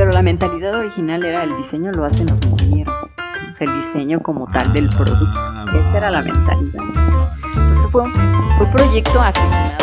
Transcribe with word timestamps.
pero 0.00 0.12
la 0.12 0.22
mentalidad 0.22 0.76
original 0.76 1.22
era 1.26 1.44
el 1.44 1.54
diseño 1.56 1.92
lo 1.92 2.06
hacen 2.06 2.26
los 2.26 2.42
ingenieros. 2.42 2.98
O 3.50 3.54
sea, 3.54 3.66
el 3.66 3.74
diseño 3.74 4.22
como 4.22 4.46
tal 4.46 4.72
del 4.72 4.88
producto. 4.88 5.26
Ah, 5.36 5.66
Esa 5.68 5.98
era 5.98 6.10
la 6.10 6.22
mentalidad. 6.22 6.84
Entonces 7.54 7.86
fue 7.90 8.04
un, 8.04 8.12
fue 8.56 8.64
un 8.64 8.70
proyecto 8.70 9.20
área 9.20 9.76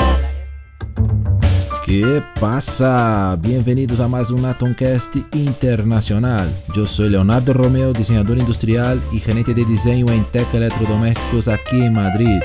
¿Qué 1.86 2.24
pasa? 2.40 3.38
Bienvenidos 3.40 4.00
a 4.00 4.08
más 4.08 4.32
un 4.32 4.44
Atomcast 4.44 5.18
internacional. 5.36 6.52
Yo 6.74 6.88
soy 6.88 7.10
Leonardo 7.10 7.54
Romeo, 7.54 7.94
diseñador 7.94 8.40
industrial 8.40 9.00
y 9.12 9.20
gerente 9.20 9.54
de 9.54 9.66
diseño 9.66 10.12
en 10.12 10.24
Tech 10.32 10.52
Electrodomésticos 10.52 11.48
aquí 11.48 11.84
en 11.84 11.94
Madrid. 11.94 12.40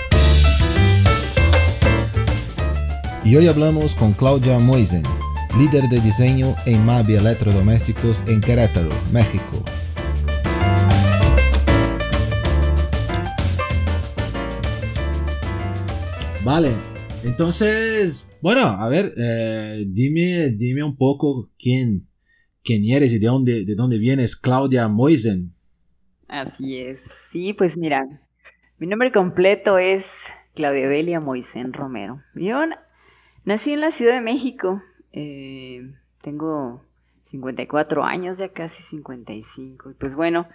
Y 3.24 3.34
hoy 3.34 3.48
hablamos 3.48 3.94
con 3.94 4.12
Claudia 4.12 4.58
Moisen, 4.58 5.04
líder 5.58 5.88
de 5.88 6.00
diseño 6.00 6.54
en 6.66 6.84
Mavi 6.84 7.14
Electrodomésticos 7.14 8.22
en 8.26 8.40
Querétaro, 8.40 8.90
México. 9.12 9.62
Vale, 16.44 16.72
entonces, 17.24 18.28
bueno, 18.40 18.62
a 18.62 18.88
ver, 18.88 19.12
eh, 19.16 19.84
dime, 19.88 20.48
dime 20.50 20.82
un 20.82 20.96
poco 20.96 21.50
quién, 21.58 22.08
quién 22.64 22.84
eres 22.84 23.12
y 23.12 23.18
de 23.20 23.26
dónde, 23.28 23.64
de 23.64 23.74
dónde 23.76 23.98
vienes, 23.98 24.34
Claudia 24.34 24.88
Moisen. 24.88 25.54
Así 26.26 26.78
es. 26.78 27.00
Sí, 27.30 27.52
pues 27.52 27.78
mira, 27.78 28.04
mi 28.78 28.88
nombre 28.88 29.12
completo 29.12 29.78
es 29.78 30.30
Claudia 30.54 30.88
Belia 30.88 31.20
Moisén 31.20 31.72
Romero. 31.72 32.20
Yo 32.34 32.66
na- 32.66 32.80
nací 33.44 33.72
en 33.72 33.80
la 33.80 33.90
Ciudad 33.92 34.14
de 34.14 34.20
México. 34.22 34.82
Eh, 35.12 35.92
tengo 36.20 36.84
54 37.24 38.04
años, 38.04 38.38
ya 38.38 38.52
casi 38.52 38.82
55. 38.82 39.90
Y 39.90 39.94
pues 39.94 40.14
bueno, 40.14 40.48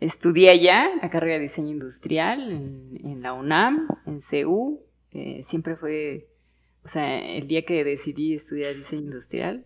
estudié 0.00 0.50
allá 0.50 0.88
la 1.00 1.10
carrera 1.10 1.34
de 1.34 1.40
diseño 1.40 1.70
industrial 1.70 2.52
en, 2.52 3.00
en 3.04 3.22
la 3.22 3.32
UNAM, 3.32 3.88
en 4.06 4.20
CU. 4.20 4.80
Eh, 5.12 5.42
siempre 5.42 5.76
fue, 5.76 6.28
o 6.84 6.88
sea, 6.88 7.18
el 7.18 7.46
día 7.48 7.64
que 7.64 7.84
decidí 7.84 8.34
estudiar 8.34 8.74
diseño 8.74 9.02
industrial, 9.02 9.64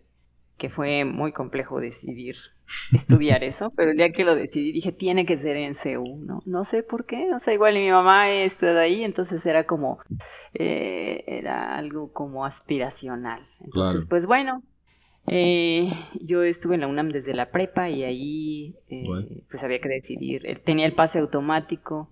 que 0.57 0.69
fue 0.69 1.05
muy 1.05 1.33
complejo 1.33 1.81
decidir 1.81 2.37
estudiar 2.93 3.43
eso, 3.45 3.73
pero 3.77 3.91
el 3.93 3.97
día 3.97 4.13
que 4.13 4.25
lo 4.25 4.35
decidí 4.35 4.73
dije, 4.73 4.93
tiene 4.93 5.25
que 5.27 5.39
ser 5.39 5.57
en 5.57 5.75
CU, 5.75 6.19
¿no? 6.25 6.43
No 6.47 6.65
sé 6.65 6.83
por 6.83 7.07
qué, 7.07 7.33
o 7.35 7.39
sea, 7.39 7.55
igual 7.55 7.75
mi 7.75 7.91
mamá 7.91 8.31
estudió 8.31 8.79
ahí, 8.79 9.05
entonces 9.05 9.45
era 9.47 9.65
como, 9.67 9.99
eh, 10.55 11.25
era 11.27 11.77
algo 11.77 12.13
como 12.13 12.45
aspiracional. 12.45 13.41
Entonces, 13.61 14.05
Claro. 14.05 14.09
pues 14.09 14.27
bueno, 14.27 14.63
eh, 15.27 15.89
yo 16.21 16.43
estuve 16.43 16.75
en 16.77 16.83
la 16.83 16.89
UNAM 16.89 17.09
desde 17.09 17.35
la 17.35 17.51
prepa 17.51 17.89
y 17.91 18.05
ahí, 18.05 18.77
eh, 18.89 19.05
Bueno. 19.07 19.29
pues 19.51 19.63
había 19.65 19.81
que 19.81 19.89
decidir, 19.89 20.61
tenía 20.65 20.87
el 20.87 20.95
pase 20.95 21.19
automático, 21.19 22.11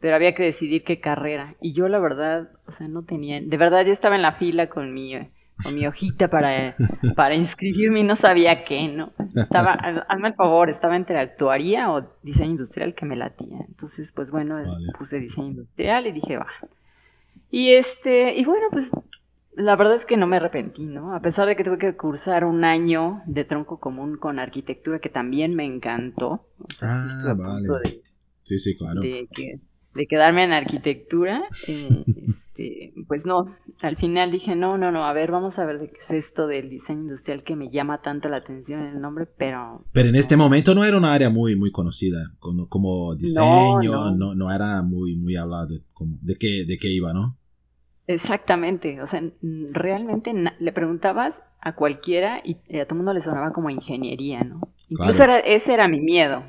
pero 0.00 0.16
había 0.16 0.34
que 0.34 0.44
decidir 0.44 0.84
qué 0.84 1.00
carrera. 1.00 1.56
Y 1.60 1.72
yo 1.74 1.88
la 1.88 1.98
verdad, 1.98 2.50
o 2.66 2.70
sea, 2.72 2.88
no 2.88 3.04
tenía, 3.04 3.40
de 3.40 3.56
verdad 3.56 3.84
yo 3.86 3.92
estaba 3.92 4.16
en 4.16 4.22
la 4.22 4.32
fila 4.32 4.68
con 4.68 4.94
mi, 4.94 5.14
con 5.62 5.74
mi 5.74 5.86
hojita 5.86 6.28
para, 6.28 6.76
para 7.14 7.34
inscribirme 7.34 8.00
y 8.00 8.04
no 8.04 8.16
sabía 8.16 8.64
qué, 8.64 8.88
¿no? 8.88 9.12
Estaba, 9.34 9.72
haz- 9.74 10.04
hazme 10.08 10.28
el 10.28 10.34
favor, 10.34 10.68
estaba 10.70 10.96
entre 10.96 11.18
actuaría 11.18 11.90
o 11.92 12.06
diseño 12.22 12.50
industrial 12.52 12.94
que 12.94 13.06
me 13.06 13.16
latía. 13.16 13.58
Entonces, 13.66 14.12
pues 14.12 14.30
bueno, 14.30 14.56
Vale. 14.56 14.92
puse 14.98 15.18
diseño 15.20 15.48
industrial 15.48 16.06
y 16.06 16.12
dije, 16.12 16.36
va. 16.36 16.46
Y 17.50 17.72
este, 17.72 18.34
y 18.34 18.44
bueno, 18.44 18.66
pues 18.70 18.90
la 19.54 19.74
verdad 19.76 19.94
es 19.94 20.04
que 20.04 20.16
no 20.18 20.26
me 20.26 20.36
arrepentí, 20.36 20.84
¿no? 20.86 21.14
A 21.14 21.20
pesar 21.20 21.48
de 21.48 21.56
que 21.56 21.64
tuve 21.64 21.78
que 21.78 21.96
cursar 21.96 22.44
un 22.44 22.64
año 22.64 23.22
de 23.26 23.44
tronco 23.44 23.78
común 23.80 24.18
con 24.18 24.38
arquitectura 24.38 24.98
que 24.98 25.08
también 25.08 25.54
me 25.54 25.64
encantó. 25.64 26.46
O 26.58 26.70
sea, 26.70 26.88
Ah, 26.92 27.34
vale. 27.36 27.66
de, 27.90 28.02
Sí, 28.42 28.58
sí, 28.58 28.76
claro. 28.76 29.00
de, 29.00 29.26
que- 29.32 29.60
de 29.94 30.06
quedarme 30.06 30.44
en 30.44 30.52
arquitectura, 30.52 31.42
eh, 31.66 31.88
este, 32.52 32.92
pues 33.08 33.24
no, 33.24 33.56
al 33.82 33.96
final 33.96 34.30
dije, 34.30 34.56
no, 34.56 34.78
no, 34.78 34.90
no, 34.90 35.04
a 35.04 35.12
ver, 35.12 35.30
vamos 35.30 35.58
a 35.58 35.66
ver 35.66 35.78
de 35.78 35.88
qué 35.90 35.98
es 35.98 36.10
esto 36.10 36.46
del 36.46 36.70
diseño 36.70 37.02
industrial 37.02 37.42
que 37.42 37.56
me 37.56 37.70
llama 37.70 38.00
tanto 38.00 38.28
la 38.28 38.38
atención 38.38 38.82
el 38.82 39.00
nombre, 39.00 39.26
pero 39.26 39.84
Pero 39.92 40.08
en 40.08 40.14
este 40.16 40.36
momento 40.36 40.74
no 40.74 40.84
era 40.84 40.96
una 40.96 41.12
área 41.12 41.30
muy, 41.30 41.56
muy 41.56 41.70
conocida 41.70 42.32
como, 42.38 42.68
como 42.68 43.14
diseño, 43.14 43.82
no, 43.82 44.10
no. 44.12 44.34
no, 44.34 44.52
era 44.52 44.82
muy, 44.82 45.16
muy 45.16 45.36
hablado 45.36 45.78
como, 45.92 46.16
de, 46.22 46.36
qué, 46.36 46.64
de 46.66 46.78
qué 46.78 46.88
iba, 46.88 47.12
¿no? 47.12 47.36
exactamente, 48.08 49.02
o 49.02 49.06
sea, 49.06 49.20
realmente 49.72 50.32
le 50.60 50.72
preguntabas 50.72 51.42
a 51.60 51.74
cualquiera 51.74 52.40
y 52.44 52.58
eh, 52.68 52.82
a 52.82 52.84
todo 52.84 52.94
el 52.94 52.98
mundo 52.98 53.12
le 53.12 53.20
sonaba 53.20 53.52
como 53.52 53.68
ingeniería, 53.68 54.44
¿no? 54.44 54.60
Incluso 54.88 55.24
Claro. 55.24 55.32
era, 55.34 55.38
ese 55.40 55.74
era 55.74 55.88
mi 55.88 56.00
miedo. 56.00 56.44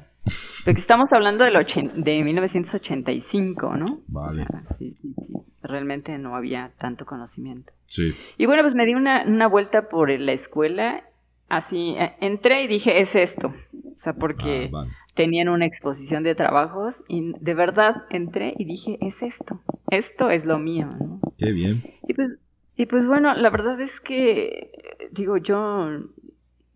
Porque 0.66 0.80
estamos 0.80 1.08
hablando 1.12 1.44
del 1.44 1.56
de 1.96 2.24
1985, 2.24 3.76
¿no? 3.76 3.86
O 3.86 4.00
Vale. 4.08 4.44
sea, 4.44 4.64
sí, 4.68 4.94
sí, 4.96 5.14
sí, 5.22 5.34
realmente 5.62 6.18
no 6.18 6.36
había 6.36 6.72
tanto 6.78 7.06
conocimiento. 7.06 7.74
Sí. 7.86 8.14
Y 8.38 8.46
bueno, 8.46 8.64
pues 8.64 8.76
me 8.76 8.86
di 8.86 8.94
una, 8.94 9.24
una 9.26 9.48
vuelta 9.48 9.88
por 9.88 10.10
la 10.10 10.32
escuela, 10.34 11.04
así, 11.50 11.96
eh, 11.98 12.14
entré 12.22 12.64
y 12.64 12.68
dije, 12.68 13.00
es 13.00 13.16
esto. 13.16 13.54
O 13.74 14.00
sea, 14.00 14.14
porque 14.14 14.66
Ah, 14.68 14.70
vale. 14.72 14.92
tenían 15.14 15.50
una 15.50 15.66
exposición 15.66 16.24
de 16.24 16.36
trabajos 16.36 17.04
y 17.08 17.32
de 17.40 17.54
verdad 17.54 18.04
entré 18.10 18.54
y 18.58 18.66
dije, 18.66 18.98
es 19.02 19.24
esto, 19.24 19.62
esto 19.90 20.30
es 20.30 20.46
lo 20.46 20.60
mío, 20.60 20.88
¿no? 21.00 21.20
Qué 21.38 21.52
bien. 21.54 21.84
Y 22.08 22.14
pues, 22.14 22.30
y 22.76 22.86
pues 22.86 23.08
bueno, 23.08 23.34
la 23.34 23.50
verdad 23.50 23.80
es 23.82 24.00
que, 24.00 24.72
digo, 25.12 25.38
yo 25.38 25.90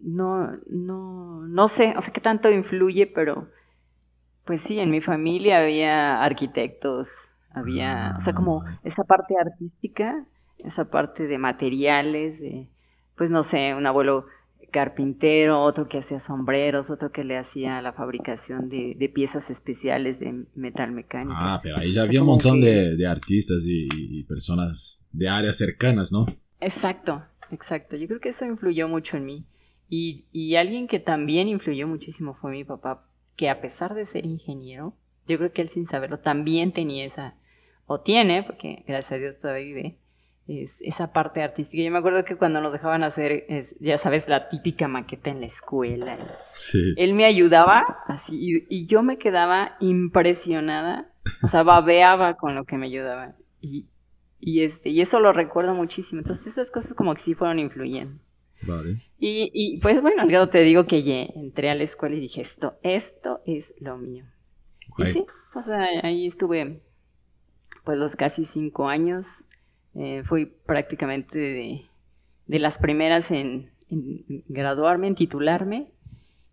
no, 0.03 0.51
no, 0.69 1.47
no 1.47 1.67
sé, 1.67 1.93
o 1.97 2.01
sea, 2.01 2.13
qué 2.13 2.21
tanto 2.21 2.51
influye, 2.51 3.07
pero 3.07 3.49
pues 4.45 4.61
sí, 4.61 4.79
en 4.79 4.89
mi 4.89 5.01
familia 5.01 5.61
había 5.61 6.23
arquitectos, 6.23 7.29
había, 7.51 8.15
o 8.17 8.21
sea, 8.21 8.33
como 8.33 8.63
Ah. 8.63 8.79
esa 8.83 9.03
parte 9.03 9.35
artística, 9.39 10.25
esa 10.57 10.89
parte 10.89 11.27
de 11.27 11.37
materiales, 11.37 12.39
de, 12.41 12.69
pues 13.15 13.29
no 13.29 13.43
sé, 13.43 13.75
un 13.75 13.85
abuelo 13.85 14.25
carpintero, 14.71 15.61
otro 15.61 15.87
que 15.87 15.97
hacía 15.99 16.19
sombreros, 16.19 16.89
otro 16.89 17.11
que 17.11 17.23
le 17.23 17.37
hacía 17.37 17.81
la 17.81 17.91
fabricación 17.93 18.69
de, 18.69 18.95
de 18.97 19.09
piezas 19.09 19.49
especiales 19.49 20.19
de 20.19 20.45
metal 20.55 20.91
mecánica. 20.91 21.55
Ah, 21.55 21.59
pero 21.61 21.77
ahí 21.77 21.91
ya 21.91 22.03
había 22.03 22.21
un 22.21 22.27
montón 22.27 22.61
de 22.61 23.05
artistas 23.07 23.63
y, 23.65 23.87
y 23.93 24.23
personas 24.23 25.07
de 25.11 25.27
áreas 25.29 25.57
cercanas, 25.57 26.11
¿no? 26.11 26.25
Exacto, 26.61 27.23
exacto. 27.51 27.97
Yo 27.97 28.07
creo 28.07 28.19
que 28.21 28.29
eso 28.29 28.45
influyó 28.45 28.87
mucho 28.87 29.17
en 29.17 29.25
mí. 29.25 29.45
Y, 29.93 30.25
y 30.31 30.55
alguien 30.55 30.87
que 30.87 31.01
también 31.01 31.49
influyó 31.49 31.85
muchísimo 31.85 32.33
fue 32.33 32.51
mi 32.51 32.63
papá, 32.63 33.05
que 33.35 33.49
a 33.49 33.59
pesar 33.59 33.93
de 33.93 34.05
ser 34.05 34.25
ingeniero, 34.25 34.95
yo 35.27 35.37
creo 35.37 35.51
que 35.51 35.61
él 35.61 35.67
sin 35.67 35.85
saberlo 35.85 36.19
también 36.19 36.71
tenía 36.71 37.03
esa, 37.03 37.35
o 37.87 37.99
tiene, 37.99 38.41
porque 38.41 38.85
gracias 38.87 39.11
a 39.11 39.17
Dios 39.17 39.37
todavía 39.37 39.65
vive, 39.65 39.97
es, 40.47 40.81
esa 40.81 41.11
parte 41.11 41.43
artística. 41.43 41.83
Yo 41.83 41.91
me 41.91 41.97
acuerdo 41.99 42.23
que 42.23 42.37
cuando 42.37 42.61
nos 42.61 42.71
dejaban 42.71 43.03
hacer, 43.03 43.43
es, 43.49 43.77
ya 43.81 43.97
sabes, 43.97 44.29
la 44.29 44.47
típica 44.47 44.87
maqueta 44.87 45.29
en 45.29 45.41
la 45.41 45.47
escuela. 45.47 46.15
Sí. 46.55 46.93
Él 46.95 47.13
me 47.13 47.25
ayudaba 47.25 47.83
así 48.07 48.37
y, 48.39 48.65
y 48.69 48.85
yo 48.85 49.03
me 49.03 49.17
quedaba 49.17 49.75
impresionada, 49.81 51.11
o 51.43 51.49
sea, 51.49 51.63
babeaba 51.63 52.37
con 52.37 52.55
lo 52.55 52.63
que 52.63 52.77
me 52.77 52.85
ayudaba. 52.85 53.35
Y, 53.59 53.87
y, 54.39 54.61
este, 54.61 54.89
y 54.89 55.01
eso 55.01 55.19
lo 55.19 55.33
recuerdo 55.33 55.75
muchísimo. 55.75 56.21
Entonces 56.21 56.47
esas 56.47 56.71
cosas 56.71 56.93
como 56.93 57.13
que 57.13 57.19
sí 57.19 57.33
fueron 57.33 57.59
influyendo. 57.59 58.21
Vale. 58.61 59.01
Y, 59.19 59.51
y 59.53 59.79
pues 59.79 60.01
bueno, 60.01 60.21
al 60.23 60.29
grado 60.29 60.49
te 60.49 60.61
digo 60.63 60.85
que 60.85 61.03
entré 61.35 61.69
a 61.69 61.75
la 61.75 61.83
escuela 61.83 62.15
y 62.15 62.19
dije, 62.19 62.41
esto, 62.41 62.77
esto 62.83 63.41
es 63.45 63.73
lo 63.79 63.97
mío. 63.97 64.25
Y 64.97 65.05
sí, 65.05 65.25
sea, 65.61 65.87
ahí 66.03 66.27
estuve 66.27 66.81
pues 67.83 67.97
los 67.97 68.15
casi 68.15 68.45
cinco 68.45 68.87
años. 68.87 69.45
Eh, 69.95 70.23
fui 70.23 70.45
prácticamente 70.45 71.37
de, 71.37 71.85
de 72.47 72.59
las 72.59 72.77
primeras 72.79 73.31
en, 73.31 73.71
en 73.89 74.43
graduarme, 74.47 75.07
en 75.07 75.15
titularme. 75.15 75.91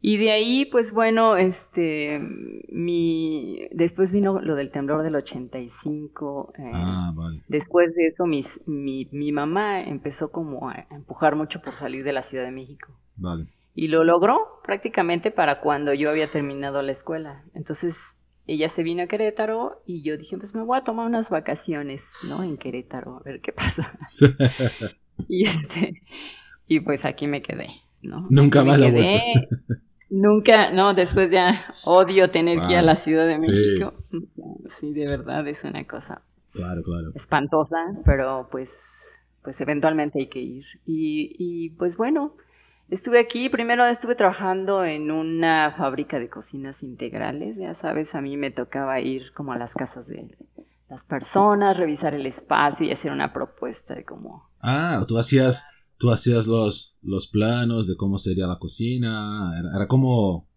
Y 0.00 0.16
de 0.18 0.30
ahí, 0.30 0.64
pues 0.66 0.92
bueno, 0.92 1.36
este, 1.36 2.20
mi, 2.68 3.68
después 3.72 4.12
vino 4.12 4.40
lo 4.40 4.54
del 4.54 4.70
temblor 4.70 5.02
del 5.02 5.16
85. 5.16 6.52
eh, 6.58 6.70
Ah, 6.72 7.12
vale. 7.14 7.42
Después 7.48 7.94
de 7.94 8.08
eso, 8.08 8.26
mis- 8.26 8.62
mi, 8.66 9.08
mi 9.12 9.32
mamá 9.32 9.80
empezó 9.82 10.30
como 10.30 10.68
a 10.68 10.86
empujar 10.90 11.34
mucho 11.36 11.60
por 11.62 11.72
salir 11.74 12.04
de 12.04 12.12
la 12.12 12.22
Ciudad 12.22 12.44
de 12.44 12.52
México. 12.52 12.92
Vale. 13.16 13.46
Y 13.74 13.88
lo 13.88 14.04
logró 14.04 14.60
prácticamente 14.64 15.30
para 15.30 15.60
cuando 15.60 15.94
yo 15.94 16.10
había 16.10 16.26
terminado 16.28 16.82
la 16.82 16.92
escuela. 16.92 17.44
Entonces, 17.54 18.18
ella 18.46 18.68
se 18.68 18.82
vino 18.82 19.02
a 19.04 19.06
Querétaro 19.06 19.82
y 19.86 20.02
yo 20.02 20.16
dije, 20.18 20.36
pues 20.38 20.54
me 20.54 20.62
voy 20.62 20.78
a 20.78 20.84
tomar 20.84 21.06
unas 21.06 21.30
vacaciones, 21.30 22.12
¿no? 22.22 22.42
En 22.42 22.58
Querétaro, 22.58 23.16
a 23.18 23.22
ver 23.22 23.40
qué 23.40 23.52
pasa. 23.52 23.98
y, 25.28 25.44
este, 25.44 26.02
y 26.68 26.80
pues 26.80 27.04
aquí 27.04 27.26
me 27.26 27.42
quedé, 27.42 27.68
¿no? 28.02 28.30
Nunca 28.30 28.62
Aquí 28.62 28.64
más 28.64 28.78
la 28.78 28.92
quedé. 28.92 29.22
Nunca, 30.10 30.70
no, 30.70 30.94
después 30.94 31.30
ya 31.30 31.64
odio 31.84 32.30
tener 32.30 32.58
que 32.60 32.72
ir 32.72 32.78
a 32.78 32.82
la 32.82 32.96
Ciudad 32.96 33.26
de 33.26 33.38
sí. 33.38 33.50
México. 33.50 33.92
Sí, 34.68 34.92
de 34.92 35.06
verdad 35.06 35.46
es 35.48 35.64
una 35.64 35.86
cosa 35.86 36.22
Claro, 36.52 36.82
claro. 36.82 37.12
espantosa, 37.14 37.76
pero 38.04 38.48
pues, 38.50 39.06
pues 39.42 39.60
eventualmente 39.60 40.18
hay 40.20 40.28
que 40.28 40.40
ir. 40.40 40.64
Y, 40.86 41.34
y 41.38 41.70
pues 41.70 41.96
bueno, 41.96 42.34
Estuve 42.90 43.18
aquí, 43.18 43.50
primero 43.50 43.84
estuve 43.86 44.14
trabajando 44.14 44.82
en 44.82 45.10
una 45.10 45.74
fábrica 45.76 46.18
de 46.18 46.30
cocinas 46.30 46.82
integrales, 46.82 47.56
ya 47.56 47.74
sabes, 47.74 48.14
a 48.14 48.22
mí 48.22 48.38
me 48.38 48.50
tocaba 48.50 48.98
ir 49.00 49.30
como 49.34 49.52
a 49.52 49.58
las 49.58 49.74
casas 49.74 50.06
de 50.06 50.34
las 50.88 51.04
personas, 51.04 51.76
revisar 51.76 52.14
el 52.14 52.24
espacio 52.24 52.86
y 52.86 52.92
hacer 52.92 53.12
una 53.12 53.34
propuesta 53.34 53.94
de 53.94 54.06
cómo... 54.06 54.48
Ah, 54.62 55.04
tú 55.06 55.18
hacías, 55.18 55.66
tú 55.98 56.10
hacías 56.10 56.46
los, 56.46 56.98
los 57.02 57.26
planos 57.26 57.86
de 57.86 57.96
cómo 57.96 58.18
sería 58.18 58.46
la 58.46 58.58
cocina, 58.58 59.52
era, 59.74 59.86
como 59.86 60.48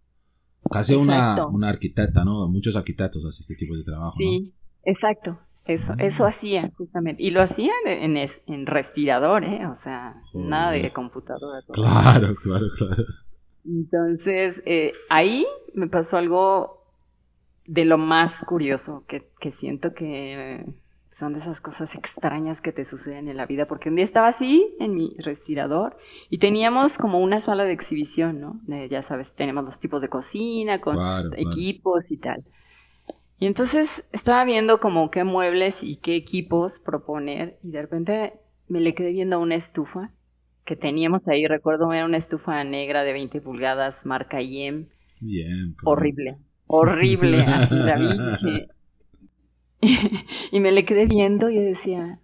casi 0.72 0.96
una, 0.96 1.48
una, 1.48 1.70
arquitecta, 1.70 2.24
¿no? 2.24 2.48
Muchos 2.48 2.76
arquitectos 2.76 3.26
hacen 3.26 3.42
este 3.42 3.56
tipo 3.56 3.76
de 3.76 3.84
trabajo, 3.84 4.16
Sí, 4.18 4.54
exacto, 4.84 5.40
eso, 5.66 5.94
eso 5.98 6.26
hacía 6.26 6.72
justamente. 6.78 7.22
Y 7.22 7.32
lo 7.32 7.42
hacía 7.42 7.72
en, 7.86 8.18
en 8.18 8.66
respirador, 8.66 9.44
¿eh? 9.44 9.66
O 9.68 9.76
sea, 9.76 10.22
nada 10.34 10.72
de 10.72 10.90
computadora. 10.92 11.62
Claro, 11.72 12.36
claro, 12.36 12.68
claro. 12.78 13.04
Entonces, 13.66 14.64
eh, 14.66 14.94
ahí 15.10 15.46
me 15.74 15.88
pasó 15.88 16.18
algo 16.18 16.84
de 17.66 17.86
lo 17.86 17.98
más 17.98 18.44
curioso 18.44 19.06
que, 19.08 19.30
que 19.40 19.52
siento 19.52 19.94
que 19.94 20.66
son 21.12 21.34
de 21.34 21.40
esas 21.40 21.60
cosas 21.60 21.94
extrañas 21.96 22.62
que 22.62 22.72
te 22.72 22.86
suceden 22.86 23.28
en 23.28 23.36
la 23.36 23.46
vida, 23.46 23.68
porque 23.68 23.90
un 23.90 23.96
día 23.96 24.06
estaba 24.06 24.30
así 24.30 24.76
en 24.80 24.96
mi 24.96 25.14
respirador 25.18 25.98
y 26.30 26.38
teníamos 26.38 26.98
como 26.98 27.20
una 27.20 27.42
sala 27.42 27.66
de 27.66 27.74
exhibición, 27.74 28.40
¿no? 28.40 28.62
ya 28.88 29.02
sabes, 29.02 29.34
tenemos 29.34 29.66
los 29.66 29.80
tipos 29.80 30.02
de 30.02 30.10
cocina 30.10 30.80
con 30.80 30.98
equipos 31.36 32.06
y 32.10 32.18
tal. 32.18 32.44
Y 33.40 33.48
entonces 33.48 34.08
estaba 34.14 34.46
viendo 34.46 34.80
como 34.80 35.12
qué 35.12 35.24
muebles 35.24 35.84
y 35.84 35.98
qué 35.98 36.16
equipos 36.16 36.80
proponer 36.80 37.58
y 37.64 37.72
de 37.72 37.82
repente 37.82 38.34
me 38.68 38.80
le 38.80 38.94
quedé 38.94 39.12
viendo 39.12 39.40
una 39.40 39.56
estufa 39.56 40.12
que 40.64 40.76
teníamos 40.76 41.28
ahí, 41.28 41.46
recuerdo 41.48 41.92
era 41.92 42.06
una 42.06 42.18
estufa 42.18 42.64
negra 42.64 43.04
de 43.04 43.14
20 43.14 43.42
pulgadas, 43.42 44.06
marca 44.06 44.42
IEM. 44.42 44.88
Bien. 45.20 45.76
Horrible, 45.84 46.38
horrible. 46.68 47.42
así 47.42 47.76
la 47.76 47.96
vi 47.98 48.68
y 50.52 50.60
me 50.60 50.72
le 50.72 50.86
quedé 50.86 51.06
viendo 51.06 51.50
y 51.50 51.58
decía, 51.58 52.20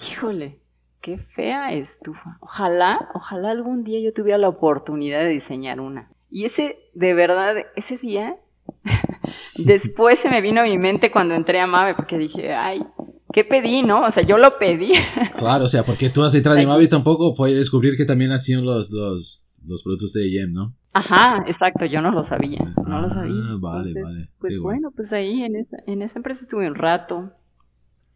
híjole, 0.00 0.60
qué 1.00 1.18
fea 1.18 1.72
estufa. 1.72 2.38
Ojalá, 2.40 3.08
ojalá 3.14 3.50
algún 3.50 3.84
día 3.84 4.00
yo 4.00 4.12
tuviera 4.12 4.38
la 4.38 4.48
oportunidad 4.48 5.20
de 5.20 5.28
diseñar 5.28 5.80
una. 5.80 6.10
Y 6.30 6.44
ese, 6.44 6.78
de 6.94 7.14
verdad, 7.14 7.56
ese 7.76 7.96
día 7.96 8.38
Después 9.58 10.18
se 10.18 10.30
me 10.30 10.40
vino 10.40 10.60
a 10.60 10.64
mi 10.64 10.78
mente 10.78 11.10
cuando 11.10 11.34
entré 11.34 11.60
a 11.60 11.66
Mave, 11.66 11.94
porque 11.94 12.18
dije, 12.18 12.54
ay, 12.54 12.84
¿qué 13.32 13.44
pedí, 13.44 13.82
no? 13.82 14.04
O 14.06 14.10
sea, 14.10 14.22
yo 14.22 14.38
lo 14.38 14.58
pedí. 14.58 14.92
Claro, 15.36 15.64
o 15.66 15.68
sea, 15.68 15.84
porque 15.84 16.10
tú 16.10 16.22
has 16.22 16.34
entrado 16.34 16.58
en 16.58 16.68
Mave 16.68 16.88
tampoco 16.88 17.34
puedes 17.34 17.56
descubrir 17.56 17.96
que 17.96 18.04
también 18.04 18.32
hacían 18.32 18.64
los, 18.64 18.90
los, 18.90 19.43
los 19.66 19.82
productos 19.82 20.12
de 20.12 20.28
IEM, 20.28 20.52
¿no? 20.52 20.74
Ajá, 20.92 21.44
exacto, 21.48 21.86
yo 21.86 22.00
no 22.00 22.10
lo 22.10 22.22
sabía, 22.22 22.60
no 22.86 23.02
lo 23.02 23.08
sabía. 23.08 23.34
Ah, 23.48 23.56
vale, 23.60 23.92
vale. 24.00 24.28
Pues 24.38 24.58
bueno, 24.60 24.90
pues 24.90 25.12
ahí 25.12 25.42
en 25.42 25.56
esa, 25.56 25.76
en 25.86 26.02
esa 26.02 26.18
empresa 26.18 26.42
estuve 26.42 26.66
un 26.66 26.74
rato 26.74 27.32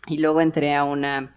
y 0.07 0.19
luego 0.19 0.41
entré 0.41 0.75
a 0.75 0.85
una 0.85 1.35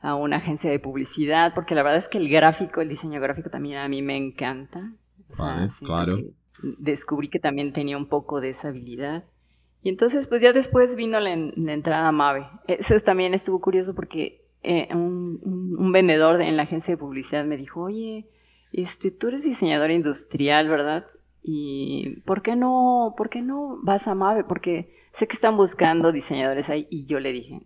a 0.00 0.16
una 0.16 0.36
agencia 0.36 0.70
de 0.70 0.78
publicidad, 0.78 1.54
porque 1.54 1.74
la 1.74 1.82
verdad 1.82 1.96
es 1.96 2.08
que 2.08 2.18
el 2.18 2.28
gráfico, 2.28 2.82
el 2.82 2.90
diseño 2.90 3.22
gráfico 3.22 3.48
también 3.48 3.78
a 3.78 3.88
mí 3.88 4.02
me 4.02 4.18
encanta. 4.18 4.92
vale, 5.38 5.68
claro 5.82 6.18
descubrí 6.62 7.28
que 7.28 7.38
también 7.38 7.72
tenía 7.72 7.96
un 7.96 8.08
poco 8.08 8.40
de 8.40 8.50
esa 8.50 8.68
habilidad. 8.68 9.24
Y 9.82 9.90
entonces, 9.90 10.28
pues 10.28 10.40
ya 10.40 10.52
después 10.52 10.96
vino 10.96 11.20
la, 11.20 11.32
entrada 11.32 12.08
a 12.08 12.12
Mave. 12.12 12.48
Eso 12.66 12.98
también 13.00 13.34
estuvo 13.34 13.60
curioso 13.60 13.94
porque 13.94 14.46
eh, 14.62 14.88
un, 14.94 15.92
vendedor 15.92 16.40
en 16.40 16.56
la 16.56 16.62
agencia 16.62 16.94
de 16.94 16.98
publicidad 16.98 17.44
me 17.44 17.56
dijo, 17.56 17.82
oye, 17.82 18.26
este, 18.82 19.10
tú 19.10 19.28
eres 19.28 19.42
diseñador 19.42 19.90
industrial, 19.90 20.68
¿verdad? 20.68 21.06
Y 21.42 22.20
¿por 22.24 22.42
qué 22.42 22.56
no, 22.56 23.14
por 23.16 23.28
qué 23.28 23.42
no 23.42 23.78
vas 23.82 24.08
a 24.08 24.14
Mave? 24.14 24.44
Porque 24.44 24.94
sé 25.12 25.28
que 25.28 25.34
están 25.34 25.56
buscando 25.56 26.10
diseñadores 26.10 26.70
ahí. 26.70 26.86
Y 26.90 27.06
yo 27.06 27.20
le 27.20 27.32
dije, 27.32 27.60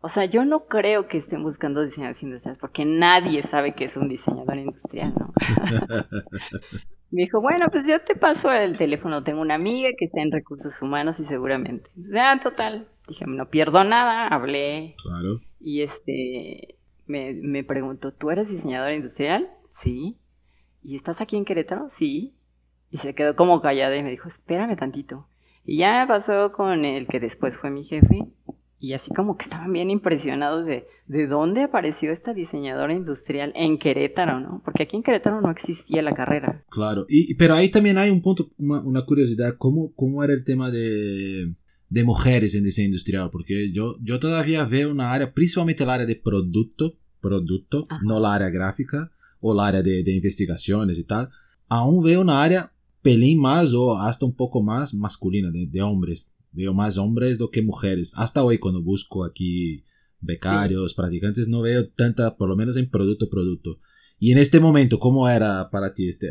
o 0.00 0.08
sea, 0.08 0.26
yo 0.26 0.44
no 0.44 0.66
creo 0.66 1.08
que 1.08 1.18
estén 1.18 1.42
buscando 1.42 1.82
diseñadores 1.82 2.22
industriales 2.22 2.58
porque 2.58 2.84
nadie 2.84 3.42
sabe 3.42 3.74
que 3.74 3.84
es 3.84 3.96
un 3.96 4.08
diseñador 4.08 4.58
industrial, 4.58 5.14
¿no? 5.18 5.32
Me 7.10 7.22
dijo, 7.22 7.40
bueno, 7.40 7.68
pues 7.70 7.86
yo 7.86 8.00
te 8.00 8.16
paso 8.16 8.50
el 8.52 8.76
teléfono. 8.76 9.22
Tengo 9.22 9.40
una 9.40 9.54
amiga 9.54 9.90
que 9.96 10.06
está 10.06 10.20
en 10.20 10.32
recursos 10.32 10.82
humanos 10.82 11.20
y 11.20 11.24
seguramente. 11.24 11.88
Ah, 12.18 12.38
total. 12.42 12.88
Dije, 13.06 13.24
no 13.26 13.48
pierdo 13.48 13.84
nada. 13.84 14.26
Hablé. 14.26 14.96
Claro. 15.00 15.40
Y 15.60 15.82
este, 15.82 16.76
me, 17.06 17.32
me 17.32 17.62
preguntó, 17.62 18.12
¿tú 18.12 18.30
eres 18.30 18.50
diseñadora 18.50 18.94
industrial? 18.94 19.48
Sí. 19.70 20.18
¿Y 20.84 20.96
estás 20.96 21.20
aquí 21.20 21.36
en 21.36 21.46
Querétaro? 21.46 21.88
Sí. 21.88 22.34
Y 22.90 22.98
se 22.98 23.14
quedó 23.14 23.34
como 23.34 23.60
callada 23.60 23.96
y 23.96 24.02
me 24.02 24.10
dijo, 24.10 24.28
espérame 24.28 24.76
tantito. 24.76 25.26
Y 25.64 25.78
ya 25.78 26.04
pasó 26.06 26.52
con 26.52 26.84
el 26.84 27.06
que 27.06 27.20
después 27.20 27.56
fue 27.56 27.70
mi 27.70 27.82
jefe 27.82 28.28
y 28.78 28.92
así 28.92 29.14
como 29.14 29.38
que 29.38 29.44
estaban 29.44 29.72
bien 29.72 29.88
impresionados 29.88 30.66
de, 30.66 30.86
de 31.06 31.26
dónde 31.26 31.62
apareció 31.62 32.12
esta 32.12 32.34
diseñadora 32.34 32.92
industrial 32.92 33.50
en 33.56 33.78
Querétaro, 33.78 34.40
¿no? 34.40 34.60
Porque 34.62 34.82
aquí 34.82 34.96
en 34.96 35.02
Querétaro 35.02 35.40
no 35.40 35.50
existía 35.50 36.02
la 36.02 36.12
carrera. 36.12 36.62
Claro, 36.68 37.06
y, 37.08 37.34
pero 37.36 37.54
ahí 37.54 37.70
también 37.70 37.96
hay 37.96 38.10
un 38.10 38.20
punto, 38.20 38.50
una, 38.58 39.06
curiosidad, 39.06 39.54
¿cómo, 39.56 39.94
¿cómo 39.94 40.22
era 40.22 40.34
el 40.34 40.44
tema 40.44 40.70
de, 40.70 41.54
de 41.88 42.04
mujeres 42.04 42.54
en 42.54 42.64
diseño 42.64 42.88
industrial? 42.88 43.30
Porque 43.32 43.72
yo, 43.72 43.96
yo 44.02 44.20
todavía 44.20 44.66
veo 44.66 44.90
una 44.90 45.14
área, 45.14 45.32
principalmente 45.32 45.84
el 45.84 45.90
área 45.90 46.04
de 46.04 46.16
producto, 46.16 46.98
producto, 47.22 47.86
no 48.02 48.20
la 48.20 48.34
área 48.34 48.50
gráfica 48.50 49.13
o 49.46 49.54
la 49.54 49.66
área 49.66 49.82
de, 49.82 50.02
de 50.02 50.14
investigaciones 50.16 50.98
y 50.98 51.04
tal, 51.04 51.28
aún 51.68 52.02
veo 52.02 52.22
una 52.22 52.42
área 52.42 52.72
pelín 53.02 53.40
más 53.40 53.74
o 53.74 53.98
hasta 53.98 54.24
un 54.24 54.34
poco 54.34 54.62
más 54.62 54.94
masculina, 54.94 55.50
de, 55.50 55.66
de 55.66 55.82
hombres 55.82 56.34
Veo 56.54 56.72
más 56.72 56.98
hombres 56.98 57.36
do 57.36 57.50
que 57.50 57.62
mujeres. 57.62 58.14
Hasta 58.16 58.44
hoy 58.44 58.58
cuando 58.58 58.80
busco 58.80 59.24
aquí 59.24 59.82
becarios, 60.20 60.94
practicantes, 60.94 61.48
no 61.48 61.62
veo 61.62 61.88
tanta, 61.88 62.36
por 62.36 62.48
lo 62.48 62.54
menos 62.54 62.76
en 62.76 62.88
producto, 62.88 63.28
producto. 63.28 63.80
Y 64.20 64.30
en 64.30 64.38
este 64.38 64.60
momento, 64.60 65.00
¿cómo 65.00 65.28
era 65.28 65.68
para 65.70 65.92
ti 65.92 66.08
este, 66.08 66.28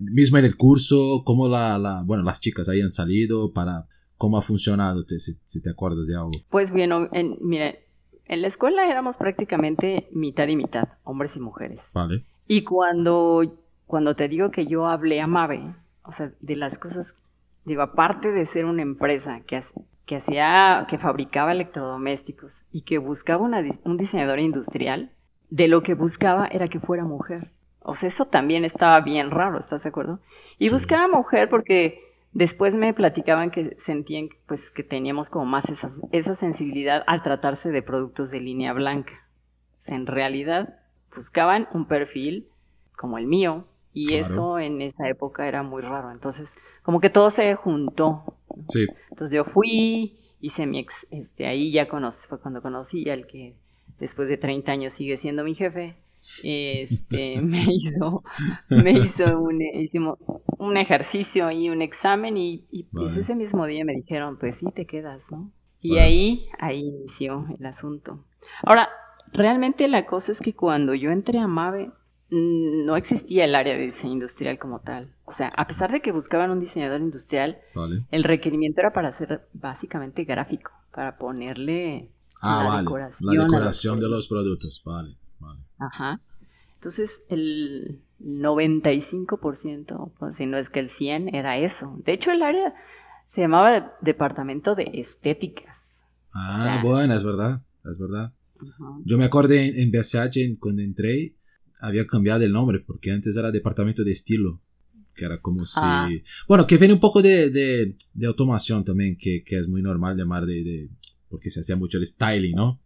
mismo 0.00 0.38
en 0.38 0.44
el 0.44 0.56
curso, 0.56 1.22
cómo 1.26 1.48
la, 1.48 1.76
la 1.78 2.04
bueno, 2.06 2.22
las 2.22 2.40
chicas 2.40 2.68
hayan 2.68 2.92
salido 2.92 3.52
para, 3.52 3.88
cómo 4.16 4.38
ha 4.38 4.42
funcionado, 4.42 5.04
si, 5.08 5.60
te 5.60 5.70
acuerdas 5.70 6.06
de 6.06 6.14
algo? 6.14 6.32
Pues 6.50 6.72
bien, 6.72 6.92
en, 7.12 7.36
mire, 7.40 7.88
en 8.26 8.40
la 8.40 8.46
escuela 8.46 8.88
éramos 8.88 9.16
prácticamente 9.16 10.08
mitad 10.12 10.46
y 10.46 10.54
mitad, 10.54 10.88
hombres 11.02 11.34
y 11.36 11.40
mujeres. 11.40 11.90
Vale. 11.92 12.24
Y 12.46 12.64
cuando, 12.64 13.58
cuando 13.86 14.14
te 14.16 14.28
digo 14.28 14.50
que 14.50 14.66
yo 14.66 14.86
hablé 14.86 15.20
a 15.20 15.26
Mave, 15.26 15.74
o 16.02 16.12
sea, 16.12 16.32
de 16.40 16.56
las 16.56 16.78
cosas 16.78 17.16
Digo, 17.64 17.80
aparte 17.80 18.30
de 18.30 18.44
ser 18.44 18.66
una 18.66 18.82
empresa 18.82 19.40
que, 19.40 19.62
que 20.04 20.16
hacía, 20.16 20.86
que 20.88 20.98
fabricaba 20.98 21.52
electrodomésticos 21.52 22.64
y 22.70 22.82
que 22.82 22.98
buscaba 22.98 23.42
un 23.42 23.96
diseñador 23.96 24.38
industrial, 24.38 25.10
de 25.50 25.68
lo 25.68 25.82
que 25.82 25.94
buscaba 25.94 26.46
era 26.46 26.68
que 26.68 26.78
fuera 26.78 27.04
mujer. 27.04 27.50
O 27.80 27.94
sea, 27.94 28.08
eso 28.08 28.26
también 28.26 28.64
estaba 28.64 29.00
bien 29.00 29.30
raro, 29.30 29.58
¿estás 29.58 29.82
de 29.82 29.88
acuerdo? 29.90 30.20
Y 30.58 30.68
buscaba 30.68 31.08
mujer 31.08 31.48
porque 31.48 32.00
después 32.32 32.74
me 32.74 32.92
platicaban 32.92 33.50
que 33.50 33.76
sentían 33.78 34.28
pues 34.46 34.70
que 34.70 34.82
teníamos 34.82 35.30
como 35.30 35.46
más 35.46 35.68
esa, 35.70 35.90
esa 36.12 36.34
sensibilidad 36.34 37.02
al 37.06 37.22
tratarse 37.22 37.70
de 37.70 37.82
productos 37.82 38.30
de 38.30 38.40
línea 38.40 38.72
blanca. 38.72 39.26
O 39.78 39.82
sea, 39.82 39.96
en 39.96 40.06
realidad 40.06 40.80
buscaban 41.14 41.68
un 41.72 41.86
perfil 41.86 42.48
como 42.96 43.18
el 43.18 43.26
mío, 43.26 43.66
y 43.94 44.14
eso 44.14 44.58
en 44.58 44.82
esa 44.82 45.08
época 45.08 45.46
era 45.46 45.62
muy 45.62 45.80
raro. 45.80 46.10
Entonces, 46.10 46.56
como 46.82 47.00
que 47.00 47.10
todo 47.10 47.30
se 47.30 47.54
juntó. 47.54 48.36
Sí. 48.68 48.86
Entonces 49.08 49.36
yo 49.36 49.44
fui, 49.44 50.18
hice 50.40 50.66
mi 50.66 50.80
ex, 50.80 51.06
este, 51.12 51.46
ahí 51.46 51.70
ya 51.70 51.86
conocí, 51.86 52.26
fue 52.28 52.40
cuando 52.40 52.60
conocí 52.60 53.08
al 53.08 53.26
que 53.26 53.54
después 54.00 54.28
de 54.28 54.36
30 54.36 54.72
años 54.72 54.92
sigue 54.92 55.16
siendo 55.16 55.44
mi 55.44 55.54
jefe. 55.54 55.96
Este, 56.42 57.40
me 57.42 57.60
hizo, 57.60 58.24
me 58.68 58.90
hizo 58.90 59.38
un, 59.38 59.62
hicimos 59.62 60.18
un 60.58 60.76
ejercicio 60.76 61.52
y 61.52 61.70
un 61.70 61.80
examen 61.80 62.36
y, 62.36 62.66
y 62.72 62.84
pues 62.84 63.16
ese 63.16 63.36
mismo 63.36 63.64
día 63.64 63.84
me 63.84 63.94
dijeron, 63.94 64.38
pues 64.38 64.56
sí, 64.56 64.66
te 64.74 64.86
quedas, 64.86 65.30
¿no? 65.30 65.52
Y 65.80 65.98
ahí, 65.98 66.48
ahí 66.58 66.80
inició 66.80 67.46
el 67.56 67.66
asunto. 67.66 68.24
Ahora, 68.62 68.88
realmente 69.34 69.86
la 69.88 70.06
cosa 70.06 70.32
es 70.32 70.40
que 70.40 70.54
cuando 70.54 70.94
yo 70.94 71.10
entré 71.10 71.38
a 71.38 71.46
Mave, 71.46 71.92
Mm, 72.34 72.86
no 72.86 72.96
existía 72.96 73.44
el 73.44 73.54
área 73.54 73.74
de 73.74 73.84
diseño 73.84 74.14
industrial 74.14 74.58
como 74.58 74.80
tal. 74.80 75.14
O 75.24 75.32
sea, 75.32 75.52
a 75.56 75.66
pesar 75.68 75.92
de 75.92 76.00
que 76.00 76.10
buscaban 76.10 76.50
un 76.50 76.58
diseñador 76.58 77.00
industrial, 77.00 77.58
el 78.10 78.24
requerimiento 78.24 78.80
era 78.80 78.92
para 78.92 79.08
hacer 79.08 79.46
básicamente 79.52 80.24
gráfico, 80.24 80.72
para 80.92 81.16
ponerle 81.16 82.10
ah, 82.40 82.64
la, 82.68 82.78
decoración 82.80 83.16
la 83.20 83.44
decoración 83.44 84.00
de 84.00 84.08
los 84.08 84.26
productos. 84.26 84.82
Vale, 84.84 85.16
vale. 85.38 85.60
Ajá. 85.78 86.20
Entonces, 86.76 87.22
el 87.28 88.00
95%, 88.20 90.10
pues, 90.18 90.34
si 90.34 90.46
no 90.46 90.56
es 90.56 90.70
que 90.70 90.80
el 90.80 90.88
100%, 90.88 91.30
era 91.32 91.56
eso. 91.56 91.96
De 92.04 92.14
hecho, 92.14 92.32
el 92.32 92.42
área 92.42 92.74
se 93.26 93.42
llamaba 93.42 93.96
Departamento 94.00 94.74
de 94.74 94.90
Estéticas. 94.94 96.04
Ah, 96.32 96.80
bueno, 96.82 97.14
es 97.14 97.22
verdad, 97.22 97.60
es 97.84 97.96
verdad. 97.98 98.32
Yo 99.04 99.18
me 99.18 99.24
acordé 99.24 99.82
en, 99.82 99.90
BSH 99.90 100.58
cuando 100.58 100.82
entré, 100.82 101.36
había 101.80 102.06
cambiado 102.06 102.44
el 102.44 102.52
nombre, 102.52 102.80
porque 102.80 103.10
antes 103.10 103.36
era 103.36 103.50
Departamento 103.50 104.04
de 104.04 104.12
Estilo, 104.12 104.62
que 105.14 105.24
era 105.24 105.38
como 105.38 105.64
si... 105.64 105.80
Ah. 105.82 106.08
Bueno, 106.48 106.66
que 106.66 106.78
viene 106.78 106.94
un 106.94 107.00
poco 107.00 107.22
de, 107.22 107.50
de, 107.50 107.96
de 108.14 108.26
automación 108.26 108.84
también, 108.84 109.16
que, 109.18 109.42
que, 109.44 109.58
es 109.58 109.68
muy 109.68 109.82
normal 109.82 110.16
llamar 110.16 110.46
de, 110.46 110.64
de, 110.64 110.90
porque 111.28 111.50
se 111.50 111.60
hacía 111.60 111.76
mucho 111.76 111.98
el 111.98 112.06
styling, 112.06 112.54
¿no? 112.54 112.80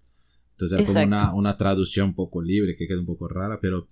Entonces 0.53 0.79
era 0.79 0.87
como 0.87 1.07
una, 1.07 1.35
una, 1.35 1.57
traducción 1.57 2.09
un 2.09 2.15
poco 2.15 2.43
libre, 2.43 2.77
que 2.77 2.89
queda 2.89 2.99
un 2.99 3.07
poco 3.07 3.29
rara, 3.29 3.61
pero 3.63 3.89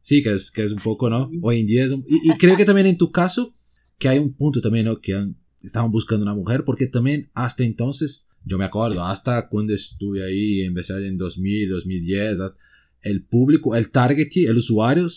sí, 0.00 0.22
que 0.22 0.34
es, 0.34 0.50
que 0.50 0.62
es 0.62 0.72
un 0.72 0.78
poco, 0.78 1.10
¿no? 1.10 1.30
Hoy 1.42 1.60
en 1.60 1.66
día 1.66 1.84
es 1.84 1.90
un, 1.90 2.04
y, 2.06 2.30
y, 2.30 2.36
creo 2.38 2.56
que 2.56 2.64
también 2.64 2.86
en 2.86 2.96
tu 2.96 3.10
caso, 3.10 3.54
que 3.98 4.08
hay 4.08 4.18
un 4.18 4.34
punto 4.34 4.60
también, 4.60 4.86
¿no? 4.86 5.00
Que 5.00 5.14
han, 5.14 5.36
estaban 5.62 5.90
buscando 5.90 6.22
una 6.22 6.34
mujer, 6.34 6.64
porque 6.64 6.86
también 6.86 7.30
hasta 7.34 7.64
entonces, 7.64 8.25
yo 8.46 8.58
me 8.58 8.64
acuerdo, 8.64 9.04
hasta 9.04 9.48
cuando 9.48 9.74
estuve 9.74 10.24
ahí, 10.24 10.62
empecé 10.62 11.06
en 11.06 11.18
2000, 11.18 11.68
2010, 11.68 12.38
el 13.02 13.24
público, 13.24 13.74
el 13.74 13.90
target, 13.90 14.28
el 14.36 14.56
usuario 14.56 15.08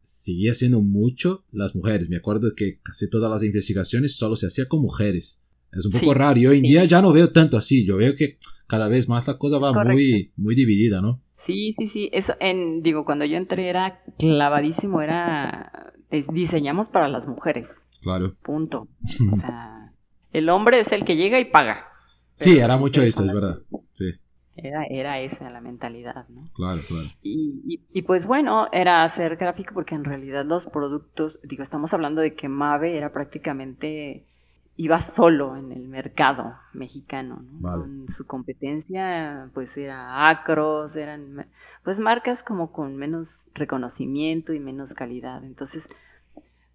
seguía 0.00 0.52
siendo 0.54 0.82
mucho 0.82 1.44
las 1.52 1.76
mujeres. 1.76 2.08
Me 2.08 2.16
acuerdo 2.16 2.54
que 2.56 2.80
casi 2.82 3.08
todas 3.08 3.30
las 3.30 3.44
investigaciones 3.44 4.16
solo 4.16 4.34
se 4.34 4.48
hacía 4.48 4.66
con 4.66 4.82
mujeres. 4.82 5.42
Es 5.72 5.86
un 5.86 5.92
poco 5.92 6.12
sí, 6.12 6.18
raro 6.18 6.38
y 6.38 6.46
hoy 6.46 6.58
en 6.58 6.64
sí. 6.64 6.70
día 6.70 6.84
ya 6.84 7.00
no 7.00 7.12
veo 7.12 7.30
tanto 7.30 7.56
así. 7.56 7.86
Yo 7.86 7.96
veo 7.96 8.16
que 8.16 8.38
cada 8.66 8.88
vez 8.88 9.08
más 9.08 9.26
la 9.28 9.38
cosa 9.38 9.58
va 9.58 9.72
muy, 9.84 10.32
muy 10.36 10.54
dividida, 10.56 11.00
¿no? 11.00 11.22
Sí, 11.36 11.74
sí, 11.78 11.86
sí. 11.86 12.10
Eso, 12.12 12.34
en, 12.40 12.82
digo, 12.82 13.04
cuando 13.04 13.24
yo 13.24 13.36
entré 13.36 13.68
era 13.68 14.02
clavadísimo, 14.18 15.00
era 15.00 15.92
es, 16.10 16.26
diseñamos 16.32 16.88
para 16.88 17.08
las 17.08 17.28
mujeres. 17.28 17.86
Claro. 18.02 18.34
Punto. 18.42 18.88
O 19.32 19.36
sea, 19.36 19.92
el 20.32 20.48
hombre 20.48 20.80
es 20.80 20.90
el 20.92 21.04
que 21.04 21.16
llega 21.16 21.38
y 21.38 21.44
paga. 21.44 21.91
Sí, 22.34 22.58
era 22.58 22.76
mucho 22.76 23.02
esto, 23.02 23.24
es 23.24 23.32
verdad. 23.32 23.60
Sí. 23.92 24.12
Era, 24.54 24.84
era 24.84 25.18
esa 25.20 25.48
la 25.48 25.60
mentalidad, 25.60 26.28
¿no? 26.28 26.48
Claro, 26.54 26.82
claro. 26.86 27.08
Y, 27.22 27.62
y, 27.66 27.80
y, 27.92 28.02
pues 28.02 28.26
bueno, 28.26 28.68
era 28.70 29.02
hacer 29.02 29.36
gráfico 29.36 29.74
porque 29.74 29.94
en 29.94 30.04
realidad 30.04 30.44
los 30.44 30.66
productos, 30.66 31.40
digo, 31.42 31.62
estamos 31.62 31.94
hablando 31.94 32.20
de 32.20 32.34
que 32.34 32.48
Mave 32.48 32.96
era 32.96 33.12
prácticamente, 33.12 34.26
iba 34.76 35.00
solo 35.00 35.56
en 35.56 35.72
el 35.72 35.88
mercado 35.88 36.54
mexicano, 36.74 37.42
¿no? 37.42 37.60
Vale. 37.60 37.82
Con 37.82 38.08
su 38.08 38.26
competencia, 38.26 39.48
pues 39.54 39.76
era 39.78 40.28
Acros, 40.28 40.96
eran 40.96 41.46
pues 41.82 41.98
marcas 42.00 42.42
como 42.42 42.72
con 42.72 42.96
menos 42.96 43.46
reconocimiento 43.54 44.52
y 44.52 44.60
menos 44.60 44.92
calidad. 44.92 45.44
Entonces, 45.44 45.88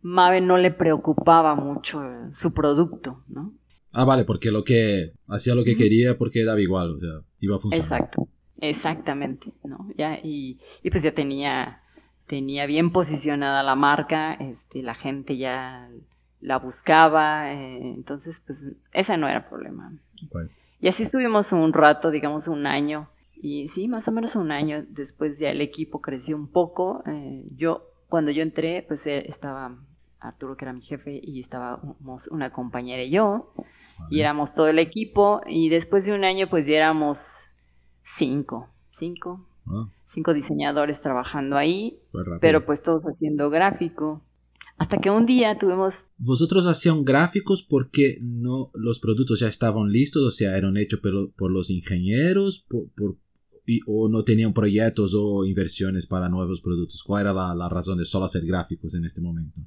Mave 0.02 0.42
no 0.42 0.58
le 0.58 0.72
preocupaba 0.72 1.54
mucho 1.54 2.02
su 2.32 2.54
producto, 2.56 3.22
¿no? 3.28 3.52
Ah, 3.94 4.06
vale, 4.06 4.26
porque 4.26 4.52
lo 4.52 4.64
que 4.64 5.14
hacía 5.30 5.56
lo 5.56 5.64
que 5.64 5.76
quería 5.76 6.18
porque 6.18 6.44
daba 6.44 6.62
igual, 6.62 6.96
o 6.96 7.00
sea, 7.00 7.22
iba 7.40 7.56
a 7.56 7.60
funcionar. 7.60 7.84
Exacto, 7.84 8.28
exactamente, 8.60 9.54
¿no? 9.64 9.90
Ya, 9.98 10.20
y, 10.22 10.60
y 10.84 10.90
pues 10.92 11.04
ya 11.04 11.14
tenía, 11.14 11.82
tenía 12.28 12.66
bien 12.66 12.92
posicionada 12.92 13.64
la 13.64 13.76
marca, 13.76 14.34
este, 14.34 14.82
la 14.84 14.94
gente 14.94 15.38
ya 15.38 15.90
la 16.42 16.60
buscaba, 16.60 17.52
eh, 17.52 17.94
entonces 17.96 18.42
pues 18.46 18.72
ese 18.92 19.18
no 19.18 19.28
era 19.28 19.50
problema. 19.50 19.92
Vale. 20.32 20.52
Y 20.80 20.90
así 20.90 21.04
estuvimos 21.04 21.52
un 21.54 21.74
rato, 21.74 22.12
digamos 22.12 22.48
un 22.48 22.68
año, 22.68 23.08
y 23.42 23.68
sí, 23.68 23.88
más 23.88 24.08
o 24.08 24.12
menos 24.12 24.36
un 24.36 24.52
año, 24.52 24.86
después 24.90 25.40
ya 25.40 25.50
el 25.50 25.62
equipo 25.62 26.02
creció 26.02 26.36
un 26.36 26.48
poco, 26.48 27.04
eh, 27.08 27.46
yo, 27.56 27.90
cuando 28.10 28.32
yo 28.32 28.44
entré, 28.44 28.84
pues 28.88 29.06
eh, 29.08 29.24
estaba 29.28 29.76
Arturo, 30.20 30.58
que 30.58 30.66
era 30.66 30.74
mi 30.74 30.82
jefe, 30.82 31.20
y 31.22 31.40
estábamos 31.40 32.28
una 32.28 32.52
compañera 32.52 33.04
y 33.04 33.12
yo, 33.12 33.54
Vale. 34.00 34.16
y 34.16 34.20
éramos 34.20 34.54
todo 34.54 34.68
el 34.68 34.80
equipo, 34.80 35.42
y 35.48 35.70
después 35.70 36.06
de 36.06 36.14
un 36.14 36.24
año 36.24 36.48
pues 36.50 36.68
ya 36.68 36.78
éramos 36.78 37.48
cinco, 38.04 38.70
cinco, 38.92 39.48
Ah, 39.70 39.90
cinco 40.06 40.34
diseñadores 40.34 41.02
trabajando 41.02 41.58
ahí, 41.58 42.00
pero 42.40 42.66
pues 42.66 42.82
todos 42.82 43.04
haciendo 43.04 43.50
gráfico. 43.50 44.24
Hasta 44.78 44.98
que 45.00 45.10
un 45.10 45.26
día 45.26 45.58
tuvimos... 45.60 46.06
Vosotros 46.18 46.68
hacían 46.68 47.04
gráficos 47.04 47.64
porque 47.64 48.20
no 48.22 48.70
los 48.76 49.00
productos 49.00 49.40
ya 49.40 49.48
estaban 49.48 49.90
listos, 49.90 50.24
o 50.24 50.32
sea, 50.32 50.56
eran 50.56 50.78
hechos 50.78 51.00
por, 51.00 51.34
por 51.34 51.52
los 51.52 51.70
ingenieros, 51.70 52.66
por, 52.70 52.90
por, 52.92 53.18
y, 53.66 53.82
o 53.88 54.08
no 54.08 54.24
tenían 54.24 54.54
proyectos 54.54 55.14
o 55.18 55.46
inversiones 55.46 56.06
para 56.06 56.30
nuevos 56.30 56.62
productos. 56.62 57.04
¿Cuál 57.04 57.24
era 57.24 57.34
la, 57.34 57.56
la 57.56 57.70
razón 57.70 57.98
de 57.98 58.06
solo 58.06 58.26
hacer 58.26 58.46
gráficos 58.46 58.96
en 58.96 59.04
este 59.04 59.20
momento? 59.20 59.60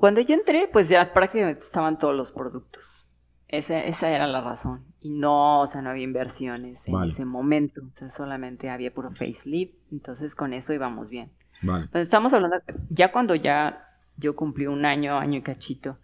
Cuando 0.00 0.20
yo 0.20 0.34
entré, 0.34 0.68
pues 0.70 0.88
ya 0.88 1.12
prácticamente 1.12 1.62
estaban 1.62 1.96
todos 1.96 2.14
los 2.14 2.32
productos. 2.32 3.06
Esa, 3.48 3.82
esa, 3.82 4.10
era 4.10 4.26
la 4.26 4.42
razón. 4.42 4.84
Y 5.00 5.10
no, 5.10 5.62
o 5.62 5.66
sea, 5.66 5.80
no 5.80 5.90
había 5.90 6.04
inversiones 6.04 6.86
en 6.86 6.94
vale. 6.94 7.10
ese 7.10 7.24
momento. 7.24 7.80
O 7.82 7.98
sea, 7.98 8.10
solamente 8.10 8.68
había 8.68 8.92
puro 8.92 9.10
facelift. 9.10 9.74
Entonces 9.90 10.34
con 10.34 10.52
eso 10.52 10.74
íbamos 10.74 11.08
bien. 11.08 11.30
Vale. 11.62 11.84
Entonces 11.84 12.08
estamos 12.08 12.32
hablando, 12.32 12.56
ya 12.90 13.10
cuando 13.10 13.34
ya 13.34 13.84
yo 14.16 14.36
cumplí 14.36 14.66
un 14.66 14.84
año, 14.84 15.18
año 15.18 15.38
y 15.38 15.42
cachito, 15.42 15.98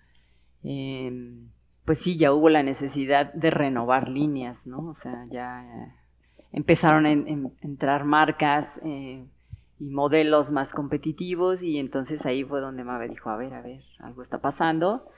eh, 0.63 1.13
pues 1.85 1.99
sí, 1.99 2.17
ya 2.17 2.33
hubo 2.33 2.49
la 2.49 2.63
necesidad 2.63 3.33
de 3.33 3.51
renovar 3.51 4.09
líneas, 4.09 4.67
¿no? 4.67 4.89
O 4.89 4.95
sea, 4.95 5.25
ya 5.31 5.95
empezaron 6.53 7.07
a 7.07 7.11
en, 7.11 7.29
en, 7.29 7.53
entrar 7.61 8.05
marcas 8.05 8.81
eh, 8.85 9.27
y 9.79 9.91
modelos 9.91 10.51
más 10.51 10.73
competitivos 10.73 11.63
y 11.63 11.79
entonces 11.79 12.25
ahí 12.27 12.45
fue 12.45 12.61
donde 12.61 12.85
Mabe 12.85 13.09
dijo, 13.09 13.29
a 13.29 13.37
ver, 13.37 13.53
a 13.55 13.61
ver, 13.61 13.83
algo 13.99 14.23
está 14.23 14.41
pasando 14.41 15.09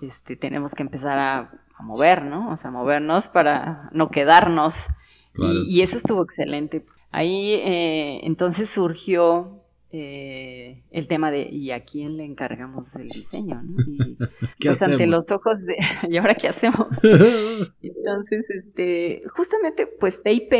este, 0.00 0.36
tenemos 0.36 0.74
que 0.74 0.82
empezar 0.82 1.18
a, 1.18 1.50
a, 1.76 1.82
mover, 1.82 2.22
¿no? 2.22 2.50
O 2.50 2.56
sea, 2.56 2.70
movernos 2.70 3.28
para 3.28 3.90
no 3.92 4.08
quedarnos. 4.08 4.86
Claro. 5.32 5.54
Y, 5.54 5.78
y, 5.78 5.82
eso 5.82 5.96
estuvo 5.96 6.24
excelente. 6.24 6.84
Ahí 7.10 7.54
eh, 7.54 8.20
entonces 8.24 8.70
surgió 8.70 9.60
eh, 9.92 10.84
el 10.92 11.08
tema 11.08 11.32
de 11.32 11.48
¿y 11.50 11.72
a 11.72 11.84
quién 11.84 12.16
le 12.16 12.24
encargamos 12.24 12.94
el 12.96 13.08
diseño? 13.08 13.60
¿no? 13.62 13.76
Y, 13.86 14.16
¿Qué 14.58 14.68
pues, 14.68 14.82
hacemos? 14.82 14.92
ante 14.92 15.06
los 15.06 15.30
ojos 15.32 15.60
de 15.62 15.76
¿y 16.08 16.16
ahora 16.16 16.34
qué 16.36 16.48
hacemos? 16.48 16.86
entonces, 17.02 18.44
este, 18.48 19.22
justamente, 19.34 19.86
pues 19.86 20.22
TIP. 20.22 20.52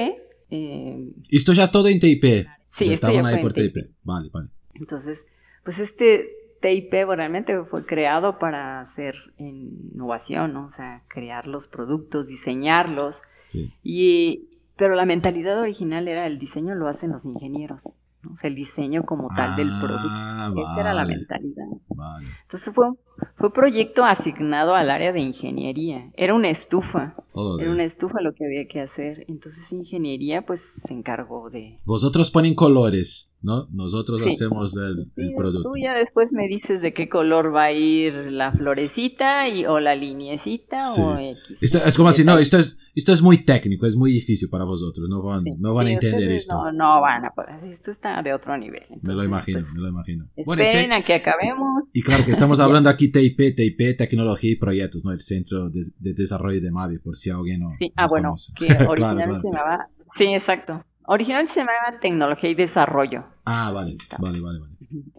Eh, 0.53 1.13
esto 1.31 1.53
ya 1.53 1.65
es 1.65 1.71
todo 1.71 1.87
en 1.89 2.01
TIP. 2.01 2.47
Sí, 2.71 2.87
ya 2.87 2.95
estaban 2.95 3.27
ahí 3.27 3.41
por 3.41 3.53
TIP. 3.53 3.73
TIP. 3.73 3.91
Vale, 4.03 4.31
vale. 4.33 4.49
Entonces, 4.75 5.27
pues 5.63 5.79
este 5.79 6.40
TIP 6.61 6.93
realmente 6.93 7.65
fue 7.65 7.87
creado 7.87 8.39
para 8.39 8.81
hacer 8.81 9.15
innovación, 9.39 10.53
¿no? 10.53 10.67
O 10.67 10.71
sea, 10.71 11.03
crear 11.09 11.47
los 11.47 11.69
productos, 11.69 12.29
diseñarlos. 12.29 13.23
Sí. 13.29 13.73
Y, 13.83 14.49
pero 14.77 14.95
la 14.95 15.07
mentalidad 15.07 15.59
original 15.59 16.07
era 16.07 16.27
el 16.27 16.39
diseño 16.39 16.75
lo 16.75 16.89
hacen 16.89 17.13
los 17.13 17.25
ingenieros. 17.25 17.97
¿no? 18.23 18.33
O 18.33 18.37
sea, 18.37 18.49
el 18.49 18.55
diseño 18.55 19.05
como 19.05 19.29
tal 19.35 19.53
ah, 19.53 19.57
del 19.57 19.71
producto. 19.81 20.09
Vale. 20.09 20.61
Esa 20.61 20.81
era 20.81 20.95
la 20.95 21.05
mentalidad. 21.07 21.67
Vale. 21.89 22.27
Entonces 22.43 22.75
fue, 22.75 22.89
fue 23.37 23.53
proyecto 23.53 24.05
asignado 24.05 24.75
al 24.75 24.91
área 24.91 25.13
de 25.13 25.21
ingeniería. 25.21 26.11
Era 26.17 26.35
una 26.35 26.51
estufa. 26.51 27.15
Era 27.61 27.71
una 27.71 27.85
estufa 27.85 28.21
lo 28.21 28.35
que 28.35 28.45
había 28.45 28.67
que 28.67 28.81
hacer. 28.81 29.25
Entonces 29.29 29.71
ingeniería 29.73 30.43
pues 30.45 30.61
se 30.61 30.93
encargó 30.95 31.49
de... 31.49 31.79
Vosotros 31.87 32.31
ponen 32.31 32.55
colores, 32.55 33.37
¿no? 33.41 33.67
Nosotros 33.71 34.21
Sí. 34.21 34.29
hacemos 34.31 34.77
el, 34.77 35.11
el 35.17 35.35
producto. 35.37 35.71
Tú 35.73 35.79
ya 35.83 35.95
después 35.95 36.33
me 36.33 36.49
dices 36.49 36.83
de 36.83 36.93
qué 36.93 37.09
color 37.09 37.55
va 37.55 37.65
a 37.65 37.73
ir 37.73 38.13
la 38.33 38.51
florecita 38.53 39.49
y, 39.49 39.65
o 39.65 39.79
la 39.81 39.95
liniecita 39.95 40.83
Sí. 40.83 41.01
o 41.01 41.19
X. 41.19 41.57
Esto 41.61 41.79
es 41.87 41.97
como 41.97 42.09
así, 42.09 42.25
no, 42.25 42.37
esto 42.39 42.59
es, 42.59 42.91
esto 42.95 43.13
es 43.13 43.23
muy 43.23 43.45
técnico, 43.45 43.87
es 43.87 43.97
muy 43.97 44.11
difícil 44.13 44.49
para 44.51 44.65
vosotros, 44.65 45.09
no 45.09 45.23
van, 45.23 45.45
Sí, 45.45 45.51
no 45.59 45.73
van 45.75 45.87
a 45.87 45.93
entender 45.93 46.31
esto. 46.33 46.57
No, 46.57 46.73
no 46.73 47.01
van 47.01 47.25
a 47.25 47.31
poder. 47.31 47.55
Esto 47.71 47.91
está 47.91 48.21
de 48.23 48.35
otro 48.35 48.57
nivel. 48.59 48.83
me 49.03 49.15
lo 49.15 49.23
Entonces, 49.23 49.29
imagino, 49.29 49.59
pues, 49.61 49.73
me 49.75 49.81
lo 49.81 49.89
imagino. 49.89 50.25
Bueno, 50.45 50.63
esperen 50.65 50.91
te- 50.91 50.97
a 50.97 51.03
que 51.03 51.15
acabemos. 51.15 51.85
y 51.93 52.03
claro 52.03 52.25
que 52.25 52.33
estamos 52.33 52.59
hablando 52.61 52.91
aquí 52.91 53.10
TIP, 53.13 53.55
TIP, 53.57 53.97
Tecnología 53.97 54.53
y 54.53 54.57
Proyectos, 54.57 55.05
¿no? 55.05 55.13
El 55.13 55.21
Centro 55.21 55.69
de, 55.71 55.81
de 55.99 56.15
Desarrollo 56.15 56.61
de 56.61 56.71
Mavi, 56.71 56.99
por 56.99 57.17
si 57.17 57.31
alguien 57.31 57.61
no, 57.61 57.75
Sí, 57.79 57.93
ah, 57.97 58.03
no 58.03 58.09
bueno, 58.09 58.29
conoce. 58.31 58.53
que 58.55 58.67
Claro, 58.69 58.91
originalmente 58.91 59.41
claro. 59.41 59.43
se 59.43 59.49
llamaba. 59.59 59.89
Sí, 60.15 60.25
exacto. 60.27 60.85
Originalmente 61.07 61.55
se 61.55 61.61
llamaba 61.61 61.99
Tecnología 62.01 62.51
y 62.51 62.55
Desarrollo. 62.55 63.25
Ah, 63.45 63.73
vale, 63.75 63.97
vale, 64.19 64.41
vale, 64.41 64.59
vale. 64.61 64.75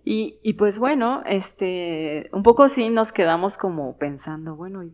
Y, 0.06 0.40
y 0.44 0.54
pues 0.54 0.80
bueno, 0.80 1.22
este, 1.26 2.30
un 2.34 2.44
poco 2.44 2.68
sí 2.70 2.90
nos 2.90 3.12
quedamos 3.12 3.58
como 3.58 3.98
pensando, 3.98 4.56
bueno, 4.56 4.84
¿y, 4.84 4.94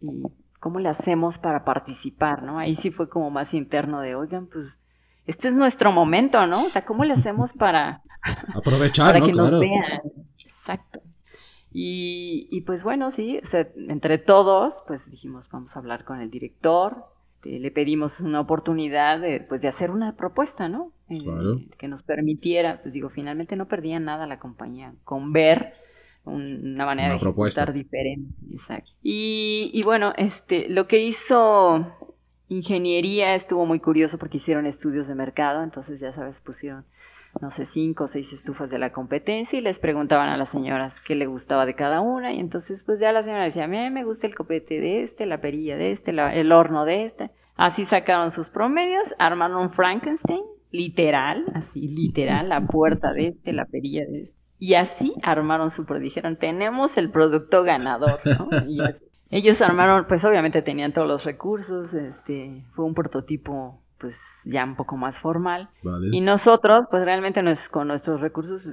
y 0.00 0.22
cómo 0.60 0.78
le 0.80 0.88
hacemos 0.88 1.38
para 1.38 1.64
participar, 1.64 2.42
no? 2.42 2.58
Ahí 2.58 2.74
sí 2.76 2.90
fue 2.90 3.08
como 3.08 3.30
más 3.30 3.52
interno 3.54 4.00
de, 4.00 4.14
oigan, 4.14 4.46
pues 4.46 4.82
este 5.26 5.48
es 5.48 5.54
nuestro 5.54 5.92
momento, 5.92 6.46
¿no? 6.46 6.64
O 6.64 6.68
sea, 6.68 6.84
¿cómo 6.84 7.04
le 7.04 7.12
hacemos 7.12 7.50
para, 7.58 8.02
Aprovechar, 8.54 9.06
para 9.12 9.18
¿no? 9.20 9.26
que 9.26 9.32
Claro. 9.32 9.50
nos 9.52 9.60
vean? 9.60 9.91
Y, 11.72 12.48
y 12.50 12.62
pues 12.62 12.84
bueno, 12.84 13.10
sí, 13.10 13.40
o 13.42 13.46
sea, 13.46 13.68
entre 13.88 14.18
todos, 14.18 14.82
pues 14.86 15.10
dijimos, 15.10 15.48
vamos 15.50 15.74
a 15.76 15.78
hablar 15.80 16.04
con 16.04 16.20
el 16.20 16.30
director, 16.30 17.04
este, 17.36 17.58
le 17.58 17.70
pedimos 17.70 18.20
una 18.20 18.40
oportunidad 18.40 19.20
de, 19.20 19.40
pues, 19.40 19.60
de 19.62 19.68
hacer 19.68 19.90
una 19.90 20.16
propuesta, 20.16 20.68
¿no? 20.68 20.92
Eh, 21.08 21.18
Claro. 21.22 21.60
que 21.78 21.88
nos 21.88 22.02
permitiera, 22.02 22.78
pues 22.78 22.92
digo, 22.94 23.08
finalmente 23.08 23.56
no 23.56 23.68
perdía 23.68 24.00
nada 24.00 24.26
la 24.26 24.38
compañía 24.38 24.94
con 25.04 25.32
ver 25.32 25.74
un- 26.24 26.74
una 26.74 26.86
manera 26.86 27.08
Una 27.08 27.14
de 27.14 27.20
propuesta. 27.20 27.66
diferente. 27.66 28.32
Exacto. 28.50 28.90
Y, 29.02 29.70
y 29.74 29.82
bueno, 29.82 30.12
este, 30.16 30.68
lo 30.68 30.86
que 30.86 31.02
hizo 31.02 31.84
ingeniería 32.48 33.34
estuvo 33.34 33.66
muy 33.66 33.80
curioso 33.80 34.18
porque 34.18 34.36
hicieron 34.36 34.66
estudios 34.66 35.06
de 35.08 35.14
mercado, 35.14 35.62
entonces 35.62 36.00
ya 36.00 36.12
sabes, 36.12 36.40
pusieron 36.40 36.84
no 37.40 37.50
sé, 37.50 37.64
cinco 37.64 38.04
o 38.04 38.06
seis 38.06 38.32
estufas 38.32 38.70
de 38.70 38.78
la 38.78 38.92
competencia 38.92 39.58
y 39.58 39.62
les 39.62 39.78
preguntaban 39.78 40.28
a 40.28 40.36
las 40.36 40.50
señoras 40.50 41.00
qué 41.00 41.14
le 41.14 41.26
gustaba 41.26 41.66
de 41.66 41.74
cada 41.74 42.00
una 42.00 42.32
y 42.32 42.38
entonces 42.38 42.84
pues 42.84 43.00
ya 43.00 43.12
la 43.12 43.22
señora 43.22 43.44
decía, 43.44 43.64
a 43.64 43.68
mí 43.68 43.90
me 43.90 44.04
gusta 44.04 44.26
el 44.26 44.34
copete 44.34 44.80
de 44.80 45.02
este, 45.02 45.26
la 45.26 45.40
perilla 45.40 45.76
de 45.76 45.92
este, 45.92 46.10
el 46.10 46.52
horno 46.52 46.84
de 46.84 47.04
este. 47.04 47.30
Así 47.56 47.84
sacaron 47.84 48.30
sus 48.30 48.50
promedios, 48.50 49.14
armaron 49.18 49.62
un 49.62 49.70
Frankenstein, 49.70 50.42
literal, 50.70 51.44
así 51.54 51.88
literal, 51.88 52.48
la 52.48 52.66
puerta 52.66 53.12
de 53.12 53.28
este, 53.28 53.52
la 53.52 53.66
perilla 53.66 54.04
de 54.06 54.22
este. 54.22 54.36
Y 54.58 54.74
así 54.74 55.14
armaron 55.22 55.70
su, 55.70 55.84
dijeron, 55.84 56.36
tenemos 56.36 56.96
el 56.96 57.10
producto 57.10 57.62
ganador, 57.64 58.20
¿no? 58.24 58.48
Y 58.68 58.80
ellos 59.30 59.60
armaron, 59.60 60.06
pues 60.06 60.24
obviamente 60.24 60.62
tenían 60.62 60.92
todos 60.92 61.08
los 61.08 61.24
recursos, 61.24 61.94
este, 61.94 62.64
fue 62.72 62.84
un 62.84 62.94
prototipo 62.94 63.81
pues 64.02 64.42
ya 64.44 64.64
un 64.64 64.74
poco 64.74 64.96
más 64.96 65.20
formal. 65.20 65.70
Y 66.10 66.20
nosotros, 66.20 66.86
pues 66.90 67.04
realmente 67.04 67.40
con 67.70 67.86
nuestros 67.86 68.20
recursos 68.20 68.70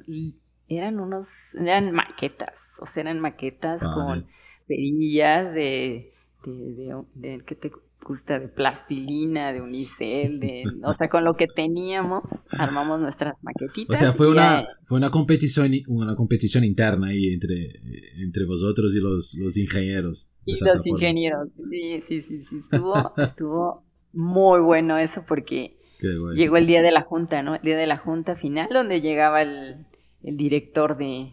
eran 0.67 0.99
unos, 0.99 1.55
eran 1.55 1.91
maquetas, 1.91 2.77
o 2.81 2.87
sea, 2.87 3.01
eran 3.01 3.19
maquetas 3.19 3.87
con 3.87 4.25
perillas 4.67 5.53
de, 5.53 6.11
de, 6.43 7.03
de, 7.13 7.43
¿qué 7.45 7.55
te 7.55 7.71
gusta? 8.03 8.39
De 8.39 8.47
plastilina, 8.47 9.53
de 9.53 9.61
unicel, 9.61 10.39
de, 10.39 10.63
o 10.83 10.93
sea, 10.93 11.09
con 11.09 11.23
lo 11.23 11.35
que 11.35 11.45
teníamos, 11.45 12.23
armamos 12.57 12.99
nuestras 12.99 13.35
maquetitas. 13.43 13.95
O 13.95 13.99
sea, 13.99 14.11
fue 14.11 14.31
una, 14.31 14.65
fue 14.85 14.97
una 14.97 15.11
competición, 15.11 15.71
una 15.87 16.15
competición 16.15 16.63
interna 16.63 17.07
ahí 17.07 17.33
entre, 17.33 17.81
entre 18.17 18.45
vosotros 18.45 18.95
y 18.95 18.99
los, 18.99 19.35
los 19.35 19.57
ingenieros. 19.57 20.31
Y 20.45 20.53
los 20.53 20.85
ingenieros, 20.85 21.49
sí, 21.69 22.01
sí, 22.01 22.21
sí, 22.21 22.45
sí, 22.45 22.57
estuvo, 22.57 22.95
estuvo 23.17 23.88
muy 24.13 24.59
bueno 24.59 24.97
eso 24.97 25.23
porque 25.27 25.77
llegó 25.99 26.57
el 26.57 26.67
día 26.67 26.81
de 26.81 26.91
la 26.91 27.03
junta, 27.03 27.41
¿no? 27.43 27.55
El 27.55 27.61
día 27.61 27.77
de 27.77 27.87
la 27.87 27.97
junta 27.97 28.35
final, 28.35 28.69
donde 28.71 29.01
llegaba 29.01 29.41
el, 29.41 29.85
director 30.21 30.97
de, 30.97 31.31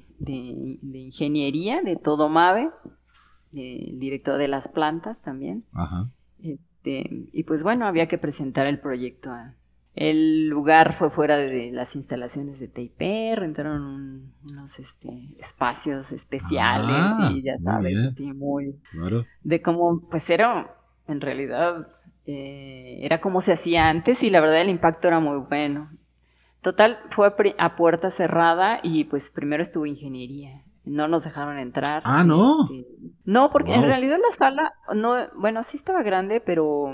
ingeniería 0.92 1.82
de 1.82 1.96
todo 1.96 2.28
MAVE, 2.28 2.70
el 3.52 3.98
director 3.98 4.38
de 4.38 4.48
las 4.48 4.68
plantas 4.68 5.22
también. 5.22 5.64
Ajá. 5.72 6.10
Este, 6.86 7.28
y 7.32 7.44
pues 7.44 7.62
bueno, 7.62 7.86
había 7.86 8.08
que 8.08 8.18
presentar 8.18 8.66
el 8.66 8.78
proyecto. 8.78 9.32
el 9.94 10.48
lugar 10.48 10.92
fue 10.92 11.10
fuera 11.10 11.36
de 11.36 11.72
las 11.72 11.96
instalaciones 11.96 12.60
de 12.60 12.68
TIP, 12.68 13.00
rentaron 13.36 14.32
unos 14.44 14.78
este, 14.78 15.36
espacios 15.38 16.12
especiales 16.12 16.90
ah, 16.92 17.30
y 17.32 17.42
ya 17.42 17.58
sabes, 17.58 18.20
muy, 18.34 18.78
de 19.42 19.62
cómo, 19.62 20.06
pues 20.10 20.28
era 20.30 20.76
en 21.08 21.20
realidad 21.20 21.88
eh, 22.26 22.98
era 23.02 23.20
como 23.20 23.40
se 23.40 23.52
hacía 23.52 23.88
antes 23.88 24.22
y 24.22 24.30
la 24.30 24.40
verdad 24.40 24.60
el 24.60 24.70
impacto 24.70 25.08
era 25.08 25.20
muy 25.20 25.38
bueno. 25.38 25.88
Total, 26.60 26.98
fue 27.10 27.32
a 27.58 27.76
puerta 27.76 28.10
cerrada 28.10 28.80
y 28.82 29.04
pues 29.04 29.30
primero 29.30 29.62
estuvo 29.62 29.86
ingeniería. 29.86 30.64
No 30.84 31.08
nos 31.08 31.24
dejaron 31.24 31.58
entrar. 31.58 32.02
Ah, 32.04 32.24
no. 32.24 32.64
Este, 32.64 32.86
no, 33.24 33.50
porque 33.50 33.74
en 33.74 33.82
realidad 33.82 34.18
la 34.18 34.36
sala, 34.36 34.74
no, 34.94 35.14
bueno, 35.36 35.62
sí 35.62 35.76
estaba 35.76 36.02
grande, 36.02 36.40
pero 36.40 36.92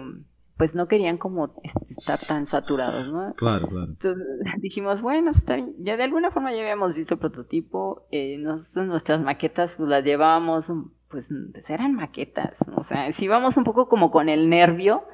pues 0.56 0.74
no 0.74 0.86
querían 0.88 1.18
como 1.18 1.54
estar 1.88 2.18
tan 2.18 2.46
saturados, 2.46 3.12
¿no? 3.12 3.32
Claro, 3.34 3.68
claro. 3.68 3.92
Entonces 3.92 4.26
dijimos, 4.60 5.02
bueno, 5.02 5.30
está 5.30 5.56
bien. 5.56 5.74
Ya 5.78 5.96
de 5.96 6.04
alguna 6.04 6.30
forma 6.30 6.52
ya 6.52 6.60
habíamos 6.60 6.94
visto 6.94 7.14
el 7.14 7.20
prototipo, 7.20 8.06
eh, 8.10 8.38
nuestras 8.38 9.22
maquetas 9.22 9.76
pues, 9.76 9.88
las 9.88 10.04
llevábamos 10.04 10.66
pues, 10.66 10.78
pues, 11.12 11.30
eran 11.68 11.94
maquetas, 11.94 12.64
o 12.74 12.82
sea, 12.82 13.12
si 13.12 13.26
íbamos 13.26 13.56
un 13.56 13.64
poco 13.64 13.86
como 13.86 14.10
con 14.10 14.28
el 14.28 14.48
nervio, 14.48 15.06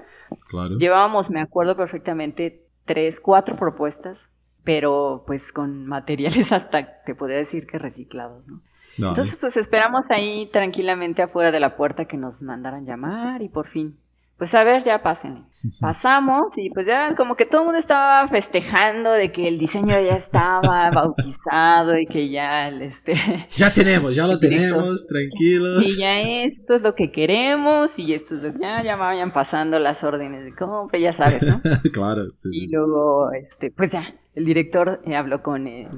llevábamos, 0.78 1.28
me 1.28 1.42
acuerdo 1.42 1.76
perfectamente, 1.76 2.64
tres, 2.86 3.20
cuatro 3.20 3.56
propuestas, 3.56 4.30
pero 4.64 5.24
pues 5.26 5.52
con 5.52 5.86
materiales 5.86 6.52
hasta, 6.52 7.02
te 7.02 7.14
podría 7.14 7.36
decir 7.36 7.66
que 7.66 7.78
reciclados, 7.78 8.48
¿no? 8.48 8.62
Entonces, 8.96 9.36
pues 9.40 9.56
esperamos 9.56 10.04
ahí 10.10 10.48
tranquilamente 10.52 11.22
afuera 11.22 11.52
de 11.52 11.60
la 11.60 11.76
puerta 11.76 12.06
que 12.06 12.16
nos 12.16 12.42
mandaran 12.42 12.84
llamar 12.84 13.42
y 13.42 13.48
por 13.48 13.66
fin 13.66 13.96
pues 14.38 14.54
a 14.54 14.62
ver, 14.62 14.82
ya 14.82 15.02
pásenle. 15.02 15.42
Pasamos 15.80 16.56
y 16.56 16.70
pues 16.70 16.86
ya 16.86 17.16
como 17.16 17.34
que 17.34 17.44
todo 17.44 17.62
el 17.62 17.64
mundo 17.66 17.80
estaba 17.80 18.28
festejando 18.28 19.10
de 19.10 19.32
que 19.32 19.48
el 19.48 19.58
diseño 19.58 19.88
ya 19.88 20.16
estaba 20.16 20.90
bautizado 20.94 21.98
y 21.98 22.06
que 22.06 22.30
ya 22.30 22.68
el 22.68 22.82
este... 22.82 23.14
Ya 23.56 23.72
tenemos, 23.74 24.14
ya 24.14 24.28
lo 24.28 24.38
tenemos, 24.38 25.08
tranquilos. 25.08 25.82
Y 25.82 25.98
ya 25.98 26.12
esto 26.44 26.74
es 26.74 26.82
lo 26.82 26.94
que 26.94 27.10
queremos 27.10 27.98
y 27.98 28.14
esto 28.14 28.36
es 28.36 28.42
ya, 28.60 28.80
ya 28.84 28.94
vayan 28.94 29.32
pasando 29.32 29.80
las 29.80 30.04
órdenes 30.04 30.44
de 30.44 30.54
compra, 30.54 31.00
ya 31.00 31.12
sabes, 31.12 31.44
¿no? 31.44 31.60
claro. 31.92 32.30
Sí, 32.36 32.50
y 32.52 32.68
luego, 32.68 33.32
este, 33.32 33.72
pues 33.72 33.90
ya, 33.90 34.04
el 34.36 34.44
director 34.44 35.00
eh, 35.04 35.16
habló 35.16 35.42
con 35.42 35.66
el, 35.66 35.88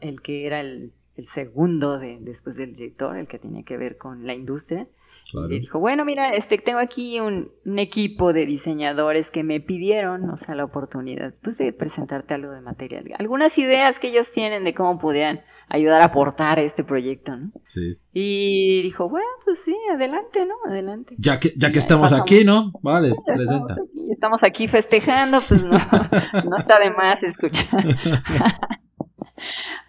el 0.00 0.22
que 0.22 0.46
era 0.46 0.60
el, 0.60 0.92
el 1.16 1.26
segundo 1.26 1.98
de, 1.98 2.18
después 2.20 2.54
del 2.54 2.76
director, 2.76 3.16
el 3.16 3.26
que 3.26 3.40
tenía 3.40 3.64
que 3.64 3.76
ver 3.76 3.96
con 3.96 4.28
la 4.28 4.34
industria 4.34 4.86
y 5.32 5.60
dijo, 5.60 5.78
bueno, 5.78 6.04
mira, 6.04 6.34
este, 6.34 6.58
tengo 6.58 6.78
aquí 6.78 7.20
un, 7.20 7.50
equipo 7.76 8.32
de 8.32 8.46
diseñadores 8.46 9.30
que 9.30 9.42
me 9.42 9.60
pidieron, 9.60 10.28
o 10.30 10.36
sea, 10.36 10.54
la 10.54 10.64
oportunidad 10.64 11.34
pues, 11.42 11.58
de 11.58 11.72
presentarte 11.72 12.34
algo 12.34 12.52
de 12.52 12.60
material. 12.60 13.04
Algunas 13.18 13.56
ideas 13.58 14.00
que 14.00 14.08
ellos 14.08 14.30
tienen 14.32 14.64
de 14.64 14.74
cómo 14.74 14.98
podrían 14.98 15.40
ayudar 15.68 16.02
a 16.02 16.06
aportar 16.06 16.58
a 16.58 16.62
este 16.62 16.82
proyecto, 16.82 17.36
¿no? 17.36 17.52
Sí. 17.68 17.98
Y 18.12 18.82
dijo, 18.82 19.08
bueno, 19.08 19.28
pues 19.44 19.62
sí, 19.62 19.76
adelante, 19.92 20.44
¿no? 20.44 20.54
Adelante. 20.68 21.14
Ya 21.18 21.38
que, 21.38 21.52
ya 21.56 21.70
que 21.70 21.78
estamos 21.78 22.12
aquí, 22.12 22.44
¿no? 22.44 22.72
Vale, 22.82 23.14
presenta. 23.24 23.74
Estamos 23.74 23.88
aquí, 23.88 24.12
estamos 24.12 24.40
aquí 24.42 24.68
festejando, 24.68 25.40
pues 25.48 25.64
no, 25.64 25.78
no 26.50 26.56
está 26.56 26.80
de 26.80 26.90
más 26.90 27.22
escuchar. 27.22 27.84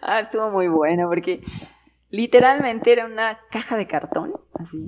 ah, 0.02 0.20
estuvo 0.20 0.50
muy 0.50 0.68
bueno 0.68 1.08
porque 1.08 1.42
Literalmente 2.12 2.92
era 2.92 3.06
una 3.06 3.38
caja 3.50 3.78
de 3.78 3.86
cartón, 3.86 4.34
así, 4.52 4.84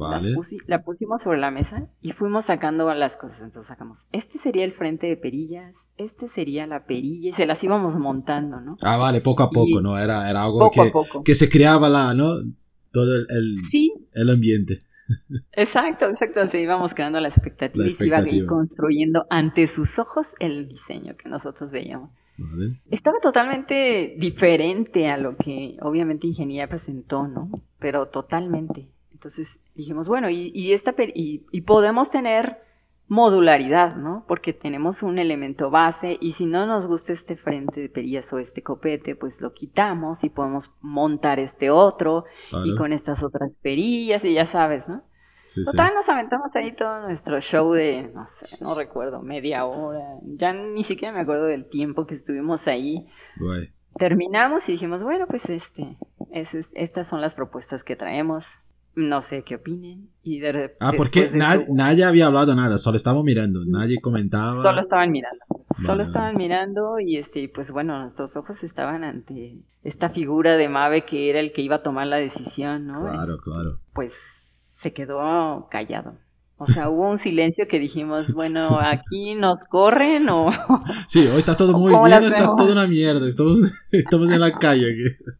la 0.66 0.82
pusimos 0.82 1.22
sobre 1.22 1.38
la 1.38 1.50
mesa 1.50 1.88
y 2.02 2.12
fuimos 2.12 2.44
sacando 2.44 2.92
las 2.92 3.16
cosas. 3.16 3.40
Entonces 3.40 3.66
sacamos, 3.68 4.08
este 4.12 4.36
sería 4.36 4.62
el 4.62 4.72
frente 4.72 5.06
de 5.06 5.16
perillas, 5.16 5.88
este 5.96 6.28
sería 6.28 6.66
la 6.66 6.84
perilla 6.84 7.30
y 7.30 7.32
se 7.32 7.46
las 7.46 7.64
íbamos 7.64 7.96
montando, 7.96 8.60
¿no? 8.60 8.76
Ah, 8.82 8.98
vale, 8.98 9.22
poco 9.22 9.42
a 9.42 9.48
poco, 9.48 9.80
¿no? 9.80 9.98
Era, 9.98 10.28
era 10.28 10.42
algo 10.42 10.70
que, 10.70 10.92
que, 11.24 11.34
se 11.34 11.48
creaba 11.48 11.88
la, 11.88 12.12
¿no? 12.12 12.42
Todo 12.92 13.16
el, 13.16 13.56
el, 14.12 14.28
ambiente. 14.28 14.80
Exacto, 15.52 16.06
exacto, 16.06 16.46
se 16.46 16.60
íbamos 16.60 16.92
creando 16.92 17.20
la 17.20 17.28
expectativa, 17.28 17.84
la 17.84 17.90
expectativa. 17.90 18.28
y 18.28 18.30
se 18.32 18.36
iba 18.36 18.48
construyendo 18.48 19.24
ante 19.30 19.66
sus 19.66 19.98
ojos 19.98 20.34
el 20.40 20.68
diseño 20.68 21.16
que 21.16 21.30
nosotros 21.30 21.72
veíamos. 21.72 22.10
Estaba 22.90 23.20
totalmente 23.20 24.16
diferente 24.18 25.08
a 25.08 25.16
lo 25.16 25.36
que 25.36 25.76
obviamente 25.80 26.26
Ingeniería 26.26 26.68
presentó, 26.68 27.28
¿no? 27.28 27.50
Pero 27.78 28.08
totalmente. 28.08 28.88
Entonces 29.12 29.60
dijimos, 29.74 30.08
bueno, 30.08 30.28
y, 30.30 30.72
esta 30.72 30.94
y, 30.98 31.46
y, 31.50 31.60
podemos 31.62 32.10
tener 32.10 32.58
modularidad, 33.06 33.96
¿no? 33.96 34.24
Porque 34.26 34.52
tenemos 34.52 35.02
un 35.02 35.18
elemento 35.18 35.70
base 35.70 36.18
y 36.20 36.32
si 36.32 36.46
no 36.46 36.66
nos 36.66 36.86
gusta 36.86 37.12
este 37.12 37.36
frente 37.36 37.80
de 37.80 37.88
perillas 37.88 38.32
o 38.32 38.38
este 38.38 38.62
copete, 38.62 39.14
pues 39.14 39.40
lo 39.40 39.52
quitamos 39.52 40.24
y 40.24 40.30
podemos 40.30 40.74
montar 40.80 41.38
este 41.38 41.70
otro 41.70 42.24
y 42.64 42.74
con 42.76 42.92
estas 42.92 43.22
otras 43.22 43.52
perillas 43.62 44.24
y 44.24 44.34
ya 44.34 44.46
sabes, 44.46 44.88
¿no? 44.88 45.02
Total, 45.64 45.92
nos 45.94 46.08
aventamos 46.08 46.50
ahí 46.54 46.72
todo 46.72 47.02
nuestro 47.02 47.40
show 47.40 47.72
de, 47.72 48.10
no 48.14 48.26
sé, 48.26 48.62
no 48.62 48.74
recuerdo, 48.74 49.22
media 49.22 49.64
hora. 49.66 50.04
Ya 50.22 50.52
ni 50.52 50.82
siquiera 50.82 51.12
me 51.12 51.20
acuerdo 51.20 51.44
del 51.44 51.68
tiempo 51.68 52.06
que 52.06 52.14
estuvimos 52.14 52.66
ahí. 52.66 53.06
Terminamos 53.96 54.68
y 54.68 54.72
dijimos, 54.72 55.02
bueno, 55.02 55.26
pues 55.28 55.50
este, 55.50 55.96
estas 56.32 57.06
son 57.06 57.20
las 57.20 57.34
propuestas 57.34 57.84
que 57.84 57.96
traemos. 57.96 58.58
No 58.96 59.22
sé 59.22 59.42
qué 59.42 59.56
opinen. 59.56 60.08
Y 60.22 60.38
de, 60.38 60.70
ah, 60.78 60.92
porque 60.96 61.28
nadie, 61.34 62.04
había 62.04 62.26
hablado 62.26 62.54
nada, 62.54 62.78
solo 62.78 62.96
estábamos 62.96 63.24
mirando, 63.24 63.64
nadie 63.66 64.00
comentaba. 64.00 64.62
Solo 64.62 64.82
estaban 64.82 65.10
mirando. 65.10 65.44
Solo 65.70 66.02
estaban 66.04 66.36
mirando 66.36 67.00
y 67.00 67.16
este, 67.16 67.48
pues 67.48 67.72
bueno, 67.72 67.98
nuestros 67.98 68.36
ojos 68.36 68.62
estaban 68.62 69.02
ante 69.02 69.58
esta 69.82 70.08
figura 70.08 70.56
de 70.56 70.68
Mave 70.68 71.04
que 71.04 71.28
era 71.28 71.40
el 71.40 71.52
que 71.52 71.62
iba 71.62 71.76
a 71.76 71.82
tomar 71.82 72.06
la 72.06 72.16
decisión, 72.16 72.86
¿no? 72.86 73.00
Claro, 73.00 73.38
claro. 73.38 73.80
Pues 73.92 74.43
se 74.84 74.92
quedó 74.92 75.66
callado. 75.70 76.14
O 76.58 76.66
sea, 76.66 76.90
hubo 76.90 77.08
un 77.08 77.16
silencio 77.16 77.66
que 77.66 77.80
dijimos, 77.80 78.34
bueno, 78.34 78.78
aquí 78.78 79.34
nos 79.34 79.58
corren 79.66 80.28
o... 80.28 80.50
Sí, 81.08 81.26
hoy 81.26 81.38
está 81.38 81.56
todo 81.56 81.76
muy 81.76 81.90
bien, 82.06 82.22
está 82.22 82.54
todo 82.54 82.70
una 82.70 82.86
mierda, 82.86 83.26
estamos, 83.26 83.58
estamos 83.92 84.30
en 84.30 84.40
la 84.40 84.52
calle 84.52 84.92
aquí. 84.92 85.34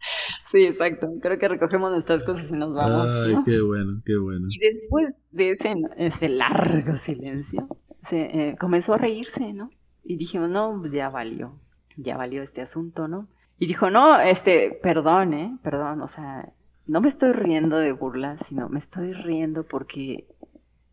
Sí, 0.46 0.64
exacto, 0.64 1.08
creo 1.20 1.38
que 1.38 1.48
recogemos 1.48 1.92
nuestras 1.92 2.24
cosas 2.24 2.46
y 2.50 2.54
nos 2.54 2.72
vamos. 2.72 3.14
Ay, 3.22 3.36
qué 3.44 3.60
bueno, 3.60 4.00
qué 4.04 4.16
bueno. 4.16 4.46
Y 4.48 4.58
después 4.58 5.14
de 5.30 5.50
ese, 5.50 5.74
ese 5.98 6.30
largo 6.30 6.96
silencio, 6.96 7.68
se 8.00 8.20
eh, 8.22 8.56
comenzó 8.58 8.94
a 8.94 8.98
reírse, 8.98 9.52
¿no? 9.52 9.68
Y 10.02 10.16
dijimos, 10.16 10.48
no, 10.48 10.78
pues 10.80 10.92
ya 10.92 11.10
valió, 11.10 11.52
ya 11.96 12.16
valió 12.16 12.42
este 12.42 12.62
asunto, 12.62 13.08
¿no? 13.08 13.28
Y 13.58 13.66
dijo, 13.66 13.90
no, 13.90 14.18
este, 14.18 14.78
perdón, 14.82 15.34
¿eh? 15.34 15.58
Perdón, 15.62 16.00
o 16.00 16.08
sea, 16.08 16.50
no 16.86 17.00
me 17.00 17.08
estoy 17.08 17.32
riendo 17.32 17.78
de 17.78 17.92
burla, 17.92 18.36
sino 18.36 18.68
me 18.68 18.78
estoy 18.78 19.12
riendo 19.12 19.64
porque, 19.64 20.26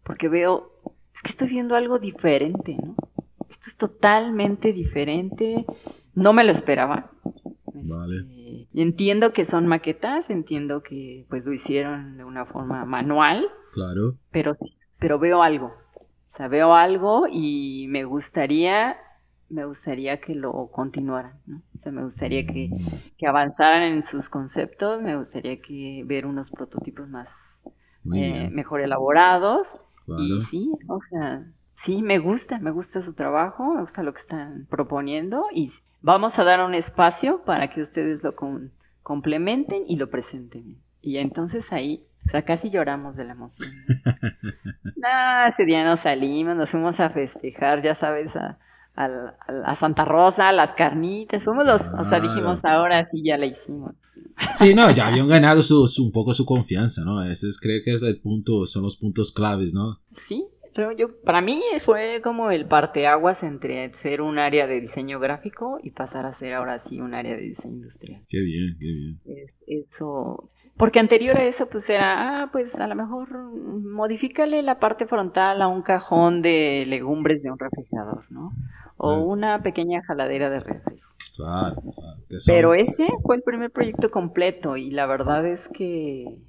porque 0.03 0.29
veo, 0.29 0.71
es 1.13 1.21
que 1.21 1.29
estoy 1.29 1.49
viendo 1.49 1.75
algo 1.75 1.99
diferente, 1.99 2.77
¿no? 2.81 2.95
Esto 3.49 3.65
es 3.67 3.75
totalmente 3.75 4.71
diferente, 4.71 5.65
no 6.15 6.31
me 6.31 6.43
lo 6.45 6.51
esperaba. 6.51 7.11
Este, 7.73 8.67
entiendo 8.73 9.33
que 9.33 9.43
son 9.43 9.67
maquetas, 9.67 10.29
entiendo 10.29 10.83
que 10.83 11.25
pues 11.29 11.45
lo 11.45 11.53
hicieron 11.53 12.17
de 12.17 12.23
una 12.23 12.45
forma 12.45 12.85
manual. 12.85 13.47
Claro. 13.73 14.17
Pero, 14.31 14.57
pero 14.99 15.19
veo 15.19 15.43
algo. 15.43 15.67
O 15.67 16.33
sea, 16.33 16.47
veo 16.47 16.73
algo 16.73 17.25
y 17.29 17.87
me 17.89 18.05
gustaría 18.05 18.97
me 19.51 19.65
gustaría 19.65 20.19
que 20.19 20.33
lo 20.33 20.67
continuaran, 20.71 21.39
¿no? 21.45 21.61
O 21.75 21.77
sea, 21.77 21.91
me 21.91 22.03
gustaría 22.03 22.45
que, 22.45 22.69
que 23.17 23.27
avanzaran 23.27 23.83
en 23.83 24.03
sus 24.03 24.29
conceptos, 24.29 25.01
me 25.01 25.17
gustaría 25.17 25.61
que 25.61 26.03
ver 26.05 26.25
unos 26.25 26.51
prototipos 26.51 27.09
más 27.09 27.61
eh, 28.13 28.49
mejor 28.49 28.81
elaborados. 28.81 29.87
Y 30.17 30.41
sí, 30.41 30.71
o 30.87 30.99
sea, 31.03 31.45
sí, 31.75 32.01
me 32.01 32.19
gusta, 32.19 32.59
me 32.59 32.71
gusta 32.71 33.01
su 33.01 33.13
trabajo, 33.13 33.75
me 33.75 33.81
gusta 33.81 34.03
lo 34.03 34.13
que 34.13 34.21
están 34.21 34.67
proponiendo 34.69 35.45
y 35.53 35.71
vamos 36.01 36.37
a 36.39 36.43
dar 36.43 36.65
un 36.65 36.73
espacio 36.73 37.43
para 37.43 37.69
que 37.69 37.81
ustedes 37.81 38.23
lo 38.23 38.33
complementen 39.03 39.83
y 39.87 39.95
lo 39.97 40.09
presenten. 40.09 40.81
Y 41.01 41.17
entonces 41.17 41.71
ahí, 41.71 42.07
o 42.25 42.29
sea, 42.29 42.43
casi 42.43 42.69
lloramos 42.69 43.15
de 43.15 43.25
la 43.25 43.33
emoción. 43.33 43.69
¿no? 44.83 45.47
ese 45.49 45.65
día 45.65 45.83
nos 45.83 46.01
salimos, 46.01 46.55
nos 46.55 46.69
fuimos 46.69 46.99
a 46.99 47.09
festejar, 47.09 47.81
ya 47.81 47.95
sabes, 47.95 48.35
a, 48.35 48.59
a, 49.05 49.75
Santa 49.75 50.05
Rosa, 50.05 50.51
las 50.51 50.73
carnitas, 50.73 51.43
fuimos 51.43 51.65
los, 51.65 51.81
o 51.97 52.03
sea, 52.03 52.19
dijimos 52.19 52.59
ahora 52.63 53.09
sí 53.11 53.23
ya 53.23 53.37
la 53.37 53.45
hicimos. 53.45 53.95
Sí, 54.57 54.73
no, 54.73 54.91
ya 54.91 55.07
habían 55.07 55.27
ganado 55.27 55.61
su, 55.61 55.87
un 56.03 56.11
poco 56.11 56.33
su 56.33 56.45
confianza, 56.45 57.03
¿no? 57.03 57.23
Ese 57.23 57.47
es, 57.47 57.59
creo 57.59 57.81
que 57.83 57.93
es 57.93 58.01
el 58.01 58.19
punto, 58.19 58.65
son 58.65 58.83
los 58.83 58.97
puntos 58.97 59.31
claves, 59.31 59.73
¿no? 59.73 60.01
Sí, 60.15 60.47
yo, 60.97 61.21
para 61.21 61.41
mí 61.41 61.61
fue 61.79 62.21
como 62.23 62.51
el 62.51 62.65
parteaguas 62.65 63.43
entre 63.43 63.91
ser 63.93 64.21
un 64.21 64.39
área 64.39 64.67
de 64.67 64.79
diseño 64.79 65.19
gráfico 65.19 65.79
y 65.83 65.91
pasar 65.91 66.25
a 66.25 66.33
ser 66.33 66.53
ahora 66.53 66.79
sí 66.79 67.01
un 67.01 67.13
área 67.13 67.35
de 67.35 67.41
diseño 67.41 67.75
industrial. 67.75 68.23
Qué 68.29 68.39
bien, 68.39 68.77
qué 68.79 68.85
bien. 68.85 69.21
Eso, 69.67 70.49
porque 70.77 70.99
anterior 70.99 71.37
a 71.37 71.43
eso, 71.43 71.67
pues 71.69 71.89
era, 71.89 72.43
ah, 72.43 72.49
pues 72.51 72.79
a 72.79 72.87
lo 72.87 72.95
mejor 72.95 73.29
modifícale 73.31 74.63
la 74.63 74.79
parte 74.79 75.05
frontal 75.05 75.61
a 75.61 75.67
un 75.67 75.81
cajón 75.83 76.41
de 76.41 76.85
legumbres 76.87 77.43
de 77.43 77.51
un 77.51 77.59
refrigerador, 77.59 78.23
¿no? 78.31 78.51
O 78.97 79.19
una 79.19 79.61
pequeña 79.61 80.01
jaladera 80.03 80.49
de 80.49 80.59
refres. 80.59 81.15
Claro, 81.35 81.81
Pero 82.45 82.73
ese 82.73 83.07
fue 83.23 83.35
el 83.35 83.43
primer 83.43 83.71
proyecto 83.71 84.09
completo 84.09 84.75
y 84.77 84.91
la 84.91 85.05
verdad 85.05 85.45
es 85.45 85.69
que 85.69 86.39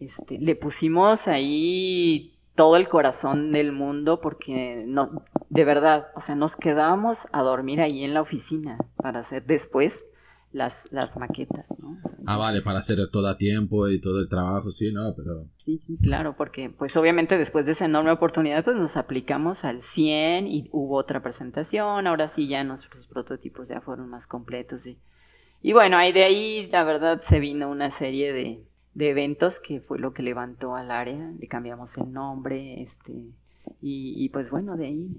este, 0.00 0.38
le 0.38 0.56
pusimos 0.56 1.28
ahí 1.28 2.38
todo 2.54 2.76
el 2.76 2.88
corazón 2.88 3.52
del 3.52 3.72
mundo 3.72 4.20
porque 4.20 4.84
no, 4.86 5.24
de 5.50 5.64
verdad, 5.64 6.08
o 6.14 6.20
sea, 6.20 6.36
nos 6.36 6.56
quedábamos 6.56 7.28
a 7.32 7.42
dormir 7.42 7.80
ahí 7.80 8.04
en 8.04 8.14
la 8.14 8.20
oficina 8.20 8.78
para 8.96 9.20
hacer 9.20 9.44
después 9.44 10.06
las, 10.54 10.86
las 10.92 11.16
maquetas, 11.16 11.66
¿no? 11.80 11.98
ah, 12.26 12.36
vale, 12.36 12.60
para 12.60 12.78
hacer 12.78 12.98
todo 13.10 13.26
a 13.26 13.36
tiempo 13.36 13.88
y 13.88 14.00
todo 14.00 14.20
el 14.20 14.28
trabajo, 14.28 14.70
sí, 14.70 14.92
¿no? 14.92 15.12
Pero... 15.16 15.48
Sí, 15.64 15.82
sí, 15.84 15.96
claro, 16.00 16.36
porque 16.36 16.70
pues 16.70 16.96
obviamente 16.96 17.36
después 17.36 17.66
de 17.66 17.72
esa 17.72 17.86
enorme 17.86 18.12
oportunidad 18.12 18.62
pues 18.62 18.76
nos 18.76 18.96
aplicamos 18.96 19.64
al 19.64 19.82
100 19.82 20.46
y 20.46 20.68
hubo 20.70 20.96
otra 20.96 21.22
presentación, 21.22 22.06
ahora 22.06 22.28
sí 22.28 22.46
ya 22.46 22.62
nuestros 22.62 23.08
prototipos 23.08 23.68
ya 23.68 23.80
fueron 23.80 24.08
más 24.08 24.28
completos 24.28 24.86
y, 24.86 24.96
y 25.60 25.72
bueno, 25.72 25.96
ahí 25.96 26.12
de 26.12 26.22
ahí 26.22 26.68
la 26.70 26.84
verdad 26.84 27.20
se 27.20 27.40
vino 27.40 27.68
una 27.68 27.90
serie 27.90 28.32
de, 28.32 28.64
de 28.94 29.10
eventos 29.10 29.58
que 29.58 29.80
fue 29.80 29.98
lo 29.98 30.14
que 30.14 30.22
levantó 30.22 30.76
al 30.76 30.92
área, 30.92 31.32
le 31.36 31.48
cambiamos 31.48 31.98
el 31.98 32.12
nombre, 32.12 32.80
este, 32.80 33.12
y, 33.82 34.24
y 34.24 34.28
pues 34.28 34.50
bueno, 34.50 34.76
de 34.76 34.86
ahí 34.86 35.10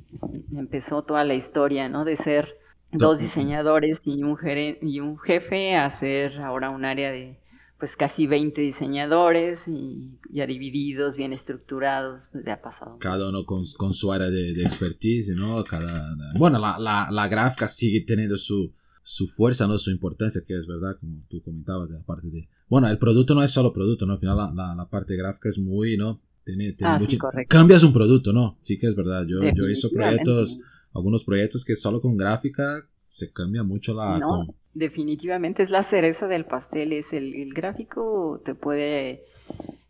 empezó 0.53 1.03
toda 1.03 1.25
la 1.25 1.33
historia, 1.33 1.89
¿no? 1.89 2.05
De 2.05 2.15
ser 2.15 2.57
dos 2.91 3.19
diseñadores 3.19 4.01
y 4.03 4.23
un, 4.23 4.37
y 4.81 4.99
un 4.99 5.17
jefe 5.17 5.75
a 5.75 5.85
hacer 5.85 6.39
ahora 6.41 6.69
un 6.69 6.85
área 6.85 7.11
de 7.11 7.39
pues 7.77 7.97
casi 7.97 8.25
20 8.25 8.61
diseñadores 8.61 9.67
y 9.67 10.17
ya 10.31 10.47
divididos, 10.47 11.17
bien 11.17 11.33
estructurados, 11.33 12.29
pues 12.31 12.45
ya 12.45 12.53
ha 12.53 12.61
pasado. 12.61 12.97
Cada 12.99 13.29
uno 13.29 13.45
con, 13.45 13.63
con 13.77 13.93
su 13.93 14.11
área 14.13 14.29
de, 14.29 14.53
de, 14.53 14.63
expertise, 14.63 15.35
¿no? 15.35 15.61
Cada, 15.65 16.15
bueno, 16.37 16.57
la, 16.57 16.79
la, 16.79 17.09
la 17.11 17.27
gráfica 17.27 17.67
sigue 17.67 18.01
teniendo 18.01 18.37
su, 18.37 18.73
su 19.03 19.27
fuerza, 19.27 19.67
¿no? 19.67 19.77
Su 19.77 19.91
importancia, 19.91 20.41
que 20.47 20.55
es 20.55 20.65
verdad, 20.67 20.97
como 20.99 21.23
tú 21.29 21.41
comentabas, 21.43 21.89
de 21.89 21.95
la 21.95 22.03
parte 22.03 22.29
de... 22.29 22.47
Bueno, 22.69 22.87
el 22.87 22.97
producto 22.97 23.35
no 23.35 23.43
es 23.43 23.51
solo 23.51 23.73
producto, 23.73 24.05
¿no? 24.05 24.13
Al 24.13 24.19
final 24.19 24.37
la, 24.37 24.73
la, 24.75 24.89
parte 24.89 25.15
gráfica 25.17 25.49
es 25.49 25.59
muy, 25.59 25.97
¿no? 25.97 26.21
Tiene, 26.45 26.73
tiene 26.73 26.95
ah, 26.95 26.99
mucho... 26.99 27.17
Cambias 27.49 27.83
un 27.83 27.91
producto, 27.91 28.31
¿no? 28.31 28.57
Sí 28.61 28.77
que 28.77 28.87
es 28.87 28.95
verdad. 28.95 29.25
Yo, 29.27 29.39
yo 29.53 29.69
hice 29.69 29.89
proyectos 29.89 30.59
algunos 30.95 31.23
proyectos 31.23 31.65
que 31.65 31.75
solo 31.75 32.01
con 32.01 32.17
gráfica 32.17 32.81
se 33.09 33.31
cambia 33.31 33.63
mucho 33.63 33.93
la... 33.93 34.17
No, 34.17 34.47
definitivamente 34.73 35.61
es 35.61 35.69
la 35.69 35.83
cereza 35.83 36.27
del 36.27 36.45
pastel, 36.45 36.93
es 36.93 37.13
el, 37.13 37.53
gráfico 37.53 38.41
te 38.43 38.55
puede 38.55 39.23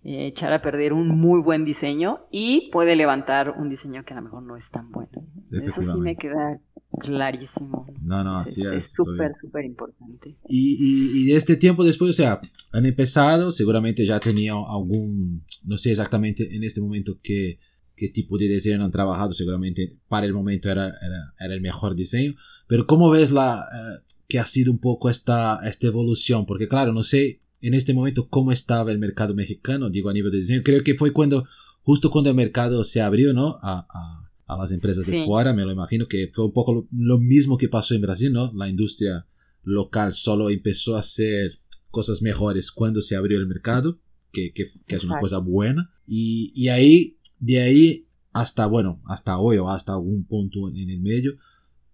eh, 0.03 0.27
echar 0.27 0.51
a 0.51 0.61
perder 0.61 0.93
un 0.93 1.07
muy 1.09 1.41
buen 1.41 1.63
diseño 1.63 2.25
y 2.31 2.69
puede 2.71 2.95
levantar 2.95 3.55
un 3.57 3.69
diseño 3.69 4.03
que 4.03 4.13
a 4.13 4.17
lo 4.17 4.23
mejor 4.23 4.43
no 4.43 4.57
es 4.57 4.69
tan 4.71 4.91
bueno. 4.91 5.25
Eso 5.51 5.81
sí 5.81 5.99
me 5.99 6.15
queda 6.15 6.59
clarísimo. 6.99 7.87
No, 8.01 8.23
no, 8.23 8.37
así 8.37 8.61
es. 8.61 8.71
Es 8.71 8.91
súper, 8.91 9.33
súper 9.39 9.65
importante. 9.65 10.37
Y, 10.47 10.75
y, 10.79 11.21
y, 11.21 11.25
de 11.25 11.37
este 11.37 11.55
tiempo 11.55 11.83
después, 11.83 12.11
o 12.11 12.13
sea, 12.13 12.41
han 12.73 12.85
empezado, 12.85 13.51
seguramente 13.51 14.05
ya 14.05 14.19
tenía 14.19 14.53
algún, 14.53 15.43
no 15.63 15.77
sé 15.77 15.91
exactamente 15.91 16.55
en 16.55 16.63
este 16.63 16.81
momento 16.81 17.19
qué 17.21 17.59
qué 17.95 18.09
tipo 18.09 18.37
de 18.37 18.47
diseño 18.47 18.83
han 18.83 18.91
trabajado, 18.91 19.33
seguramente 19.33 19.97
para 20.07 20.25
el 20.25 20.33
momento 20.33 20.69
era, 20.69 20.87
era, 20.87 21.33
era 21.39 21.53
el 21.53 21.61
mejor 21.61 21.95
diseño, 21.95 22.35
pero 22.67 22.87
¿cómo 22.87 23.09
ves 23.09 23.31
la, 23.31 23.59
eh, 23.61 24.03
que 24.27 24.39
ha 24.39 24.45
sido 24.45 24.71
un 24.71 24.79
poco 24.79 25.09
esta, 25.09 25.59
esta 25.67 25.87
evolución? 25.87 26.45
Porque 26.45 26.67
claro, 26.67 26.93
no 26.93 27.03
sé 27.03 27.41
en 27.61 27.73
este 27.73 27.93
momento 27.93 28.27
cómo 28.29 28.51
estaba 28.51 28.91
el 28.91 28.99
mercado 28.99 29.33
mexicano, 29.33 29.89
digo 29.89 30.09
a 30.09 30.13
nivel 30.13 30.31
de 30.31 30.39
diseño, 30.39 30.61
creo 30.63 30.83
que 30.83 30.95
fue 30.95 31.11
cuando, 31.11 31.45
justo 31.81 32.09
cuando 32.09 32.29
el 32.29 32.35
mercado 32.35 32.83
se 32.83 33.01
abrió, 33.01 33.33
¿no? 33.33 33.57
A, 33.61 33.87
a, 33.89 34.31
a 34.45 34.57
las 34.57 34.71
empresas 34.71 35.07
de 35.07 35.23
fuera, 35.23 35.53
me 35.53 35.65
lo 35.65 35.71
imagino 35.71 36.07
que 36.07 36.29
fue 36.33 36.45
un 36.45 36.53
poco 36.53 36.73
lo, 36.73 36.87
lo, 36.91 37.17
mismo 37.19 37.57
que 37.57 37.69
pasó 37.69 37.95
en 37.95 38.01
Brasil, 38.01 38.31
¿no? 38.31 38.51
La 38.53 38.69
industria 38.69 39.25
local 39.63 40.13
solo 40.13 40.49
empezó 40.49 40.95
a 40.95 40.99
hacer 40.99 41.59
cosas 41.89 42.21
mejores 42.21 42.71
cuando 42.71 43.01
se 43.01 43.15
abrió 43.15 43.39
el 43.39 43.47
mercado, 43.47 43.99
que, 44.31 44.51
que, 44.53 44.65
que 44.85 44.95
es 44.95 45.03
una 45.03 45.17
cosa 45.17 45.39
buena, 45.39 45.89
y, 46.05 46.51
y 46.53 46.67
ahí 46.67 47.17
de 47.45 47.61
ahí 47.61 48.07
hasta, 48.33 48.65
bueno, 48.65 49.01
hasta 49.05 49.37
hoy 49.37 49.57
o 49.57 49.69
hasta 49.69 49.93
algún 49.93 50.25
punto 50.25 50.69
en 50.69 50.89
el 50.89 50.99
medio, 50.99 51.35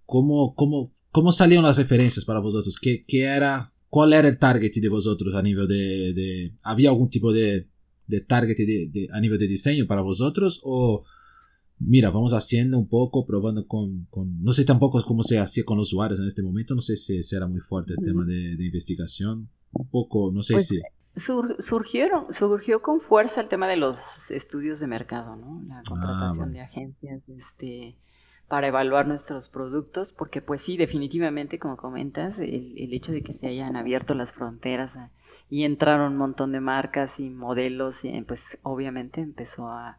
¿cómo, 0.06 0.56
cómo, 0.56 0.94
cómo 1.12 1.32
salieron 1.32 1.66
las 1.66 1.78
referencias 1.78 2.26
para 2.26 2.40
vosotros? 2.40 2.78
¿Qué, 2.82 3.04
qué 3.06 3.24
era, 3.24 3.74
¿Cuál 3.90 4.14
era 4.14 4.28
el 4.28 4.40
target 4.40 4.72
de 4.74 4.90
vosotros 4.90 5.36
a 5.36 5.42
nivel 5.42 5.68
de... 5.68 6.14
de 6.14 6.54
¿Había 6.64 6.90
algún 6.90 7.10
tipo 7.10 7.34
de, 7.34 7.68
de 8.08 8.22
target 8.22 8.56
de, 8.56 9.08
a 9.12 9.20
nivel 9.20 9.38
de 9.38 9.48
diseño 9.48 9.86
para 9.88 10.02
vosotros? 10.02 10.62
¿O 10.64 11.04
mira, 11.80 12.10
vamos 12.12 12.34
haciendo 12.34 12.80
un 12.80 12.88
poco, 12.88 13.26
probando 13.26 13.68
con, 13.68 14.06
con, 14.10 14.42
no 14.42 14.54
sé 14.54 14.64
tampoco 14.64 15.04
cómo 15.04 15.24
se 15.24 15.38
hacía 15.38 15.66
con 15.66 15.78
los 15.78 15.90
usuarios 15.90 16.20
en 16.20 16.28
este 16.28 16.44
momento, 16.44 16.76
no 16.76 16.82
sé 16.82 16.96
si, 16.96 17.20
era 17.36 17.48
muy 17.48 17.60
fuerte 17.60 17.94
el 17.98 18.06
tema 18.06 18.24
de, 18.24 18.56
de, 18.56 18.66
investigación, 18.66 19.50
un 19.74 19.88
poco, 19.90 20.32
no 20.32 20.44
sé 20.44 20.54
pues, 20.54 20.68
si 20.68 20.80
surgieron, 21.16 22.34
surgió 22.34 22.82
con 22.82 23.02
fuerza 23.02 23.42
el 23.42 23.48
tema 23.48 23.68
de 23.68 23.78
los 23.78 24.32
estudios 24.32 24.80
de 24.80 24.88
mercado, 24.88 25.36
¿no? 25.36 25.62
La 25.68 25.80
ah, 25.80 25.84
contratación 25.88 26.54
de 26.54 26.62
agencias 26.62 27.22
este, 27.28 27.96
para 28.48 28.68
evaluar 28.68 29.08
nuestros 29.08 29.50
productos, 29.50 30.14
porque 30.14 30.42
pues 30.42 30.62
sí, 30.62 30.78
definitivamente, 30.78 31.60
como 31.60 31.76
comentas, 31.76 32.40
el, 32.40 32.94
hecho 32.94 33.12
de 33.12 33.24
que 33.24 33.34
se 33.34 33.48
hayan 33.48 33.76
abierto 33.76 34.14
las 34.14 34.32
fronteras 34.32 34.96
ah, 34.98 35.10
y 35.50 35.66
entraron 35.66 36.14
un 36.14 36.18
montón 36.18 36.54
de 36.54 36.62
marcas 36.62 37.20
y 37.20 37.30
modelos, 37.30 38.06
y, 38.06 38.22
pues 38.22 38.58
obviamente 38.64 39.22
empezó 39.22 39.68
a 39.68 39.98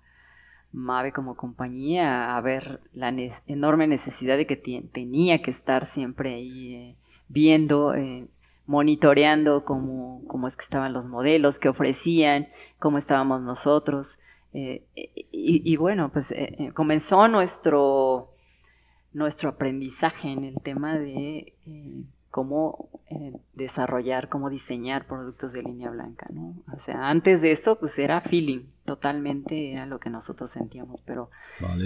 Mave 0.73 1.13
como 1.13 1.37
compañía 1.37 2.35
a 2.35 2.41
ver 2.41 2.81
la 2.95 3.15
enorme 3.47 3.87
necesidad 3.87 4.39
de 4.39 4.47
que 4.47 4.57
tenía 4.57 5.43
que 5.43 5.51
estar 5.51 5.85
siempre 5.85 6.35
ahí 6.35 6.75
eh, 6.75 6.97
viendo... 7.29 7.95
Eh, 7.95 8.29
monitoreando 8.67 9.65
cómo, 9.65 10.23
cómo 10.27 10.49
es 10.49 10.57
que 10.57 10.63
estaban 10.63 10.93
los 10.93 11.07
modelos, 11.07 11.59
qué 11.59 11.69
ofrecían, 11.69 12.49
cómo 12.79 12.99
estábamos 12.99 13.41
nosotros. 13.41 14.19
Eh, 14.55 14.85
y, 14.95 15.77
bueno, 15.77 16.11
pues 16.13 16.31
eh, 16.33 16.57
eh, 16.59 16.73
comenzó 16.73 17.27
nuestro, 17.29 18.35
nuestro 19.13 19.51
aprendizaje 19.51 20.31
en 20.31 20.45
el 20.45 20.61
tema 20.63 20.99
de 20.99 21.55
cómo 22.31 22.89
desarrollar, 23.53 24.31
cómo 24.31 24.49
diseñar 24.49 25.07
productos 25.07 25.53
de 25.53 25.63
línea 25.63 25.91
blanca, 25.91 26.27
¿no? 26.33 26.55
O 26.75 26.79
sea, 26.79 27.11
antes 27.11 27.43
de 27.43 27.53
esto, 27.53 27.79
pues 27.79 27.99
era 27.99 28.21
feeling, 28.21 28.61
totalmente 28.87 29.73
era 29.73 29.85
lo 29.85 30.01
que 30.01 30.09
nosotros 30.09 30.51
sentíamos, 30.51 31.03
pero 31.03 31.29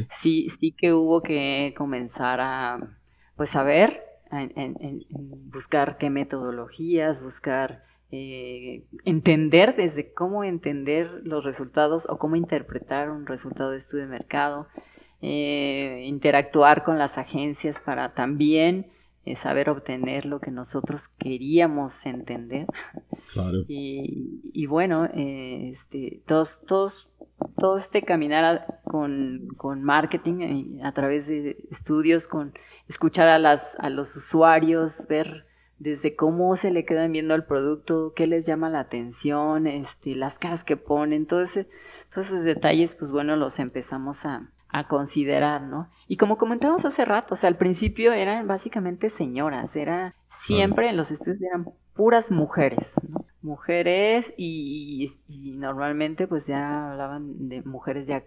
sí, 0.09 0.49
sí 0.49 0.71
que 0.71 0.93
hubo 0.93 1.21
que 1.21 1.75
comenzar 1.77 2.41
a, 2.41 2.97
pues 3.37 3.57
a 3.57 3.65
ver 3.65 4.06
en, 4.31 5.07
buscar 5.51 5.99
qué 5.99 6.11
metodologías, 6.11 7.23
buscar 7.23 7.85
eh, 8.11 8.85
entender 9.05 9.75
desde 9.77 10.13
cómo 10.13 10.45
entender 10.45 11.23
los 11.25 11.45
resultados 11.45 12.07
o 12.09 12.19
cómo 12.19 12.37
interpretar 12.37 13.11
un 13.11 13.27
resultado 13.27 13.71
de 13.71 13.79
estudio 13.79 14.05
de 14.05 14.11
mercado, 14.11 14.69
eh, 15.23 16.03
interactuar 16.07 16.85
con 16.85 16.99
las 16.99 17.19
agencias 17.19 17.81
para 17.81 18.15
también 18.15 18.87
saber 19.35 19.71
obtener 19.71 20.25
lo 20.25 20.41
que 20.41 20.53
nosotros 20.53 21.09
queríamos 21.09 22.07
entender. 22.07 22.67
Claro. 23.33 23.65
Y, 23.67 24.67
bueno, 24.67 25.07
eh, 25.07 25.71
este, 25.71 26.23
todos, 26.27 26.65
todos, 26.67 27.16
todo 27.59 27.77
este 27.77 28.03
caminar 28.03 28.81
con, 28.85 29.49
con, 29.57 29.83
marketing 29.83 30.41
eh, 30.41 30.81
a 30.83 30.93
través 30.93 31.27
de 31.27 31.57
estudios, 31.71 32.29
con 32.29 32.55
escuchar 32.89 33.29
a, 33.29 33.39
las, 33.39 33.77
a 33.79 33.91
los 33.91 34.15
usuarios, 34.17 35.07
ver 35.09 35.47
desde 35.79 36.17
cómo 36.17 36.57
se 36.57 36.71
le 36.71 36.85
quedan 36.85 37.13
viendo 37.13 37.35
al 37.35 37.45
producto, 37.45 38.13
qué 38.15 38.27
les 38.27 38.47
llama 38.47 38.71
la 38.71 38.81
atención, 38.81 39.67
este, 39.67 40.15
las 40.15 40.39
caras 40.39 40.65
que 40.65 40.77
ponen, 40.77 41.27
todo 41.27 41.43
ese, 41.43 41.69
todos 42.11 42.29
esos 42.29 42.45
detalles, 42.45 42.95
pues 42.95 43.11
bueno, 43.11 43.37
los 43.37 43.59
empezamos 43.59 44.25
a, 44.25 44.51
a 44.69 44.89
considerar, 44.89 45.63
¿no? 45.63 45.91
Y 46.09 46.17
como 46.17 46.39
comentamos 46.39 46.85
hace 46.85 47.05
rato, 47.05 47.35
o 47.35 47.37
sea, 47.37 47.49
al 47.49 47.57
principio 47.57 48.13
eran 48.13 48.47
básicamente 48.47 49.11
señoras, 49.11 49.77
era 49.77 50.15
siempre 50.25 50.89
en 50.89 50.97
los 50.97 51.11
estudios 51.11 51.43
eran 51.43 51.67
puras 51.97 52.31
mujeres, 52.31 52.95
¿no? 53.09 53.25
Mujeres 53.43 54.35
y, 54.37 55.13
normalmente 55.29 56.27
pues 56.27 56.47
ya 56.47 56.93
hablaban 56.93 57.49
de 57.49 57.63
mujeres 57.63 58.07
ya 58.07 58.25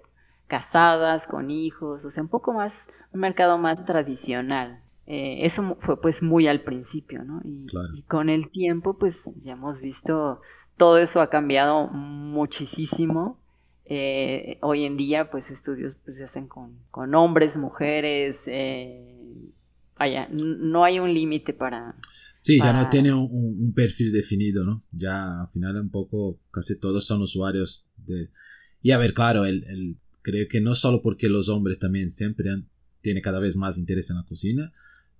casadas, 0.48 1.28
con 1.28 1.52
hijos, 1.52 2.06
o 2.06 2.12
sea, 2.12 2.24
un 2.24 2.30
poco 2.30 2.54
más, 2.54 2.90
un 3.14 3.22
mercado 3.22 3.58
más 3.58 3.86
tradicional. 3.86 4.82
Eh, 5.06 5.46
eso 5.46 5.78
fue 5.80 6.02
pues 6.02 6.24
muy 6.24 6.48
al 6.48 6.62
principio, 6.62 7.24
¿no? 7.24 7.42
Y, 7.44 7.68
y 7.96 8.04
con 8.04 8.30
el 8.30 8.50
tiempo 8.52 8.98
pues 8.98 9.32
ya 9.38 9.54
hemos 9.54 9.82
visto 9.82 10.42
todo 10.78 10.98
eso 10.98 11.22
ha 11.22 11.30
cambiado 11.30 11.88
muchísimo 11.88 13.38
eh, 13.92 14.60
hoy 14.62 14.86
en 14.86 14.98
día, 14.98 15.32
pues 15.32 15.50
estudios 15.50 15.98
pues, 16.06 16.18
se 16.18 16.24
hacen 16.24 16.48
con, 16.48 17.16
hombres, 17.16 17.58
mujeres, 17.58 18.44
eh, 18.46 19.16
no 20.30 20.84
hay 20.84 21.00
un 21.00 21.12
límite 21.12 21.54
para... 21.54 21.96
Sí, 22.42 22.58
ya 22.58 22.74
no 22.74 22.90
tiene 22.90 23.14
un, 23.14 23.74
perfil 23.74 24.12
definido, 24.12 24.66
¿no? 24.66 24.86
Ya 24.92 25.42
al 25.42 25.50
final 25.50 25.76
un 25.78 25.90
poco 25.90 26.40
casi 26.52 26.80
todos 26.80 27.06
son 27.06 27.22
usuarios 27.22 27.90
de... 27.98 28.30
Y 28.82 28.92
a 28.92 28.98
ver, 28.98 29.14
claro, 29.14 29.46
el, 29.46 29.98
creo 30.22 30.48
que 30.48 30.62
no 30.62 30.74
solo 30.76 31.02
porque 31.02 31.30
los 31.30 31.50
hombres 31.50 31.80
también 31.80 32.12
siempre 32.12 32.50
han, 32.50 32.70
tiene 33.02 33.22
cada 33.22 33.40
vez 33.40 33.56
más 33.56 33.78
interés 33.78 34.10
en 34.10 34.18
la 34.18 34.26
cocina, 34.26 34.72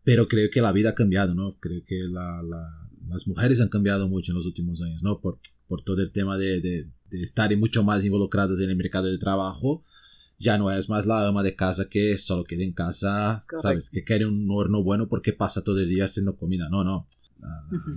pero 0.04 0.28
creo 0.28 0.50
que 0.50 0.62
la 0.62 0.72
vida 0.72 0.92
ha 0.92 0.96
cambiado, 0.96 1.36
¿no? 1.36 1.58
Creo 1.60 1.84
que 1.86 2.00
las 2.08 3.28
mujeres 3.28 3.60
han 3.60 3.70
cambiado 3.70 4.08
mucho 4.08 4.32
en 4.32 4.38
los 4.38 4.46
últimos 4.46 4.82
años, 4.82 5.04
¿no? 5.04 5.20
Por, 5.20 5.40
por 5.68 5.84
todo 5.84 6.02
el 6.02 6.12
tema 6.12 6.38
de 6.38 6.90
de 7.10 7.24
estar 7.24 7.56
mucho 7.58 7.84
más 7.84 8.04
involucrados 8.06 8.60
en 8.60 8.70
el 8.70 8.76
mercado 8.76 9.08
de 9.08 9.18
trabajo, 9.18 9.84
ya 10.40 10.58
no 10.58 10.72
es 10.72 10.90
más 10.90 11.06
la 11.06 11.28
ama 11.28 11.44
de 11.44 11.56
casa 11.56 11.90
que 11.90 12.18
solo 12.18 12.44
queda 12.44 12.64
en 12.64 12.74
casa, 12.74 13.44
¿sabes? 13.62 13.90
Que 13.90 14.04
quiere 14.04 14.26
un 14.26 14.48
horno 14.50 14.84
bueno 14.84 15.08
porque 15.08 15.34
pasa 15.34 15.64
todo 15.64 15.80
el 15.80 15.90
día 15.90 16.06
haciendo 16.06 16.38
comida. 16.38 16.70
No, 16.70 16.84
no. 16.84 17.08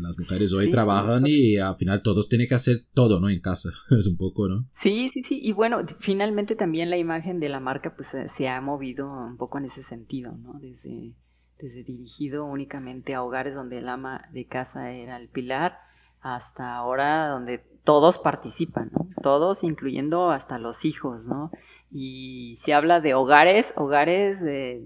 Las 0.00 0.18
mujeres 0.18 0.52
hoy 0.52 0.70
trabajan 0.70 1.24
y 1.26 1.56
al 1.56 1.76
final 1.76 2.02
todos 2.02 2.28
tienen 2.28 2.48
que 2.48 2.54
hacer 2.54 2.86
todo, 2.94 3.18
¿no? 3.18 3.28
En 3.28 3.40
casa. 3.40 3.70
es 3.90 4.06
un 4.06 4.16
poco, 4.16 4.48
¿no? 4.48 4.68
Sí, 4.74 5.08
sí, 5.08 5.22
sí. 5.22 5.40
Y 5.42 5.52
bueno, 5.52 5.78
finalmente 6.00 6.54
también 6.54 6.90
la 6.90 6.98
imagen 6.98 7.40
de 7.40 7.48
la 7.48 7.60
marca 7.60 7.94
pues 7.96 8.14
se 8.26 8.48
ha 8.48 8.60
movido 8.60 9.10
un 9.10 9.36
poco 9.36 9.58
en 9.58 9.64
ese 9.64 9.82
sentido, 9.82 10.32
¿no? 10.32 10.58
Desde, 10.60 11.14
desde 11.58 11.82
dirigido 11.82 12.44
únicamente 12.44 13.14
a 13.14 13.22
hogares 13.22 13.54
donde 13.54 13.78
el 13.78 13.88
ama 13.88 14.22
de 14.32 14.46
casa 14.46 14.92
era 14.92 15.16
el 15.16 15.28
pilar 15.28 15.78
hasta 16.20 16.76
ahora 16.76 17.28
donde 17.28 17.64
todos 17.84 18.18
participan, 18.18 18.90
¿no? 18.92 19.08
Todos, 19.22 19.64
incluyendo 19.64 20.30
hasta 20.30 20.58
los 20.58 20.84
hijos, 20.84 21.26
¿no? 21.26 21.50
Y 21.92 22.56
se 22.56 22.74
habla 22.74 23.00
de 23.00 23.14
hogares, 23.14 23.74
hogares 23.76 24.42
de, 24.42 24.82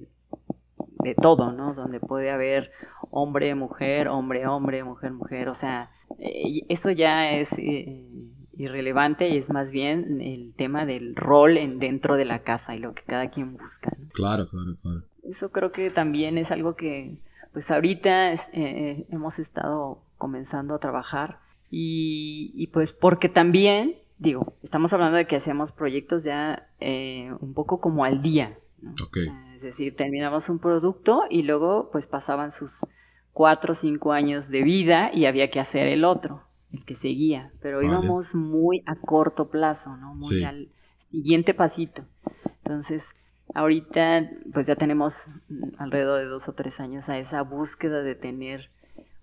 de 1.05 1.15
todo, 1.15 1.53
¿no? 1.53 1.75
Donde 1.75 2.01
puede 2.01 2.31
haber 2.31 2.73
hombre, 3.11 3.55
mujer, 3.55 4.09
hombre, 4.09 4.47
hombre, 4.47 4.85
mujer, 4.85 5.13
mujer, 5.13 5.49
o 5.49 5.55
sea, 5.55 5.91
eh, 6.19 6.63
eso 6.69 6.91
ya 6.91 7.33
es 7.33 7.59
eh, 7.59 8.05
irrelevante 8.57 9.29
y 9.29 9.39
es 9.39 9.51
más 9.51 9.71
bien 9.71 10.21
el 10.21 10.55
tema 10.55 10.87
del 10.87 11.15
rol 11.15 11.57
en, 11.57 11.79
dentro 11.79 12.17
de 12.17 12.25
la 12.25 12.41
casa 12.41 12.75
y 12.75 12.79
lo 12.79 12.95
que 12.95 13.03
cada 13.03 13.31
quien 13.31 13.57
busca. 13.57 13.97
Claro, 14.13 14.49
claro, 14.49 14.77
claro. 14.83 15.03
Eso 15.23 15.51
creo 15.51 15.73
que 15.73 15.91
también 15.91 16.39
es 16.39 16.51
algo 16.53 16.77
que, 16.77 17.19
pues 17.53 17.71
ahorita 17.71 18.33
eh, 18.33 19.07
hemos 19.11 19.39
estado 19.39 20.03
comenzando 20.19 20.75
a 20.75 20.79
trabajar 20.79 21.41
y, 21.71 22.69
pues 22.73 22.93
porque 22.93 23.29
también, 23.29 23.97
digo, 24.19 24.55
estamos 24.63 24.93
hablando 24.93 25.17
de 25.17 25.27
que 25.27 25.37
hacemos 25.37 25.73
proyectos 25.73 26.25
ya 26.25 26.69
eh, 26.81 27.31
un 27.41 27.55
poco 27.55 27.81
como 27.81 28.05
al 28.05 28.23
día. 28.23 28.59
es 29.57 29.63
decir, 29.63 29.97
terminamos 29.97 30.49
un 30.49 30.59
producto 30.59 31.25
y 31.31 31.43
luego 31.43 31.91
pues 31.91 32.07
pasaban 32.07 32.51
sus 32.51 32.87
cuatro 33.33 33.73
o 33.73 33.75
cinco 33.75 34.13
años 34.13 34.49
de 34.49 34.63
vida 34.63 35.11
y 35.13 35.27
había 35.27 35.51
que 35.51 35.61
hacer 35.61 35.87
el 35.87 36.05
otro, 36.05 36.43
el 36.73 36.85
que 36.85 36.95
seguía. 36.95 37.53
Pero 37.61 37.83
íbamos 37.83 38.35
muy 38.35 38.83
a 38.87 38.97
corto 38.97 39.51
plazo, 39.51 39.97
¿no? 39.97 40.15
Muy 40.15 40.45
al 40.45 40.69
siguiente 41.11 41.55
pasito. 41.55 42.05
Entonces, 42.65 43.15
ahorita 43.55 44.31
pues 44.53 44.67
ya 44.67 44.77
tenemos 44.77 45.31
alrededor 45.79 46.21
de 46.21 46.27
dos 46.27 46.49
o 46.49 46.55
tres 46.55 46.81
años 46.81 47.09
a 47.09 47.19
esa 47.19 47.43
búsqueda 47.43 48.03
de 48.03 48.15
tener 48.15 48.71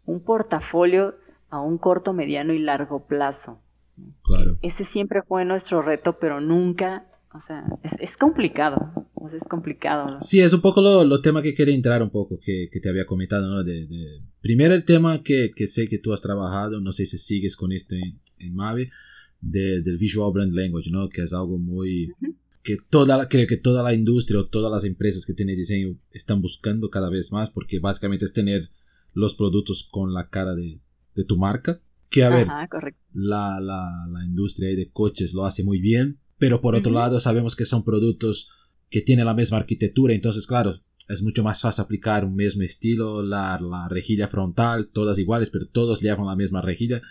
un 0.06 0.22
portafolio 0.22 1.16
a 1.50 1.60
un 1.60 1.78
corto, 1.78 2.14
mediano 2.14 2.54
y 2.54 2.60
largo 2.60 3.06
plazo. 3.06 3.60
Claro. 4.24 4.43
Ese 4.64 4.86
siempre 4.86 5.22
fue 5.22 5.44
nuestro 5.44 5.82
reto, 5.82 6.18
pero 6.20 6.40
nunca, 6.40 7.06
o 7.34 7.40
sea, 7.42 7.66
es, 8.00 8.16
complicado, 8.16 9.10
o 9.14 9.28
sea, 9.28 9.38
es 9.38 9.44
complicado. 9.44 10.06
Sí, 10.22 10.40
es 10.40 10.54
un 10.54 10.62
poco 10.62 10.82
lo, 10.82 11.22
tema 11.22 11.42
que 11.42 11.54
quería 11.54 11.76
entrar 11.76 12.02
un 12.02 12.10
poco, 12.10 12.40
que, 12.40 12.70
te 12.72 12.90
había 12.90 13.06
comentado, 13.06 13.50
¿no? 13.50 13.62
De, 13.62 13.88
Primero 14.42 14.74
el 14.74 14.86
tema 14.86 15.22
que, 15.22 15.52
sé 15.68 15.90
que 15.90 15.98
tú 15.98 16.14
has 16.14 16.22
trabajado, 16.22 16.80
no 16.80 16.94
sé 16.94 17.06
si 17.06 17.18
sigues 17.18 17.58
con 17.58 17.74
esto 17.74 17.96
en, 17.96 18.22
en 18.40 18.56
Mave, 18.56 18.90
del 19.42 19.98
Visual 19.98 20.32
Brand 20.34 20.54
Language, 20.54 20.90
¿no? 20.92 21.10
Que 21.10 21.24
es 21.24 21.34
algo 21.34 21.58
muy... 21.58 22.14
que 22.64 22.78
toda 22.90 23.28
creo 23.28 23.48
que 23.48 23.58
toda 23.58 23.84
la 23.84 23.94
industria 23.94 24.40
o 24.40 24.46
todas 24.46 24.72
las 24.72 24.86
empresas 24.86 25.26
que 25.26 25.34
tienen 25.34 25.58
diseño 25.58 25.98
están 26.12 26.42
buscando 26.42 26.90
cada 26.90 27.10
vez 27.10 27.34
más 27.34 27.50
porque 27.50 27.80
básicamente 27.80 28.24
es 28.24 28.32
tener 28.32 28.70
los 29.14 29.36
productos 29.36 29.84
con 29.84 30.14
la 30.14 30.30
cara 30.30 30.56
de, 30.56 30.80
de 31.16 31.24
tu 31.26 31.38
marca. 31.38 31.82
Que 32.14 32.24
a 32.24 32.30
ver, 32.30 32.46
la, 32.46 33.60
la, 33.60 34.08
la, 34.08 34.24
industria 34.24 34.76
de 34.76 34.92
coches 34.92 35.34
lo 35.34 35.46
hace 35.46 35.64
muy 35.64 35.82
bien, 35.82 36.20
pero 36.38 36.62
por 36.62 36.76
otro 36.76 36.92
lado 36.92 37.20
sabemos 37.20 37.56
que 37.56 37.66
son 37.66 37.84
productos 37.84 38.52
que 38.92 39.02
tienen 39.02 39.26
la 39.26 39.34
misma 39.34 39.58
arquitectura, 39.58 40.14
entonces 40.14 40.46
claro, 40.46 40.80
es 41.10 41.24
mucho 41.24 41.44
más 41.44 41.62
fácil 41.62 41.84
aplicar 41.84 42.24
un 42.24 42.36
mismo 42.36 42.62
estilo, 42.62 43.24
la, 43.24 43.60
la 43.60 43.90
rejilla 43.90 44.28
frontal, 44.28 44.90
todas 44.90 45.18
iguales, 45.18 45.50
pero 45.50 45.68
todos 45.68 46.02
llevan 46.02 46.28
la 46.28 46.36
misma 46.36 46.62
rejilla. 46.62 47.02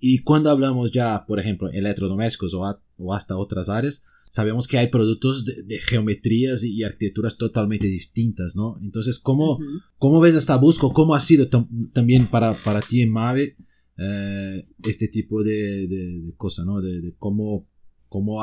Y 0.00 0.20
cuando 0.20 0.48
hablamos 0.48 0.92
ya, 0.92 1.26
por 1.26 1.40
ejemplo, 1.40 1.68
electrodomésticos 1.70 2.54
o, 2.54 2.80
o 2.96 3.14
hasta 3.14 3.36
otras 3.36 3.68
áreas, 3.68 4.06
sabemos 4.30 4.66
que 4.66 4.78
hay 4.78 4.88
productos 4.88 5.44
de, 5.44 5.78
geometrías 5.78 6.64
y, 6.64 6.84
arquitecturas 6.84 7.36
totalmente 7.36 7.86
distintas, 7.86 8.56
¿no? 8.56 8.76
Entonces, 8.80 9.18
¿cómo, 9.18 9.58
¿cómo 9.98 10.20
ves 10.20 10.36
esta 10.36 10.56
búsqueda? 10.56 10.94
¿Cómo 10.94 11.14
ha 11.14 11.20
sido 11.20 11.50
también 11.92 12.26
para, 12.28 12.54
para 12.62 12.80
ti 12.80 13.02
en 13.02 13.12
Mave 13.12 13.56
eh, 13.98 14.68
este 14.84 15.08
tipo 15.08 15.42
de, 15.42 15.86
de, 15.88 16.34
cosas, 16.36 16.66
¿no? 16.66 16.80
De, 16.80 17.14
cómo, 17.18 17.66
cómo 18.08 18.40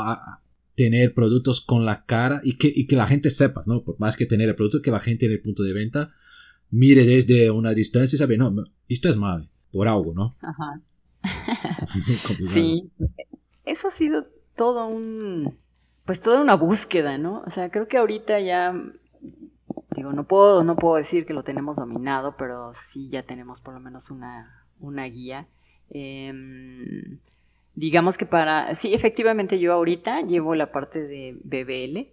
tener 0.76 1.13
productos 1.13 1.62
con 1.62 1.86
la 1.86 2.06
cara 2.06 2.41
y 2.44 2.58
que, 2.58 2.72
y 2.74 2.88
que 2.88 2.96
la 2.96 3.08
gente 3.08 3.30
sepa, 3.30 3.63
¿no? 3.65 3.84
Por 3.84 4.00
más 4.00 4.18
que 4.18 4.26
tener 4.26 4.50
el 4.50 4.56
producto, 4.56 4.82
que 4.82 4.91
la 4.91 5.00
gente 5.00 5.26
en 5.26 5.32
el 5.32 5.41
punto 5.41 5.63
de 5.63 5.74
venta 5.74 6.13
mire 6.72 7.06
desde 7.06 7.52
una 7.52 7.74
distancia 7.74 8.15
y 8.15 8.20
sabe, 8.20 8.38
no, 8.38 8.54
esto 8.89 9.10
es 9.10 9.15
Mave, 9.15 9.50
por 9.72 9.88
algo, 9.88 10.13
¿no? 10.13 10.36
Ajá. 10.41 10.82
sí, 12.48 12.91
eso 13.65 13.88
ha 13.88 13.91
sido 13.91 14.28
todo 14.56 14.88
un 14.88 15.58
pues 16.06 16.22
toda 16.22 16.39
una 16.39 16.56
búsqueda, 16.56 17.18
¿no? 17.18 17.41
O 17.46 17.50
sea, 17.50 17.72
creo 17.72 17.88
que 17.88 17.98
ahorita 17.98 18.39
ya, 18.39 18.74
digo, 19.96 20.13
no 20.13 20.28
puedo, 20.28 20.63
no 20.63 20.76
puedo 20.76 20.96
decir 20.96 21.26
que 21.26 21.34
lo 21.34 21.44
tenemos 21.44 21.78
dominado, 21.78 22.36
pero 22.38 22.74
sí 22.74 23.10
ya 23.10 23.24
tenemos 23.24 23.60
por 23.60 23.74
lo 23.74 23.80
menos 23.80 24.12
una, 24.12 24.64
una 24.80 25.06
guía. 25.06 25.48
Em, 25.90 27.20
digamos 27.76 28.18
que 28.18 28.26
para, 28.26 28.74
sí, 28.74 28.94
efectivamente 28.94 29.60
yo 29.60 29.74
ahorita 29.74 30.22
llevo 30.22 30.56
la 30.56 30.72
parte 30.72 31.02
de 31.08 31.38
BBL, 31.44 31.98
eh, 31.98 32.12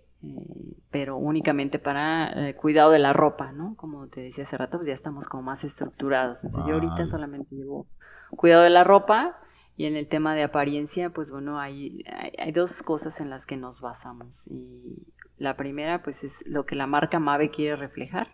pero 0.91 1.17
únicamente 1.17 1.79
para 1.79 2.49
eh, 2.49 2.55
cuidado 2.55 2.91
de 2.91 2.99
la 2.99 3.13
ropa, 3.13 3.53
¿no? 3.53 3.75
Como 3.77 4.09
te 4.09 4.21
decía 4.21 4.45
hace 4.45 4.59
rato, 4.59 4.79
pues 4.79 4.87
ya 4.87 4.95
estamos 4.95 5.27
como 5.27 5.43
más 5.43 5.65
estructurados. 5.65 6.45
Entonces 6.45 6.69
yo 6.69 6.75
ahorita 6.75 7.07
solamente 7.07 7.55
llevo 7.55 7.87
cuidado 8.37 8.63
de 8.63 8.71
la 8.71 8.85
ropa, 8.85 9.39
y 9.77 9.87
en 9.87 9.97
el 9.97 10.07
tema 10.07 10.35
de 10.35 10.43
apariencia, 10.43 11.11
pues 11.11 11.31
bueno, 11.31 11.59
hay, 11.59 12.05
hay, 12.39 12.53
dos 12.53 12.83
cosas 12.83 13.21
en 13.21 13.31
las 13.31 13.47
que 13.47 13.57
nos 13.57 13.81
basamos. 13.81 14.47
Y 14.49 15.09
la 15.39 15.57
primera, 15.57 16.03
pues 16.03 16.25
es 16.25 16.47
lo 16.47 16.67
que 16.67 16.77
la 16.77 16.87
marca 16.87 17.19
Mave 17.19 17.51
quiere 17.51 17.77
reflejar, 17.77 18.29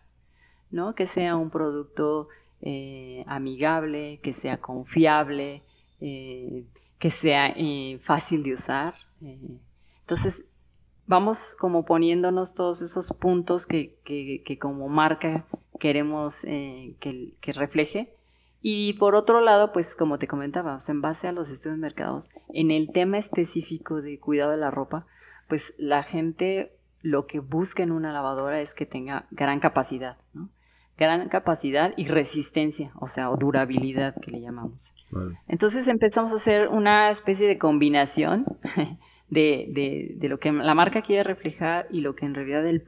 ¿no? 0.70 0.94
Que 0.94 1.06
sea 1.06 1.36
un 1.36 1.50
producto 1.50 2.28
eh, 2.60 3.24
amigable, 3.28 4.18
que 4.20 4.32
sea 4.32 4.60
confiable, 4.60 5.62
eh, 6.00 6.64
que 6.98 7.10
sea 7.10 7.52
eh, 7.56 7.98
fácil 8.00 8.42
de 8.42 8.54
usar. 8.54 8.94
entonces, 9.20 10.44
vamos 11.06 11.54
como 11.58 11.84
poniéndonos 11.84 12.54
todos 12.54 12.82
esos 12.82 13.12
puntos 13.12 13.66
que, 13.66 14.58
como 14.60 14.88
marca 14.88 15.46
queremos 15.78 16.42
que, 16.42 17.52
refleje. 17.54 18.12
Y 18.60 18.94
por 18.94 19.14
otro 19.14 19.40
lado, 19.40 19.70
pues 19.70 19.94
como 19.94 20.18
te 20.18 20.26
comentaba, 20.26 20.78
en 20.88 21.00
base 21.00 21.28
a 21.28 21.32
los 21.32 21.50
estudios 21.50 21.76
de 21.76 21.82
mercados, 21.82 22.28
en 22.52 22.72
el 22.72 22.90
tema 22.90 23.18
específico 23.18 24.02
de 24.02 24.18
cuidado 24.18 24.50
de 24.50 24.56
la 24.56 24.72
ropa, 24.72 25.06
pues 25.46 25.74
la 25.78 26.02
gente 26.02 26.72
lo 27.02 27.28
que 27.28 27.38
busca 27.38 27.84
en 27.84 27.92
una 27.92 28.12
lavadora 28.12 28.60
es 28.60 28.74
que 28.74 28.84
tenga 28.84 29.26
gran 29.30 29.60
capacidad, 29.60 30.18
¿no? 30.34 30.50
Gran 30.98 31.28
capacidad 31.28 31.94
y 31.96 32.08
resistencia, 32.08 32.90
o 32.96 33.06
sea, 33.06 33.30
o 33.30 33.36
durabilidad 33.36 34.16
que 34.20 34.32
le 34.32 34.40
llamamos. 34.40 34.94
Entonces 35.46 35.86
empezamos 35.86 36.32
a 36.32 36.36
hacer 36.36 36.68
una 36.68 37.10
especie 37.10 37.46
de 37.46 37.56
combinación 37.56 38.44
de, 39.30 40.18
lo 40.20 40.38
que 40.40 40.52
la 40.52 40.74
marca 40.74 41.00
quiere 41.00 41.22
reflejar 41.22 41.86
y 41.90 42.00
lo 42.00 42.16
que 42.16 42.26
en 42.26 42.34
realidad 42.34 42.66
el, 42.66 42.82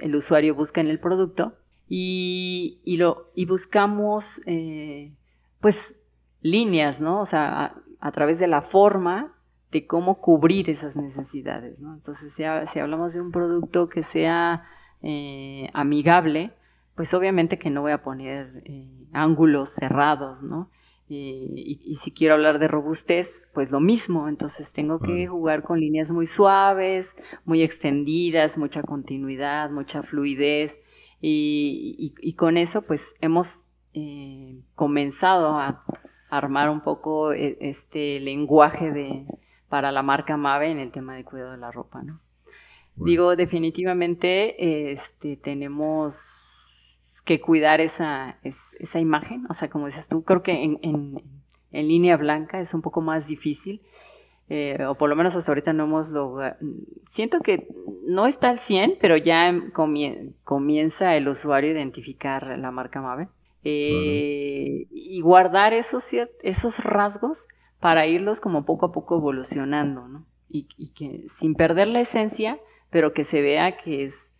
el 0.00 0.14
usuario 0.14 0.54
busca 0.54 0.82
en 0.82 0.88
el 0.88 1.00
producto 1.00 1.54
y, 1.88 2.96
lo, 2.98 3.30
y 3.34 3.46
buscamos 3.46 4.42
eh, 4.46 5.12
pues 5.60 5.96
líneas, 6.42 7.00
¿no? 7.00 7.20
O 7.20 7.26
sea, 7.26 7.74
a, 8.00 8.12
través 8.12 8.38
de 8.38 8.48
la 8.48 8.60
forma 8.60 9.32
de 9.72 9.86
cómo 9.86 10.20
cubrir 10.20 10.68
esas 10.68 10.94
necesidades, 10.94 11.80
¿no? 11.80 11.94
Entonces, 11.94 12.34
si, 12.34 12.44
si 12.66 12.78
hablamos 12.78 13.14
de 13.14 13.22
un 13.22 13.32
producto 13.32 13.88
que 13.88 14.02
sea 14.02 14.62
eh, 15.02 15.70
amigable, 15.72 16.52
pues 16.94 17.12
obviamente 17.14 17.58
que 17.58 17.70
no 17.70 17.82
voy 17.82 17.92
a 17.92 18.02
poner 18.02 18.62
eh, 18.64 19.06
ángulos 19.12 19.70
cerrados, 19.70 20.42
¿no? 20.42 20.70
y, 21.06 21.96
si 22.00 22.12
quiero 22.12 22.34
hablar 22.34 22.58
de 22.58 22.68
robustez, 22.68 23.46
pues 23.52 23.70
lo 23.70 23.80
mismo, 23.80 24.28
entonces 24.28 24.72
tengo 24.72 25.00
que 25.00 25.26
jugar 25.26 25.62
con 25.62 25.80
líneas 25.80 26.10
muy 26.10 26.26
suaves, 26.26 27.16
muy 27.44 27.62
extendidas, 27.62 28.56
mucha 28.58 28.82
continuidad, 28.82 29.70
mucha 29.70 30.02
fluidez, 30.02 30.80
y, 31.20 32.34
con 32.36 32.56
eso 32.56 32.82
pues 32.82 33.14
hemos 33.20 33.64
eh, 33.92 34.60
comenzado 34.74 35.58
a 35.58 35.84
armar 36.30 36.68
un 36.68 36.80
poco 36.80 37.32
e, 37.32 37.56
este 37.60 38.20
lenguaje 38.20 38.90
de, 38.92 39.26
para 39.68 39.92
la 39.92 40.02
marca 40.02 40.36
Mave 40.36 40.70
en 40.70 40.78
el 40.78 40.90
tema 40.90 41.14
de 41.14 41.24
cuidado 41.24 41.52
de 41.52 41.58
la 41.58 41.70
ropa, 41.70 42.02
¿no? 42.02 42.20
Digo, 42.96 43.34
definitivamente 43.34 44.92
este, 44.92 45.36
tenemos 45.36 46.43
que 47.24 47.40
cuidar 47.40 47.80
esa, 47.80 48.38
esa 48.42 49.00
imagen. 49.00 49.46
O 49.48 49.54
sea, 49.54 49.68
como 49.68 49.86
dices 49.86 50.08
tú, 50.08 50.22
creo 50.24 50.42
que 50.42 50.62
en, 50.62 50.78
en, 50.82 51.88
línea 51.88 52.16
blanca 52.16 52.60
es 52.60 52.74
un 52.74 52.82
poco 52.82 53.00
más 53.00 53.26
difícil. 53.26 53.82
Eh, 54.50 54.84
o 54.86 54.94
por 54.94 55.08
lo 55.08 55.16
menos 55.16 55.34
hasta 55.34 55.50
ahorita 55.50 55.72
no 55.72 55.84
hemos 55.84 56.10
logrado. 56.10 56.56
Siento 57.06 57.40
que 57.40 57.66
no 58.06 58.26
está 58.26 58.50
al 58.50 58.58
100, 58.58 58.98
pero 59.00 59.16
ya 59.16 59.54
comienza 60.44 61.16
el 61.16 61.28
usuario 61.28 61.70
a 61.70 61.74
identificar 61.74 62.58
la 62.58 62.70
marca 62.70 63.00
Mave. 63.00 63.28
Eh, 63.66 64.86
y 64.90 65.20
guardar 65.22 65.72
esos, 65.72 66.10
esos 66.42 66.84
rasgos 66.84 67.48
para 67.80 68.06
irlos 68.06 68.40
como 68.40 68.66
poco 68.66 68.86
a 68.86 68.92
poco 68.92 69.16
evolucionando, 69.16 70.06
¿no? 70.06 70.26
Y 70.50 70.66
que 70.94 71.24
sin 71.28 71.54
perder 71.56 71.88
la 71.88 72.00
esencia, 72.00 72.60
pero 72.90 73.12
que 73.12 73.24
se 73.24 73.42
vea 73.42 73.76
que 73.76 74.04
es 74.04 74.33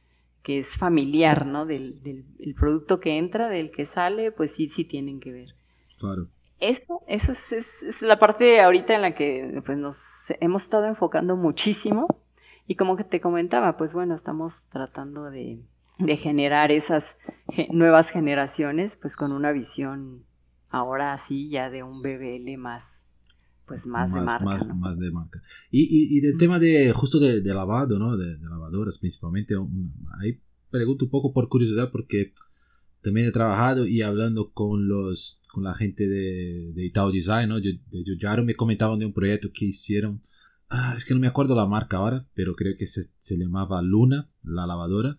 que 0.44 0.58
es 0.58 0.76
familiar, 0.76 1.46
¿no? 1.46 1.64
Del, 1.64 2.02
del 2.02 2.54
producto 2.54 3.00
que 3.00 3.16
entra, 3.16 3.48
del 3.48 3.72
que 3.72 3.86
sale, 3.86 4.30
pues 4.30 4.54
sí, 4.54 4.68
sí 4.68 4.84
tienen 4.84 5.18
que 5.18 5.32
ver. 5.32 5.54
Claro. 5.98 6.28
Eso, 6.60 7.02
eso 7.08 7.32
es, 7.32 7.82
es, 7.82 8.02
la 8.02 8.18
parte 8.18 8.60
ahorita 8.60 8.94
en 8.94 9.02
la 9.02 9.14
que 9.14 9.62
pues, 9.64 9.78
nos 9.78 10.32
hemos 10.40 10.62
estado 10.62 10.86
enfocando 10.86 11.34
muchísimo 11.34 12.06
y 12.66 12.76
como 12.76 12.96
que 12.96 13.04
te 13.04 13.22
comentaba, 13.22 13.78
pues 13.78 13.94
bueno, 13.94 14.14
estamos 14.14 14.66
tratando 14.68 15.30
de, 15.30 15.60
de 15.98 16.16
generar 16.18 16.70
esas 16.70 17.16
nuevas 17.70 18.10
generaciones 18.10 18.96
pues 18.96 19.16
con 19.16 19.32
una 19.32 19.50
visión 19.50 20.26
ahora 20.68 21.16
sí 21.16 21.48
ya 21.48 21.70
de 21.70 21.82
un 21.82 22.02
BBL 22.02 22.58
más, 22.58 23.03
pues 23.66 23.86
más, 23.86 24.12
de 24.12 24.20
marca. 24.20 24.44
Más, 24.44 24.76
más 24.76 24.98
de 24.98 25.10
marca. 25.10 25.42
Y, 25.70 26.16
y, 26.16 26.20
del 26.20 26.36
tema 26.36 26.58
de 26.58 26.92
justo 26.92 27.18
de, 27.18 27.42
lavado, 27.54 27.98
¿no? 27.98 28.16
De, 28.16 28.38
lavadoras 28.38 28.98
principalmente, 28.98 29.54
ahí 30.20 30.40
pregunto 30.70 31.06
un 31.06 31.10
poco 31.10 31.32
por 31.32 31.48
curiosidad 31.48 31.90
porque 31.90 32.32
también 33.00 33.26
he 33.26 33.32
trabajado 33.32 33.86
y 33.86 34.02
hablando 34.02 34.52
con 34.52 34.88
los 34.88 35.40
con 35.52 35.62
la 35.62 35.74
gente 35.74 36.08
de, 36.08 36.72
de 36.72 36.84
Itaú 36.84 37.12
Design, 37.12 37.48
¿no? 37.48 37.60
De, 37.60 37.80
de 37.90 38.42
me 38.42 38.54
comentaban 38.54 38.98
de 38.98 39.06
un 39.06 39.12
proyecto 39.12 39.50
que 39.54 39.66
hicieron, 39.66 40.20
ah, 40.68 40.94
es 40.96 41.04
que 41.04 41.14
no 41.14 41.20
me 41.20 41.28
acuerdo 41.28 41.54
la 41.54 41.66
marca 41.66 41.98
ahora, 41.98 42.26
pero 42.34 42.54
creo 42.56 42.74
que 42.76 42.88
se, 42.88 43.08
se 43.18 43.38
llamaba 43.38 43.80
Luna, 43.80 44.30
la 44.42 44.66
lavadora. 44.66 45.18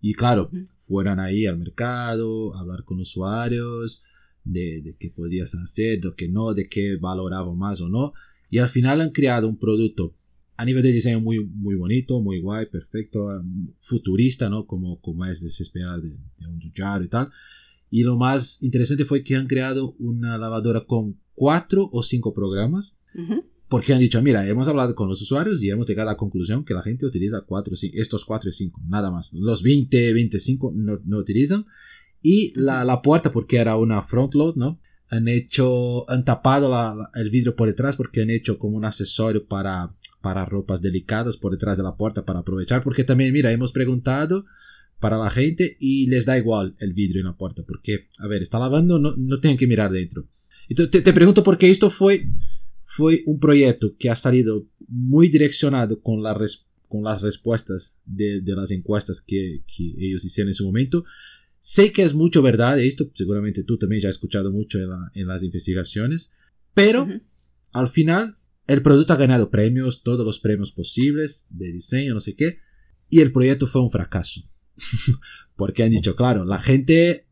Y 0.00 0.14
claro, 0.14 0.50
fueran 0.78 1.20
ahí 1.20 1.46
al 1.46 1.58
mercado, 1.58 2.54
hablar 2.56 2.84
con 2.84 2.98
usuarios, 2.98 4.04
de, 4.46 4.96
qué 4.98 5.10
podías 5.10 5.54
hacer, 5.54 6.00
de 6.00 6.14
qué 6.16 6.28
no, 6.28 6.54
de 6.54 6.68
qué 6.68 6.96
valoraba 6.96 7.52
más 7.54 7.80
o 7.80 7.88
no. 7.88 8.12
Y 8.50 8.58
al 8.58 8.68
final 8.68 9.00
han 9.00 9.10
creado 9.10 9.48
un 9.48 9.58
producto 9.58 10.14
a 10.56 10.64
nivel 10.64 10.82
de 10.82 10.92
diseño 10.92 11.20
muy, 11.20 11.44
muy 11.44 11.74
bonito, 11.74 12.20
muy 12.20 12.40
guay, 12.40 12.66
perfecto, 12.66 13.28
futurista, 13.80 14.48
¿no? 14.48 14.66
Como, 14.66 15.00
como 15.00 15.24
es 15.26 15.42
de 15.42 15.48
esperar 15.48 16.00
de, 16.00 16.16
un 16.48 16.60
Yujaro 16.60 17.04
y 17.04 17.08
tal. 17.08 17.30
Y 17.90 18.02
lo 18.04 18.16
más 18.16 18.62
interesante 18.62 19.04
fue 19.04 19.22
que 19.22 19.36
han 19.36 19.46
creado 19.46 19.94
una 19.98 20.38
lavadora 20.38 20.80
con 20.80 21.18
cuatro 21.34 21.88
o 21.92 22.02
cinco 22.02 22.32
programas. 22.32 23.00
Porque 23.68 23.92
han 23.92 23.98
dicho, 23.98 24.22
mira, 24.22 24.46
hemos 24.46 24.68
hablado 24.68 24.94
con 24.94 25.08
los 25.08 25.20
usuarios 25.20 25.60
y 25.60 25.70
hemos 25.70 25.88
llegado 25.88 26.08
a 26.08 26.12
la 26.12 26.16
conclusión 26.16 26.64
que 26.64 26.72
la 26.72 26.82
gente 26.82 27.04
utiliza 27.04 27.40
cuatro, 27.40 27.74
estos 27.94 28.24
cuatro 28.24 28.48
y 28.48 28.52
cinco, 28.52 28.80
nada 28.86 29.10
más. 29.10 29.32
Los 29.32 29.62
20, 29.62 30.12
25 30.12 30.72
no, 30.74 31.00
no 31.04 31.18
utilizan. 31.18 31.66
Y 32.28 32.52
la, 32.56 32.84
la 32.84 33.02
puerta, 33.02 33.30
porque 33.30 33.56
era 33.56 33.76
una 33.76 34.02
front 34.02 34.34
load, 34.34 34.56
¿no? 34.56 34.80
Han 35.10 35.28
hecho, 35.28 36.10
han 36.10 36.24
tapado 36.24 36.68
la, 36.68 37.08
el 37.14 37.30
vidrio 37.30 37.54
por 37.54 37.68
detrás 37.68 37.94
porque 37.94 38.20
han 38.20 38.30
hecho 38.30 38.58
como 38.58 38.76
un 38.76 38.84
accesorio 38.84 39.46
para, 39.46 39.94
para 40.22 40.44
ropas 40.44 40.82
delicadas 40.82 41.36
por 41.36 41.52
detrás 41.52 41.76
de 41.76 41.84
la 41.84 41.96
puerta 41.96 42.24
para 42.24 42.40
aprovechar. 42.40 42.82
Porque 42.82 43.04
también, 43.04 43.32
mira, 43.32 43.52
hemos 43.52 43.70
preguntado 43.70 44.44
para 44.98 45.18
la 45.18 45.30
gente 45.30 45.76
y 45.78 46.08
les 46.08 46.24
da 46.24 46.36
igual 46.36 46.74
el 46.80 46.94
vidrio 46.94 47.20
en 47.20 47.26
la 47.26 47.36
puerta. 47.36 47.62
Porque, 47.62 48.08
a 48.18 48.26
ver, 48.26 48.42
está 48.42 48.58
lavando, 48.58 48.98
no, 48.98 49.14
no 49.16 49.38
tienen 49.38 49.56
que 49.56 49.68
mirar 49.68 49.92
dentro. 49.92 50.26
Entonces, 50.68 50.90
te, 50.90 51.02
te 51.02 51.12
pregunto 51.12 51.44
porque 51.44 51.70
esto 51.70 51.90
fue, 51.90 52.28
fue 52.82 53.22
un 53.26 53.38
proyecto 53.38 53.94
que 53.96 54.10
ha 54.10 54.16
salido 54.16 54.66
muy 54.88 55.28
direccionado 55.28 56.02
con, 56.02 56.24
la 56.24 56.36
con 56.88 57.04
las 57.04 57.22
respuestas 57.22 58.00
de, 58.04 58.40
de 58.40 58.56
las 58.56 58.72
encuestas 58.72 59.20
que, 59.20 59.62
que 59.68 59.94
ellos 59.96 60.24
hicieron 60.24 60.48
en 60.48 60.54
su 60.54 60.66
momento 60.66 61.04
Sé 61.68 61.92
que 61.92 62.04
es 62.04 62.14
mucho 62.14 62.42
verdad 62.42 62.78
esto, 62.78 63.10
seguramente 63.12 63.64
tú 63.64 63.76
también 63.76 64.00
ya 64.00 64.08
has 64.08 64.14
escuchado 64.14 64.52
mucho 64.52 64.78
en, 64.78 65.26
las 65.26 65.42
investigaciones, 65.42 66.32
pero 66.74 67.08
al 67.72 67.88
final 67.88 68.38
el 68.68 68.82
producto 68.82 69.14
ha 69.14 69.16
ganado 69.16 69.50
premios, 69.50 70.04
todos 70.04 70.24
los 70.24 70.38
premios 70.38 70.70
posibles 70.70 71.48
de 71.50 71.72
diseño, 71.72 72.14
no 72.14 72.20
sé 72.20 72.36
qué, 72.36 72.60
y 73.10 73.18
el 73.18 73.32
proyecto 73.32 73.66
fue 73.66 73.82
un 73.82 73.90
fracaso. 73.90 74.42
Porque 75.56 75.82
han 75.82 75.90
dicho, 75.90 76.14
claro, 76.14 76.44
la 76.44 76.60
gente 76.60 77.26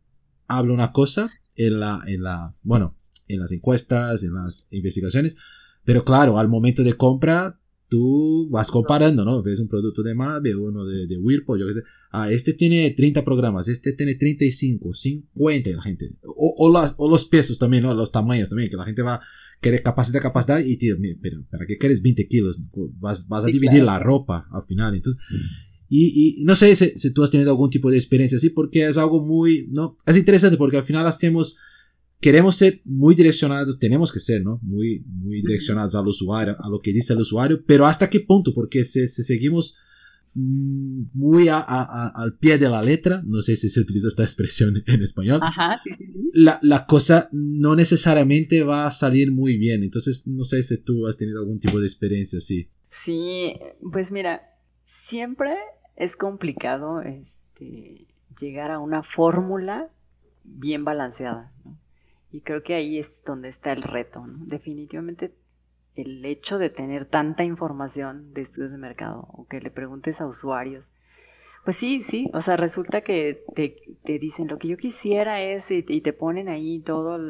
habla 0.48 0.74
una 0.74 0.90
cosa 0.90 1.30
en 1.54 1.78
la, 1.78 2.02
en 2.04 2.24
la, 2.24 2.56
bueno, 2.64 2.98
en 3.28 3.38
las 3.38 3.52
encuestas, 3.52 4.24
en 4.24 4.34
las 4.34 4.66
investigaciones, 4.72 5.36
pero 5.84 6.04
claro, 6.04 6.40
al 6.40 6.48
momento 6.48 6.82
de 6.82 6.94
compra 6.94 7.60
tú 7.94 8.48
vas 8.50 8.72
comparando, 8.72 9.24
¿no? 9.24 9.40
Ves 9.40 9.60
un 9.60 9.68
producto 9.68 10.02
de 10.02 10.16
Mave, 10.16 10.56
uno 10.56 10.84
de, 10.84 11.06
de 11.06 11.16
Whirlpool, 11.16 11.60
yo 11.60 11.68
qué 11.68 11.74
sé. 11.74 11.82
Ah, 12.10 12.28
este 12.28 12.52
tiene 12.52 12.90
30 12.90 13.24
programas, 13.24 13.68
este 13.68 13.92
tiene 13.92 14.16
35, 14.16 14.92
50, 14.92 15.70
la 15.70 15.82
gente. 15.82 16.10
O, 16.24 16.56
o, 16.58 16.72
las, 16.72 16.96
o 16.98 17.08
los 17.08 17.24
pesos 17.24 17.56
también, 17.56 17.84
¿no? 17.84 17.94
Los 17.94 18.10
tamaños 18.10 18.48
también, 18.48 18.68
que 18.68 18.76
la 18.76 18.84
gente 18.84 19.02
va 19.02 19.14
a 19.14 19.20
querer 19.60 19.84
capacidad, 19.84 20.20
capacidad, 20.20 20.58
y 20.58 20.76
tío, 20.76 20.96
pero 21.22 21.44
¿para 21.48 21.66
qué 21.66 21.78
quieres 21.78 22.02
20 22.02 22.26
kilos? 22.26 22.60
Vas, 22.98 23.28
vas 23.28 23.44
a 23.44 23.46
dividir 23.48 23.84
la 23.84 24.00
ropa 24.00 24.48
al 24.50 24.64
final, 24.64 24.96
entonces... 24.96 25.22
Y, 25.88 26.40
y 26.40 26.44
no 26.44 26.56
sé 26.56 26.74
si, 26.74 26.98
si, 26.98 27.12
tú 27.12 27.22
has 27.22 27.30
tenido 27.30 27.52
algún 27.52 27.70
tipo 27.70 27.88
de 27.92 27.96
experiencia 27.96 28.36
así, 28.36 28.50
porque 28.50 28.88
es 28.88 28.96
algo 28.98 29.24
muy, 29.24 29.68
¿no? 29.70 29.96
Es 30.04 30.16
interesante 30.16 30.56
porque 30.56 30.78
al 30.78 30.82
final 30.82 31.06
hacemos 31.06 31.56
queremos 32.24 32.56
ser 32.56 32.80
muy 32.86 33.14
direccionados, 33.14 33.78
tenemos 33.78 34.10
que 34.10 34.18
ser, 34.18 34.42
¿no? 34.42 34.58
Muy, 34.62 35.04
muy 35.06 35.42
direccionados 35.42 35.94
al 35.94 36.06
usuario, 36.06 36.56
a 36.58 36.70
lo 36.70 36.80
que 36.80 36.90
dice 36.90 37.12
el 37.12 37.18
usuario, 37.18 37.62
pero 37.66 37.84
¿hasta 37.84 38.08
qué 38.08 38.20
punto? 38.20 38.54
Porque 38.54 38.82
si, 38.82 39.06
seguimos 39.08 39.76
mm, 40.32 41.02
muy 41.12 41.48
al 41.50 42.38
pie 42.40 42.56
de 42.56 42.70
la 42.70 42.80
letra, 42.80 43.20
no 43.26 43.42
sé 43.42 43.56
si 43.56 43.68
se 43.68 43.78
utiliza 43.78 44.08
esta 44.08 44.22
expresión 44.28 44.82
en 44.86 45.02
español, 45.02 45.38
La, 46.32 46.58
la, 46.62 46.86
cosa 46.86 47.28
no 47.30 47.76
necesariamente 47.76 48.62
va 48.62 48.86
a 48.86 48.90
salir 48.90 49.30
muy 49.30 49.58
bien. 49.58 49.82
Entonces, 49.82 50.26
no 50.26 50.44
sé 50.44 50.62
si 50.62 50.78
tú 50.78 51.06
has 51.06 51.18
tenido 51.18 51.40
algún 51.40 51.60
tipo 51.60 51.78
de 51.78 51.86
experiencia 51.86 52.38
así. 52.38 52.70
Sí, 52.90 53.52
pues 53.92 54.12
mira, 54.12 54.40
siempre 54.86 55.56
es 55.94 56.16
complicado 56.16 57.02
este, 57.02 58.06
llegar 58.40 58.70
a 58.70 58.78
una 58.78 59.02
fórmula 59.02 59.90
bien 60.42 60.86
balanceada. 60.86 61.52
¿no? 61.66 61.83
Y 62.34 62.40
creo 62.40 62.64
que 62.64 62.74
ahí 62.74 62.98
es 62.98 63.22
donde 63.24 63.48
está 63.48 63.70
el 63.70 63.84
reto. 63.84 64.26
¿no? 64.26 64.44
Definitivamente 64.44 65.32
el 65.94 66.24
hecho 66.24 66.58
de 66.58 66.68
tener 66.68 67.04
tanta 67.04 67.44
información 67.44 68.34
de 68.34 68.46
de 68.46 68.76
mercado 68.76 69.28
o 69.30 69.46
que 69.46 69.60
le 69.60 69.70
preguntes 69.70 70.20
a 70.20 70.26
usuarios. 70.26 70.90
Pues 71.62 71.76
sí, 71.76 72.02
sí, 72.02 72.32
o 72.34 72.40
sea, 72.40 72.56
resulta 72.56 73.02
que 73.02 73.44
te, 73.54 73.76
te 74.02 74.18
dicen 74.18 74.48
lo 74.48 74.58
que 74.58 74.66
yo 74.66 74.76
quisiera 74.76 75.42
es 75.42 75.70
y, 75.70 75.82
te 75.82 76.12
ponen 76.12 76.48
ahí 76.48 76.80
toda 76.80 77.20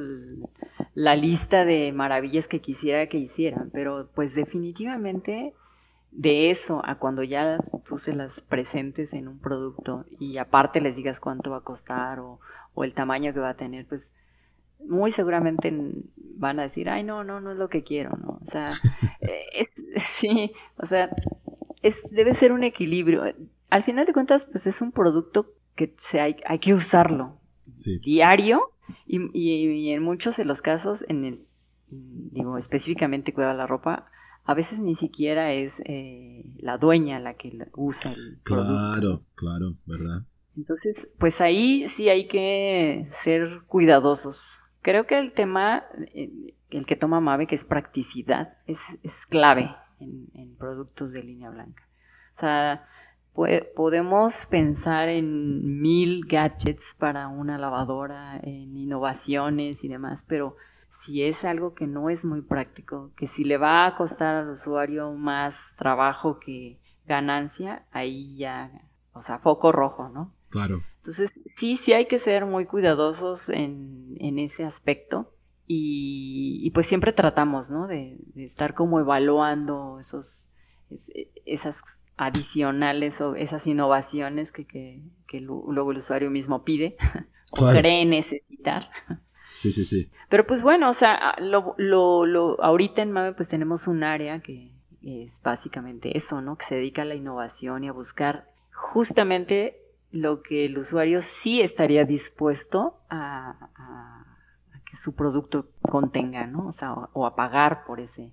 la 0.94 1.16
lista 1.16 1.66
de 1.66 1.92
maravillas 1.92 2.48
que 2.48 2.62
quisiera 2.62 3.06
que 3.06 3.18
hicieran, 3.18 3.68
pero 3.74 4.08
pues 4.14 4.34
definitivamente 4.34 5.52
de 6.12 6.50
eso 6.50 6.80
a 6.82 6.94
cuando 6.94 7.22
ya 7.22 7.58
tú 7.84 7.98
se 7.98 8.14
las 8.16 8.40
presentes 8.40 9.12
en 9.12 9.28
un 9.28 9.38
producto 9.38 10.06
y 10.18 10.38
aparte 10.38 10.80
les 10.80 10.96
digas 10.96 11.20
cuánto 11.20 11.50
va 11.50 11.58
a 11.58 11.60
costar 11.60 12.20
o, 12.20 12.40
o 12.72 12.84
el 12.84 12.94
tamaño 12.94 13.34
que 13.34 13.40
va 13.40 13.50
a 13.50 13.56
tener, 13.56 13.86
pues 13.86 14.14
muy 14.80 15.10
seguramente 15.10 15.72
van 16.36 16.58
a 16.58 16.64
decir, 16.64 16.88
ay, 16.88 17.04
no, 17.04 17.24
no, 17.24 17.40
no 17.40 17.52
es 17.52 17.58
lo 17.58 17.68
que 17.68 17.82
quiero, 17.82 18.16
¿no? 18.16 18.40
O 18.42 18.46
sea, 18.46 18.70
eh, 19.20 19.68
sí, 19.96 20.52
o 20.76 20.86
sea, 20.86 21.10
es, 21.82 22.08
debe 22.10 22.34
ser 22.34 22.52
un 22.52 22.64
equilibrio. 22.64 23.22
Al 23.70 23.82
final 23.82 24.06
de 24.06 24.12
cuentas, 24.12 24.46
pues 24.46 24.66
es 24.66 24.80
un 24.80 24.92
producto 24.92 25.52
que 25.74 25.94
se 25.96 26.20
hay, 26.20 26.36
hay 26.46 26.58
que 26.58 26.74
usarlo 26.74 27.40
diario 28.02 28.70
y, 29.06 29.18
y, 29.32 29.90
en 29.90 30.02
muchos 30.02 30.36
de 30.36 30.44
los 30.44 30.62
casos, 30.62 31.04
en 31.08 31.24
el, 31.24 31.46
digo, 31.88 32.58
específicamente 32.58 33.32
cuida 33.32 33.54
la 33.54 33.66
ropa, 33.66 34.06
a 34.44 34.54
veces 34.54 34.80
ni 34.80 34.94
siquiera 34.94 35.52
es 35.52 35.80
eh, 35.86 36.44
la 36.58 36.76
dueña 36.76 37.18
la 37.18 37.34
que 37.34 37.56
usa 37.74 38.12
el 38.12 38.38
Claro, 38.42 39.22
claro, 39.34 39.76
¿verdad? 39.86 40.26
Entonces, 40.56 41.10
pues 41.18 41.40
ahí 41.40 41.88
sí 41.88 42.08
hay 42.08 42.28
que 42.28 43.06
ser 43.10 43.62
cuidadosos. 43.66 44.60
Creo 44.84 45.06
que 45.06 45.16
el 45.16 45.32
tema, 45.32 45.86
eh, 46.12 46.54
el 46.68 46.84
que 46.84 46.94
toma 46.94 47.18
Mave, 47.18 47.46
que 47.46 47.54
es 47.54 47.64
practicidad, 47.64 48.58
es, 48.66 49.24
clave 49.26 49.74
en, 49.98 50.54
productos 50.58 51.12
de 51.12 51.22
línea 51.22 51.48
blanca. 51.48 51.88
O 52.34 52.36
sea, 52.36 52.86
podemos 53.32 54.44
pensar 54.44 55.08
en 55.08 55.80
mil 55.80 56.26
gadgets 56.26 56.94
para 56.98 57.28
una 57.28 57.56
lavadora, 57.56 58.36
en 58.42 58.76
innovaciones 58.76 59.84
y 59.84 59.88
demás, 59.88 60.22
pero 60.28 60.54
si 60.90 61.22
es 61.22 61.46
algo 61.46 61.74
que 61.74 61.86
no 61.86 62.10
es 62.10 62.26
muy 62.26 62.42
práctico, 62.42 63.10
que 63.16 63.26
si 63.26 63.44
le 63.44 63.56
va 63.56 63.86
a 63.86 63.94
costar 63.94 64.34
al 64.36 64.50
usuario 64.50 65.12
más 65.12 65.72
trabajo 65.78 66.38
que 66.38 66.78
ganancia, 67.06 67.86
ahí 67.90 68.36
ya, 68.36 68.70
o 69.14 69.22
sea, 69.22 69.38
foco 69.38 69.72
rojo, 69.72 70.10
¿no? 70.10 70.30
Claro. 70.50 70.82
Entonces, 71.04 71.30
sí, 71.54 71.76
sí 71.76 71.92
hay 71.92 72.06
que 72.06 72.18
ser 72.18 72.46
muy 72.46 72.64
cuidadosos 72.64 73.50
en, 73.50 74.16
ese 74.38 74.64
aspecto. 74.64 75.30
Y, 75.66 76.70
pues 76.70 76.86
siempre 76.86 77.12
tratamos, 77.12 77.70
¿no? 77.70 77.86
De, 77.86 78.16
estar 78.36 78.72
como 78.72 79.00
evaluando 79.00 79.98
esos, 80.00 80.54
esas 81.44 81.82
adicionales 82.16 83.20
o 83.20 83.34
esas 83.34 83.66
innovaciones 83.66 84.50
que, 84.50 85.02
luego 85.30 85.90
el 85.90 85.98
usuario 85.98 86.30
mismo 86.30 86.64
pide 86.64 86.96
o 87.52 87.68
cree 87.68 88.06
necesitar. 88.06 88.90
Sí, 89.52 89.72
sí, 89.72 89.84
sí. 89.84 90.10
Pero 90.30 90.46
pues 90.46 90.62
bueno, 90.62 90.88
o 90.88 90.94
sea, 90.94 91.36
lo, 91.36 91.74
lo, 91.76 92.62
ahorita 92.62 93.02
en 93.02 93.12
MAVE 93.12 93.34
pues 93.34 93.50
tenemos 93.50 93.88
un 93.88 94.04
área 94.04 94.40
que 94.40 94.72
es 95.02 95.38
básicamente 95.42 96.16
eso, 96.16 96.40
¿no? 96.40 96.56
Que 96.56 96.64
se 96.64 96.76
dedica 96.76 97.02
a 97.02 97.04
la 97.04 97.14
innovación 97.14 97.84
y 97.84 97.88
a 97.88 97.92
buscar 97.92 98.46
justamente 98.72 99.83
lo 100.14 100.42
que 100.42 100.64
el 100.64 100.78
usuario 100.78 101.22
sí 101.22 101.60
estaría 101.60 102.04
dispuesto 102.04 103.00
a, 103.10 104.24
que 104.84 104.94
su 104.94 105.16
producto 105.16 105.70
contenga, 105.82 106.46
¿no? 106.46 106.68
O 106.68 106.72
sea, 106.72 106.92
o, 106.92 107.26
a 107.26 107.34
pagar 107.34 107.84
por 107.84 107.98
ese. 107.98 108.32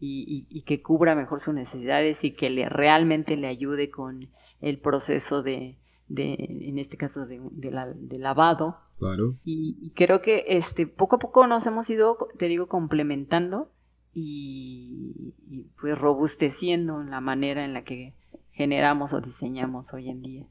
Y, 0.00 0.62
que 0.62 0.82
cubra 0.82 1.14
mejor 1.14 1.38
sus 1.38 1.54
necesidades 1.54 2.24
y 2.24 2.32
que 2.32 2.50
le 2.50 2.68
realmente 2.68 3.36
le 3.36 3.46
ayude 3.46 3.90
con 3.90 4.28
el 4.60 4.80
proceso 4.80 5.44
de, 5.44 5.76
en 6.08 6.78
este 6.80 6.96
caso, 6.96 7.26
de, 7.26 8.18
lavado. 8.18 8.78
Claro. 8.98 9.36
Y, 9.44 9.92
creo 9.94 10.20
que 10.20 10.44
este, 10.48 10.88
poco 10.88 11.16
a 11.16 11.18
poco 11.20 11.46
nos 11.46 11.64
hemos 11.64 11.88
ido, 11.90 12.18
te 12.38 12.46
digo, 12.46 12.66
complementando 12.66 13.70
y, 14.12 15.32
y 15.48 15.62
pues 15.80 16.00
robusteciendo 16.00 17.04
la 17.04 17.20
manera 17.20 17.64
en 17.64 17.72
la 17.72 17.84
que 17.84 18.14
generamos 18.50 19.12
o 19.12 19.20
diseñamos 19.20 19.94
hoy 19.94 20.08
en 20.08 20.22
día. 20.22 20.46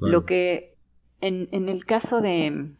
Lo 0.00 0.24
que 0.24 0.76
en, 1.20 1.48
en 1.52 1.68
el 1.68 1.84
caso 1.84 2.20
de 2.20 2.72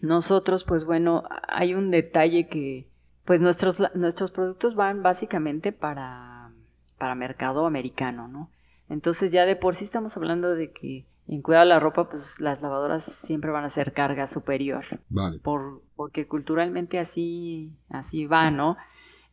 nosotros, 0.00 0.64
pues 0.64 0.84
bueno, 0.84 1.24
hay 1.48 1.74
un 1.74 1.90
detalle 1.90 2.48
que, 2.48 2.88
pues 3.24 3.40
nuestros, 3.40 3.82
nuestros 3.94 4.30
productos 4.30 4.74
van 4.74 5.02
básicamente 5.02 5.72
para, 5.72 6.52
para 6.98 7.14
mercado 7.14 7.66
americano, 7.66 8.28
¿no? 8.28 8.50
Entonces 8.88 9.30
ya 9.32 9.46
de 9.46 9.56
por 9.56 9.74
sí 9.74 9.84
estamos 9.84 10.16
hablando 10.16 10.54
de 10.54 10.72
que 10.72 11.06
en 11.28 11.42
cuidado 11.42 11.64
de 11.64 11.68
la 11.68 11.78
ropa, 11.78 12.08
pues 12.08 12.40
las 12.40 12.60
lavadoras 12.60 13.04
siempre 13.04 13.52
van 13.52 13.64
a 13.64 13.70
ser 13.70 13.92
carga 13.92 14.26
superior. 14.26 14.84
Vale. 15.08 15.38
Por, 15.38 15.80
porque 15.94 16.26
culturalmente 16.26 16.98
así, 16.98 17.72
así 17.88 18.26
va, 18.26 18.50
¿no? 18.50 18.76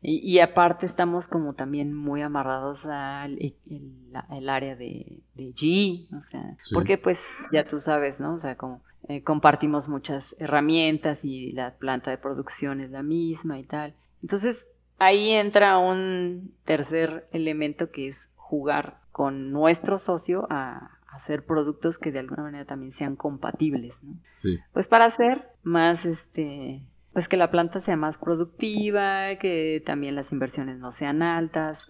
Y, 0.01 0.39
aparte 0.39 0.85
estamos 0.85 1.27
como 1.27 1.53
también 1.53 1.93
muy 1.93 2.21
amarrados 2.21 2.85
al 2.85 3.37
el, 3.39 4.49
área 4.49 4.75
de, 4.75 5.19
de 5.33 5.53
G, 5.53 6.15
o 6.15 6.21
sea, 6.21 6.55
porque 6.73 6.97
pues 6.97 7.25
ya 7.51 7.65
tú 7.65 7.79
sabes, 7.79 8.21
¿no? 8.21 8.35
O 8.35 8.39
sea, 8.39 8.55
como 8.55 8.81
eh, 9.07 9.23
compartimos 9.23 9.89
muchas 9.89 10.35
herramientas 10.39 11.25
y 11.25 11.51
la 11.51 11.73
planta 11.75 12.11
de 12.11 12.17
producción 12.17 12.79
es 12.81 12.91
la 12.91 13.03
misma 13.03 13.57
y 13.57 13.63
tal. 13.63 13.95
Entonces 14.21 14.69
ahí 14.99 15.31
entra 15.31 15.77
un 15.77 16.53
tercer 16.63 17.27
elemento 17.31 17.89
que 17.91 18.07
es 18.07 18.29
jugar 18.35 18.99
con 19.11 19.51
nuestro 19.51 19.97
socio 19.97 20.47
a, 20.49 20.91
hacer 21.07 21.47
productos 21.47 21.97
que 21.97 22.11
de 22.11 22.19
alguna 22.19 22.43
manera 22.43 22.65
también 22.65 22.91
sean 22.91 23.15
compatibles, 23.15 24.03
¿no? 24.03 24.13
Sí. 24.21 24.59
Pues 24.71 24.87
para 24.87 25.05
hacer 25.05 25.49
más 25.63 26.05
este 26.05 26.83
pues 27.17 27.27
que 27.27 27.35
la 27.35 27.49
planta 27.49 27.79
sea 27.79 27.97
más 27.97 28.19
productiva, 28.19 29.39
que 29.39 29.81
también 29.83 30.13
las 30.13 30.31
inversiones 30.31 30.77
no 30.77 30.91
sean 30.91 31.23
altas. 31.23 31.87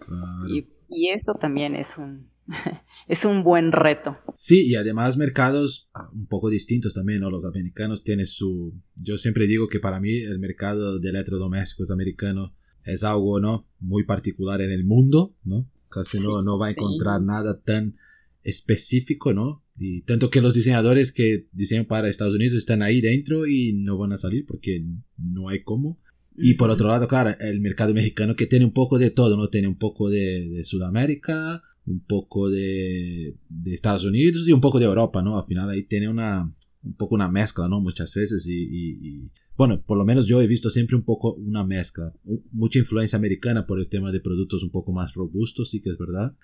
Y, 0.48 0.70
y 0.88 1.10
esto 1.10 1.34
también 1.38 1.74
es 1.74 1.98
un, 1.98 2.30
es 3.08 3.26
un 3.26 3.44
buen 3.44 3.70
reto. 3.72 4.16
Sí, 4.32 4.66
y 4.66 4.76
además 4.76 5.18
mercados 5.18 5.90
ah, 5.92 6.08
un 6.14 6.28
poco 6.28 6.48
distintos 6.48 6.94
también, 6.94 7.20
¿no? 7.20 7.30
Los 7.30 7.44
americanos 7.44 8.04
tienen 8.04 8.26
su... 8.26 8.72
Yo 8.96 9.18
siempre 9.18 9.46
digo 9.46 9.68
que 9.68 9.80
para 9.80 10.00
mí 10.00 10.16
el 10.16 10.38
mercado 10.38 10.98
de 10.98 11.10
electrodomésticos 11.10 11.90
americano 11.90 12.54
es 12.84 13.04
algo, 13.04 13.38
¿no? 13.38 13.68
Muy 13.80 14.04
particular 14.06 14.62
en 14.62 14.70
el 14.70 14.86
mundo, 14.86 15.36
¿no? 15.44 15.70
Casi 15.90 16.20
no, 16.20 16.40
no 16.40 16.58
va 16.58 16.68
a 16.68 16.70
encontrar 16.70 17.20
nada 17.20 17.60
tan 17.60 17.98
específico, 18.44 19.34
¿no? 19.34 19.62
Y 19.78 20.02
tanto 20.02 20.30
que 20.30 20.40
los 20.40 20.54
diseñadores 20.54 21.12
que 21.12 21.46
diseñan 21.52 21.86
para 21.86 22.08
Estados 22.08 22.34
Unidos 22.34 22.54
están 22.54 22.82
ahí 22.82 23.00
dentro 23.00 23.46
y 23.46 23.74
no 23.74 23.96
van 23.96 24.12
a 24.12 24.18
salir 24.18 24.44
porque 24.44 24.84
no 25.16 25.48
hay 25.48 25.62
cómo. 25.62 26.00
Y 26.36 26.54
por 26.54 26.70
otro 26.70 26.88
lado, 26.88 27.08
claro, 27.08 27.34
el 27.40 27.60
mercado 27.60 27.92
mexicano 27.94 28.36
que 28.36 28.46
tiene 28.46 28.64
un 28.64 28.72
poco 28.72 28.98
de 28.98 29.10
todo, 29.10 29.36
¿no? 29.36 29.48
Tiene 29.48 29.68
un 29.68 29.76
poco 29.76 30.08
de, 30.08 30.62
Sudamérica, 30.64 31.62
un 31.84 32.00
poco 32.00 32.48
de, 32.48 33.36
Estados 33.66 34.04
Unidos 34.04 34.46
y 34.46 34.52
un 34.52 34.60
poco 34.60 34.78
de 34.78 34.86
Europa, 34.86 35.22
¿no? 35.22 35.38
Al 35.38 35.46
final 35.46 35.68
ahí 35.70 35.82
tiene 35.82 36.08
una, 36.08 36.52
un 36.82 36.94
poco 36.94 37.16
una 37.16 37.28
mezcla, 37.28 37.68
¿no? 37.68 37.80
Muchas 37.80 38.14
veces 38.14 38.46
y, 38.48 39.30
bueno, 39.56 39.82
por 39.82 39.98
lo 39.98 40.04
menos 40.04 40.26
yo 40.28 40.40
he 40.40 40.46
visto 40.46 40.70
siempre 40.70 40.96
un 40.96 41.02
poco 41.04 41.34
una 41.34 41.64
mezcla, 41.64 42.12
mucha 42.52 42.78
influencia 42.78 43.16
americana 43.16 43.66
por 43.66 43.80
el 43.80 43.88
tema 43.88 44.12
de 44.12 44.20
productos 44.20 44.62
un 44.62 44.70
poco 44.70 44.92
más 44.92 45.14
robustos, 45.14 45.70
sí 45.70 45.80
que 45.80 45.90
es 45.90 45.98
verdad, 45.98 46.36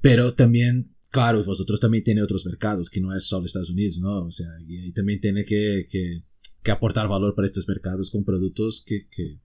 pero 0.00 0.34
también 0.34 0.94
Claro, 1.10 1.42
vosotros 1.42 1.80
también 1.80 2.04
tiene 2.04 2.22
otros 2.22 2.44
mercados, 2.44 2.90
que 2.90 3.00
no 3.00 3.14
es 3.14 3.24
solo 3.24 3.46
Estados 3.46 3.70
Unidos, 3.70 3.98
¿no? 3.98 4.24
O 4.24 4.30
sea, 4.30 4.48
y 4.66 4.92
también 4.92 5.20
tiene 5.20 5.44
que, 5.44 5.86
que, 5.90 6.22
aportar 6.70 7.08
valor 7.08 7.34
para 7.34 7.46
estos 7.46 7.66
mercados 7.66 8.10
con 8.10 8.24
productos 8.24 8.84
que, 8.86 9.08
que 9.08 9.38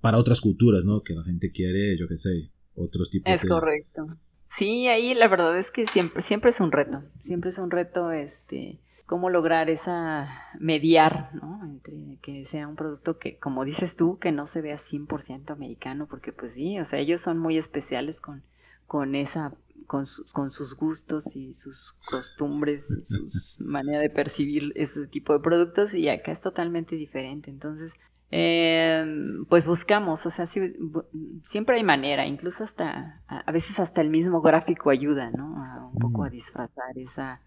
para 0.00 0.16
otras 0.16 0.40
culturas, 0.40 0.84
¿no? 0.84 1.02
Que 1.02 1.14
la 1.14 1.24
gente 1.24 1.50
quiere, 1.50 1.98
yo 1.98 2.06
qué 2.06 2.16
sé, 2.16 2.52
otros 2.74 3.10
tipos 3.10 3.32
es 3.32 3.48
correcto. 3.48 4.06
Sí, 4.48 4.86
ahí 4.86 5.14
la 5.14 5.26
verdad 5.26 5.58
es 5.58 5.72
que 5.72 5.86
siempre, 5.86 6.22
siempre 6.22 6.50
es 6.50 6.60
un 6.60 6.70
reto, 6.70 7.02
siempre 7.20 7.50
es 7.50 7.58
un 7.58 7.70
reto, 7.70 8.12
este, 8.12 8.78
cómo 9.06 9.28
lograr 9.28 9.70
esa, 9.70 10.28
mediar, 10.60 11.34
¿no? 11.34 11.64
Entre 11.64 12.18
que 12.20 12.44
sea 12.44 12.68
un 12.68 12.76
producto 12.76 13.18
que, 13.18 13.38
como 13.38 13.64
dices 13.64 13.96
tú, 13.96 14.18
que 14.18 14.30
no 14.30 14.46
se 14.46 14.62
vea 14.62 14.76
100% 14.76 15.50
americano, 15.50 16.06
porque 16.08 16.32
pues 16.32 16.52
sí, 16.52 16.78
o 16.78 16.84
sea, 16.84 16.98
ellos 16.98 17.20
son 17.20 17.38
muy 17.38 17.56
especiales 17.56 18.20
con, 18.20 18.44
con 18.86 19.14
esa 19.14 19.54
con, 19.86 20.04
con 20.32 20.50
sus 20.50 20.76
gustos 20.76 21.36
y 21.36 21.54
sus 21.54 21.92
costumbres 22.10 22.84
y 22.90 23.04
su 23.04 23.64
manera 23.64 24.00
de 24.00 24.10
percibir 24.10 24.72
ese 24.74 25.06
tipo 25.06 25.32
de 25.32 25.40
productos 25.40 25.94
y 25.94 26.08
acá 26.08 26.32
es 26.32 26.40
totalmente 26.40 26.96
diferente. 26.96 27.50
Entonces, 27.50 27.92
eh, 28.34 29.04
pues 29.50 29.66
buscamos, 29.66 30.24
o 30.24 30.30
sea, 30.30 30.46
siempre 30.46 31.76
hay 31.76 31.84
manera, 31.84 32.26
incluso 32.26 32.64
hasta, 32.64 33.20
a, 33.26 33.52
veces 33.52 33.78
hasta 33.78 34.00
el 34.00 34.08
mismo 34.08 34.40
gráfico 34.40 34.88
ayuda, 34.88 35.30
¿no? 35.30 35.62
A 35.62 35.86
un 35.86 35.98
poco 35.98 36.24
a 36.24 36.30
disfrazar 36.30 36.96
esa, 36.96 37.42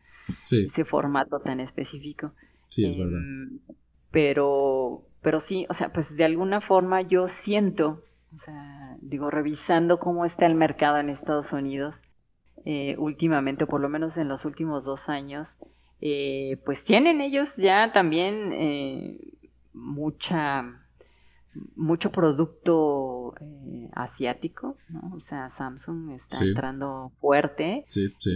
ese 0.52 0.86
formato 0.86 1.40
tan 1.40 1.60
específico. 1.60 2.34
Sí, 2.68 2.86
es 2.86 2.98
verdad. 3.00 3.20
Em, 3.20 3.60
pero, 4.12 5.02
pero 5.24 5.40
sí, 5.40 5.66
o 5.70 5.74
sea, 5.74 5.92
pues 5.92 6.16
de 6.16 6.24
alguna 6.24 6.62
forma 6.62 7.02
yo 7.02 7.28
siento, 7.28 8.04
o 8.36 8.40
sea, 8.40 8.96
digo, 9.02 9.32
revisando 9.32 10.00
cómo 10.00 10.24
está 10.24 10.46
el 10.46 10.54
mercado 10.54 11.00
en 11.00 11.10
Estados 11.10 11.52
Unidos 11.52 12.04
eh, 12.66 12.96
últimamente, 12.98 13.66
o 13.66 13.68
por 13.68 13.80
lo 13.80 13.90
menos 13.90 14.18
en 14.18 14.28
los 14.28 14.44
últimos 14.44 14.86
dos 14.86 15.08
años, 15.08 15.58
eh, 16.02 16.60
pues 16.66 16.84
tienen 16.84 17.22
ellos 17.22 17.58
ya 17.58 17.92
también 17.92 18.52
eh, 18.52 19.18
mucha 19.74 20.82
mucho 21.76 22.12
producto 22.12 23.34
asiático, 23.94 24.76
¿no? 24.90 25.14
O 25.16 25.20
sea, 25.22 25.48
Samsung 25.48 26.12
está 26.12 26.44
entrando 26.44 27.14
fuerte 27.22 27.86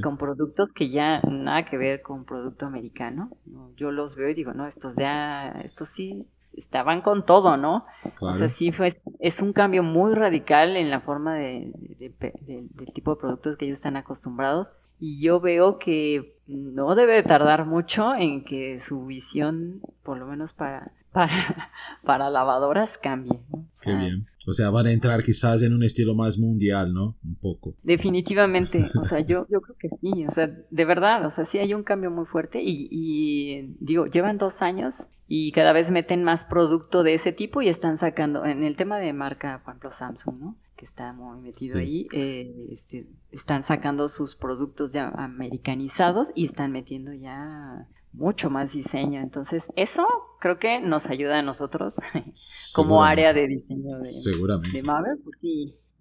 con 0.01 0.17
productos 0.17 0.69
que 0.73 0.89
ya 0.89 1.21
nada 1.21 1.65
que 1.65 1.77
ver 1.77 2.01
con 2.01 2.23
producto 2.23 2.65
americano. 2.65 3.29
Yo 3.75 3.91
los 3.91 4.15
veo 4.15 4.29
y 4.29 4.35
digo, 4.35 4.53
no, 4.53 4.67
estos 4.67 4.95
ya, 4.95 5.49
estos 5.63 5.89
sí 5.89 6.29
estaban 6.55 7.01
con 7.01 7.25
todo, 7.25 7.57
¿no? 7.57 7.85
O 8.21 8.33
sea, 8.33 8.47
sí 8.47 8.71
fue, 8.71 9.01
es 9.19 9.41
un 9.41 9.53
cambio 9.53 9.83
muy 9.83 10.13
radical 10.13 10.75
en 10.77 10.89
la 10.89 10.99
forma 10.99 11.35
de, 11.35 11.71
del 11.99 12.93
tipo 12.93 13.15
de 13.15 13.21
productos 13.21 13.57
que 13.57 13.65
ellos 13.65 13.77
están 13.77 13.97
acostumbrados. 13.97 14.73
Y 14.99 15.21
yo 15.21 15.39
veo 15.39 15.79
que 15.79 16.35
no 16.47 16.95
debe 16.95 17.23
tardar 17.23 17.65
mucho 17.65 18.13
en 18.15 18.43
que 18.43 18.79
su 18.79 19.05
visión, 19.05 19.81
por 20.03 20.17
lo 20.17 20.25
menos 20.25 20.51
para, 20.51 20.91
para, 21.13 21.71
para 22.03 22.29
lavadoras, 22.29 22.97
cambie. 22.97 23.39
Qué 23.81 23.95
bien. 23.95 24.27
O 24.45 24.53
sea, 24.53 24.71
van 24.71 24.87
a 24.87 24.91
entrar 24.91 25.23
quizás 25.23 25.61
en 25.61 25.73
un 25.73 25.83
estilo 25.83 26.15
más 26.15 26.39
mundial, 26.39 26.91
¿no? 26.91 27.15
Un 27.23 27.35
poco. 27.35 27.75
Definitivamente. 27.83 28.89
O 28.99 29.03
sea, 29.03 29.19
yo, 29.19 29.45
yo 29.49 29.61
creo 29.61 29.77
que 29.77 29.89
sí. 30.01 30.25
O 30.25 30.31
sea, 30.31 30.47
de 30.47 30.85
verdad, 30.85 31.25
o 31.25 31.29
sea, 31.29 31.45
sí 31.45 31.59
hay 31.59 31.73
un 31.73 31.83
cambio 31.83 32.11
muy 32.11 32.25
fuerte 32.25 32.61
y, 32.61 32.87
y 32.91 33.75
digo, 33.79 34.07
llevan 34.07 34.37
dos 34.37 34.61
años 34.61 35.07
y 35.31 35.51
cada 35.51 35.73
vez 35.73 35.91
meten 35.91 36.23
más 36.23 36.43
producto 36.43 37.03
de 37.03 37.13
ese 37.13 37.31
tipo 37.31 37.61
y 37.61 37.69
están 37.69 37.99
sacando, 37.99 38.45
en 38.45 38.63
el 38.63 38.75
tema 38.75 38.97
de 38.97 39.13
marca, 39.13 39.61
por 39.63 39.73
ejemplo, 39.73 39.91
Samsung, 39.91 40.39
¿no? 40.39 40.57
Que 40.75 40.85
está 40.85 41.13
muy 41.13 41.39
metido 41.39 41.77
ahí, 41.77 42.07
eh, 42.11 42.51
este, 42.71 43.05
están 43.31 43.61
sacando 43.61 44.07
sus 44.07 44.35
productos 44.35 44.91
ya 44.91 45.09
americanizados 45.09 46.31
y 46.33 46.45
están 46.45 46.71
metiendo 46.71 47.13
ya 47.13 47.87
mucho 48.11 48.49
más 48.49 48.73
diseño. 48.73 49.21
Entonces, 49.21 49.71
eso 49.75 50.07
creo 50.39 50.57
que 50.57 50.81
nos 50.81 51.11
ayuda 51.11 51.37
a 51.37 51.43
nosotros 51.43 51.99
como 52.73 53.03
área 53.03 53.31
de 53.31 53.47
diseño 53.49 53.99
de, 53.99 54.05
Seguramente. 54.05 54.81
Marvel, 54.81 55.19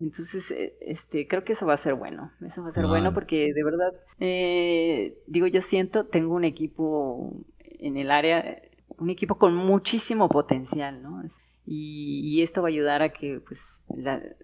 entonces, 0.00 0.50
eh, 0.52 0.74
este, 0.80 1.28
creo 1.28 1.44
que 1.44 1.52
eso 1.52 1.66
va 1.66 1.74
a 1.74 1.76
ser 1.76 1.96
bueno. 1.96 2.32
Eso 2.40 2.62
va 2.62 2.70
a 2.70 2.72
ser 2.72 2.86
bueno 2.86 3.12
porque 3.12 3.52
de 3.52 3.64
verdad, 3.64 3.92
eh, 4.20 5.18
digo, 5.26 5.46
yo 5.48 5.60
siento, 5.60 6.06
tengo 6.06 6.34
un 6.34 6.44
equipo 6.44 7.44
en 7.58 7.98
el 7.98 8.10
área 8.10 8.62
un 8.98 9.10
equipo 9.10 9.38
con 9.38 9.54
muchísimo 9.54 10.28
potencial, 10.28 11.02
¿no? 11.02 11.22
Y, 11.70 12.40
esto 12.40 12.62
va 12.62 12.68
a 12.68 12.70
ayudar 12.70 13.02
a 13.02 13.12
que 13.12 13.40
pues, 13.46 13.82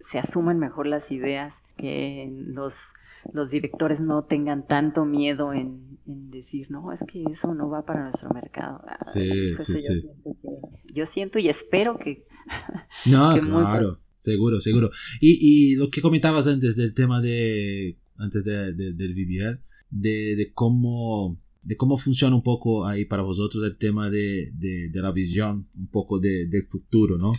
se 0.02 0.18
asuman 0.18 0.59
mejor 0.59 0.86
las 0.86 1.11
ideas, 1.11 1.62
que 1.76 2.30
los, 2.48 2.92
los 3.32 3.50
directores 3.50 4.00
no 4.00 4.24
tengan 4.24 4.66
tanto 4.66 5.07
miedo 5.07 5.55
en, 5.55 5.98
decir, 6.05 6.70
no, 6.70 6.92
es 6.92 7.02
que 7.05 7.24
eso 7.30 7.55
no 7.55 7.70
va 7.70 7.86
para 7.86 8.02
nuestro 8.02 8.28
mercado. 8.30 8.82
Ah, 8.86 8.96
sí, 8.98 9.57
sí, 9.59 9.78
sí. 9.78 10.05
yo 10.92 11.07
siento 11.07 11.38
y 11.38 11.48
espero 11.48 11.98
que... 11.98 12.26
No, 13.07 13.32
claro, 13.40 14.00
seguro, 14.12 14.61
seguro. 14.61 14.90
Y, 15.18 15.38
y, 15.40 15.76
lo 15.76 15.88
que 15.88 16.02
comentabas 16.02 16.46
antes 16.46 16.76
del 16.76 16.92
tema 16.92 17.22
de, 17.22 17.96
antes 18.18 18.44
de, 18.44 18.74
del 18.74 19.14
de, 19.90 20.36
de 20.36 20.52
cómo 20.52 21.38
de 21.65 21.77
cómo 21.77 21.99
funciona 21.99 22.37
un 22.37 22.43
poco 22.43 22.87
ahí 22.87 23.05
para 23.05 23.23
vosotros 23.23 23.65
el 23.65 23.77
tema 23.77 24.11
de, 24.11 24.51
de, 24.55 24.91
la 24.95 25.12
visión, 25.12 25.69
un 25.77 25.89
poco 25.89 26.21
de, 26.21 26.47
del 26.47 26.67
futuro, 26.67 27.19
¿no? 27.19 27.33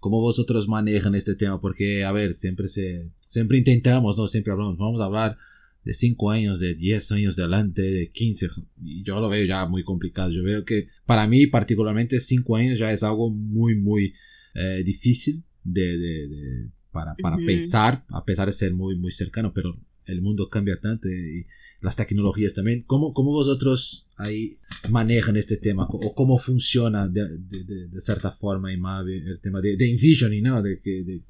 ¿Cómo 0.00 0.20
vosotros 0.20 0.68
manejan 0.68 1.14
este 1.14 1.34
tema? 1.34 1.60
Porque, 1.60 2.04
a 2.04 2.12
ver, 2.12 2.34
siempre, 2.34 2.68
se, 2.68 3.10
siempre 3.20 3.58
intentamos, 3.58 4.18
¿no? 4.18 4.28
Siempre 4.28 4.52
hablamos, 4.52 4.78
vamos 4.78 5.00
a 5.00 5.04
hablar 5.04 5.36
de 5.84 5.94
5 5.94 6.30
años, 6.30 6.60
de 6.60 6.74
10 6.74 7.12
años 7.12 7.36
de 7.36 7.42
adelante, 7.42 7.82
de 7.82 8.10
15, 8.10 8.48
y 8.82 9.02
yo 9.02 9.20
lo 9.20 9.28
veo 9.28 9.44
ya 9.44 9.66
muy 9.66 9.82
complicado. 9.82 10.30
Yo 10.30 10.42
veo 10.42 10.64
que 10.64 10.86
para 11.06 11.26
mí 11.26 11.46
particularmente 11.46 12.20
5 12.20 12.56
años 12.56 12.78
ya 12.78 12.92
es 12.92 13.02
algo 13.02 13.30
muy, 13.30 13.76
muy 13.76 14.14
eh, 14.54 14.82
difícil 14.84 15.44
de, 15.64 15.98
de, 15.98 16.68
para, 16.90 17.14
para 17.16 17.36
pensar, 17.36 18.04
a 18.08 18.24
pesar 18.24 18.46
de 18.46 18.52
ser 18.52 18.74
muy, 18.74 18.96
muy 18.96 19.10
cercano, 19.10 19.52
pero 19.52 19.76
el 20.06 20.22
mundo 20.22 20.48
cambia 20.48 20.80
tanto 20.80 21.08
y, 21.08 21.46
las 21.80 21.96
tecnologías 21.96 22.54
también. 22.54 22.84
¿Cómo, 22.86 23.12
¿Cómo, 23.12 23.32
vosotros 23.32 24.08
ahí 24.16 24.56
manejan 24.88 25.36
este 25.36 25.56
tema? 25.56 25.88
¿O 25.90 26.14
cómo 26.14 26.38
funciona 26.38 27.08
de, 27.08 27.38
de, 27.38 27.88
de 27.88 28.00
cierta 28.00 28.30
forma 28.30 28.72
en 28.72 28.80
el 28.86 29.40
tema 29.40 29.60
de, 29.60 29.76
de 29.76 29.90
envisioning, 29.90 30.44
¿no? 30.44 30.62
De, 30.62 30.80
que, 30.80 31.02
de 31.02 31.22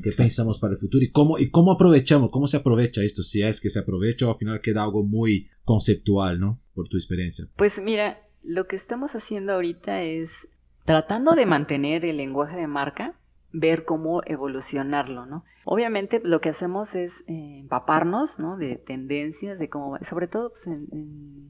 que 0.00 0.12
pensamos 0.12 0.60
para 0.60 0.74
el 0.74 0.78
futuro 0.78 1.04
y 1.04 1.10
cómo, 1.10 1.36
y 1.38 1.50
cómo 1.50 1.72
aprovechamos, 1.72 2.30
cómo 2.30 2.46
se 2.46 2.58
aprovecha 2.58 3.02
esto, 3.02 3.24
si 3.24 3.42
es 3.42 3.60
que 3.60 3.70
se 3.70 3.80
aprovecha 3.80 4.28
o 4.28 4.30
al 4.30 4.38
final 4.38 4.60
queda 4.60 4.84
algo 4.84 5.04
muy 5.04 5.48
conceptual, 5.64 6.38
¿no? 6.38 6.62
Por 6.72 6.88
tu 6.88 6.96
experiencia. 6.96 7.48
Pues 7.56 7.82
mira, 7.82 8.18
lo 8.44 8.68
que 8.68 8.76
estamos 8.76 9.16
haciendo 9.16 9.52
ahorita 9.52 10.04
es 10.04 10.48
tratando 10.84 11.34
de 11.34 11.44
mantener 11.44 12.04
el 12.04 12.18
lenguaje 12.18 12.56
de 12.56 12.68
marca, 12.68 13.18
ver 13.58 13.84
cómo 13.84 14.20
evolucionarlo, 14.26 15.24
¿no? 15.24 15.44
Obviamente 15.64 16.20
lo 16.22 16.40
que 16.40 16.50
hacemos 16.50 16.94
es 16.94 17.24
eh, 17.26 17.58
empaparnos, 17.60 18.38
¿no? 18.38 18.56
De 18.56 18.76
tendencias, 18.76 19.58
de 19.58 19.68
cómo, 19.68 19.96
sobre 20.02 20.28
todo, 20.28 20.50
pues, 20.50 20.68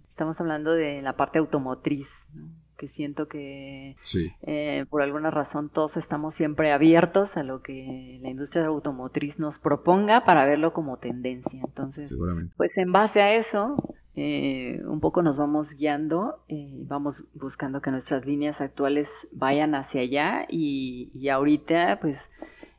estamos 0.09 0.41
hablando 0.41 0.73
de 0.73 1.03
la 1.03 1.17
parte 1.17 1.39
automotriz, 1.39 2.29
¿no? 2.35 2.49
Que 2.77 2.89
siento 2.89 3.29
que 3.29 3.97
eh, 4.43 4.85
por 4.91 5.03
alguna 5.03 5.31
razón 5.31 5.69
todos 5.69 5.97
estamos 5.97 6.35
siempre 6.35 6.73
abiertos 6.73 7.37
a 7.37 7.43
lo 7.43 7.63
que 7.63 8.19
la 8.23 8.29
industria 8.29 8.67
automotriz 8.67 9.39
nos 9.39 9.59
proponga 9.59 10.25
para 10.25 10.45
verlo 10.45 10.73
como 10.73 10.99
tendencia. 10.99 11.61
Entonces, 11.65 12.17
pues 12.57 12.71
en 12.77 12.93
base 12.93 13.23
a 13.23 13.35
eso, 13.35 13.77
eh, 14.19 14.81
un 14.87 15.01
poco 15.01 15.23
nos 15.23 15.37
vamos 15.37 15.75
guiando, 15.75 16.43
eh, 16.49 16.83
vamos 16.87 17.25
buscando 17.35 17.83
que 17.83 17.91
nuestras 17.91 18.25
líneas 18.25 18.63
actuales 18.63 19.29
vayan 19.31 19.75
hacia 19.75 20.01
allá 20.01 20.47
y, 20.49 21.29
ahorita 21.29 21.99
pues 22.01 22.31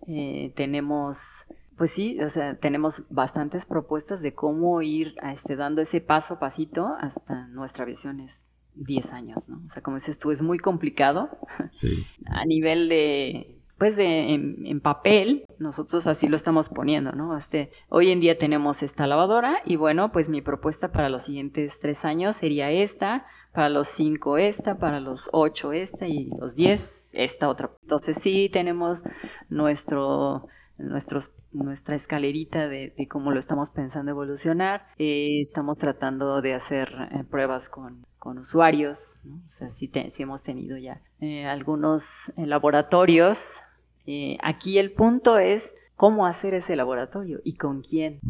eh, 0.07 0.51
tenemos, 0.55 1.45
pues 1.77 1.91
sí, 1.91 2.19
o 2.23 2.29
sea, 2.29 2.55
tenemos 2.55 3.03
bastantes 3.11 3.67
propuestas 3.67 4.23
de 4.23 4.33
cómo 4.33 4.81
ir 4.81 5.15
este, 5.21 5.55
dando 5.55 5.83
ese 5.83 6.01
paso 6.01 6.39
pasito 6.39 6.95
hasta 6.99 7.47
nuestra 7.49 7.85
visión 7.85 8.19
es 8.19 8.46
10 8.77 9.13
años, 9.13 9.49
¿no? 9.49 9.61
O 9.65 9.69
sea, 9.69 9.81
como 9.83 9.97
dices 9.97 10.19
tú, 10.19 10.31
es 10.31 10.41
muy 10.41 10.59
complicado 10.59 11.29
a 12.25 12.45
nivel 12.45 12.89
de 12.89 13.57
pues 13.77 13.95
de, 13.95 14.33
en, 14.33 14.81
papel, 14.81 15.45
nosotros 15.59 16.07
así 16.07 16.27
lo 16.27 16.35
estamos 16.35 16.69
poniendo, 16.69 17.11
¿no? 17.11 17.37
Este, 17.37 17.71
hoy 17.89 18.11
en 18.11 18.19
día 18.19 18.37
tenemos 18.37 18.81
esta 18.81 19.05
lavadora 19.05 19.61
y 19.65 19.75
bueno, 19.75 20.11
pues 20.11 20.29
mi 20.29 20.41
propuesta 20.41 20.91
para 20.91 21.09
los 21.09 21.23
siguientes 21.23 21.79
tres 21.79 22.03
años 22.03 22.37
sería 22.37 22.71
esta, 22.71 23.27
para 23.53 23.69
los 23.69 23.87
cinco 23.87 24.37
esta, 24.37 24.79
para 24.79 24.99
los 24.99 25.29
ocho 25.31 25.73
esta 25.73 26.07
y 26.07 26.25
los 26.39 26.55
diez 26.55 27.11
esta 27.13 27.49
otra. 27.49 27.69
Entonces 27.83 28.17
sí 28.17 28.49
tenemos 28.51 29.03
nuestro, 29.49 30.47
nuestros, 30.77 31.35
nuestra 31.51 31.95
escalerita 31.95 32.67
de, 32.67 32.93
cómo 33.09 33.31
lo 33.31 33.39
estamos 33.39 33.69
pensando 33.69 34.11
evolucionar. 34.11 34.87
Eh, 34.97 35.41
estamos 35.41 35.77
tratando 35.77 36.41
de 36.41 36.53
hacer 36.53 36.89
eh, 37.11 37.23
pruebas 37.23 37.69
con, 37.69 38.05
con 38.19 38.37
usuarios, 38.37 39.19
¿no? 39.23 39.41
o 39.47 39.51
sea, 39.51 39.69
sí, 39.69 39.91
hemos 40.19 40.43
tenido 40.43 40.77
ya 40.77 41.01
eh, 41.19 41.45
algunos 41.45 42.31
laboratorios 42.37 43.61
aquí 44.41 44.77
el 44.77 44.93
punto 44.93 45.37
es 45.37 45.75
cómo 45.97 46.25
hacer 46.25 46.53
ese 46.53 46.77
laboratorio 46.77 47.41
y 47.43 47.55
con 47.55 47.81
quién. 47.81 48.21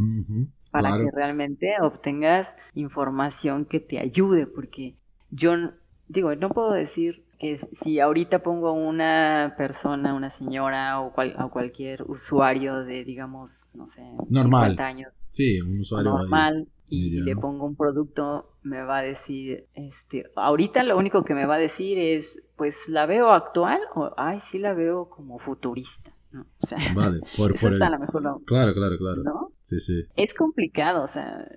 para 0.72 0.98
que 0.98 1.12
realmente 1.12 1.76
obtengas 1.82 2.56
información 2.74 3.66
que 3.66 3.80
te 3.80 4.00
ayude, 4.00 4.48
porque 4.48 4.96
yo 5.30 5.54
digo, 6.08 6.36
no 6.36 6.50
puedo 6.50 6.72
decir 6.72 7.27
que 7.40 7.58
si 7.58 8.00
ahorita 8.00 8.42
pongo 8.42 8.72
una 8.74 9.56
persona, 9.58 10.14
una 10.14 10.30
señora 10.30 11.00
o, 11.02 11.14
cualquier 11.14 12.04
usuario 12.04 12.84
de, 12.84 13.04
digamos, 13.04 13.70
no 13.74 13.86
sé, 13.86 14.02
normal. 14.30 14.72
50 14.72 14.86
años, 14.86 15.14
sí, 15.30 15.62
un 15.62 15.80
usuario 15.80 16.12
normal, 16.12 16.68
y 16.90 17.22
le 17.22 17.36
pongo 17.36 17.66
un 17.66 17.76
producto, 17.76 18.54
me 18.64 18.82
va 18.82 19.00
a 19.00 19.02
decir, 19.02 19.68
este, 19.74 20.32
ahorita 20.36 20.84
lo 20.84 20.98
único 20.98 21.24
que 21.24 21.36
me 21.36 21.46
va 21.46 21.56
a 21.56 21.60
decir 21.60 21.98
es, 21.98 22.44
pues 22.56 22.88
la 22.88 23.06
veo 23.06 23.32
actual 23.32 23.80
o, 23.94 24.12
ay, 24.18 24.40
sí 24.40 24.58
la 24.58 24.74
veo 24.74 25.10
como 25.10 25.38
futurista. 25.38 26.12
¿No? 26.32 26.42
O 26.42 26.66
sea, 26.66 26.78
vale, 26.96 27.20
por, 27.38 27.54
eso 27.54 27.68
está 27.70 27.88
a 27.88 27.90
lo 27.90 28.00
mejor 28.00 28.22
no. 28.22 28.40
Claro, 28.46 28.74
claro, 28.74 28.98
claro. 28.98 29.24
¿no? 29.24 29.52
Sí, 29.62 29.80
sí. 29.80 30.06
Es 30.16 30.34
complicado, 30.34 31.04
o 31.04 31.08
sea, 31.08 31.48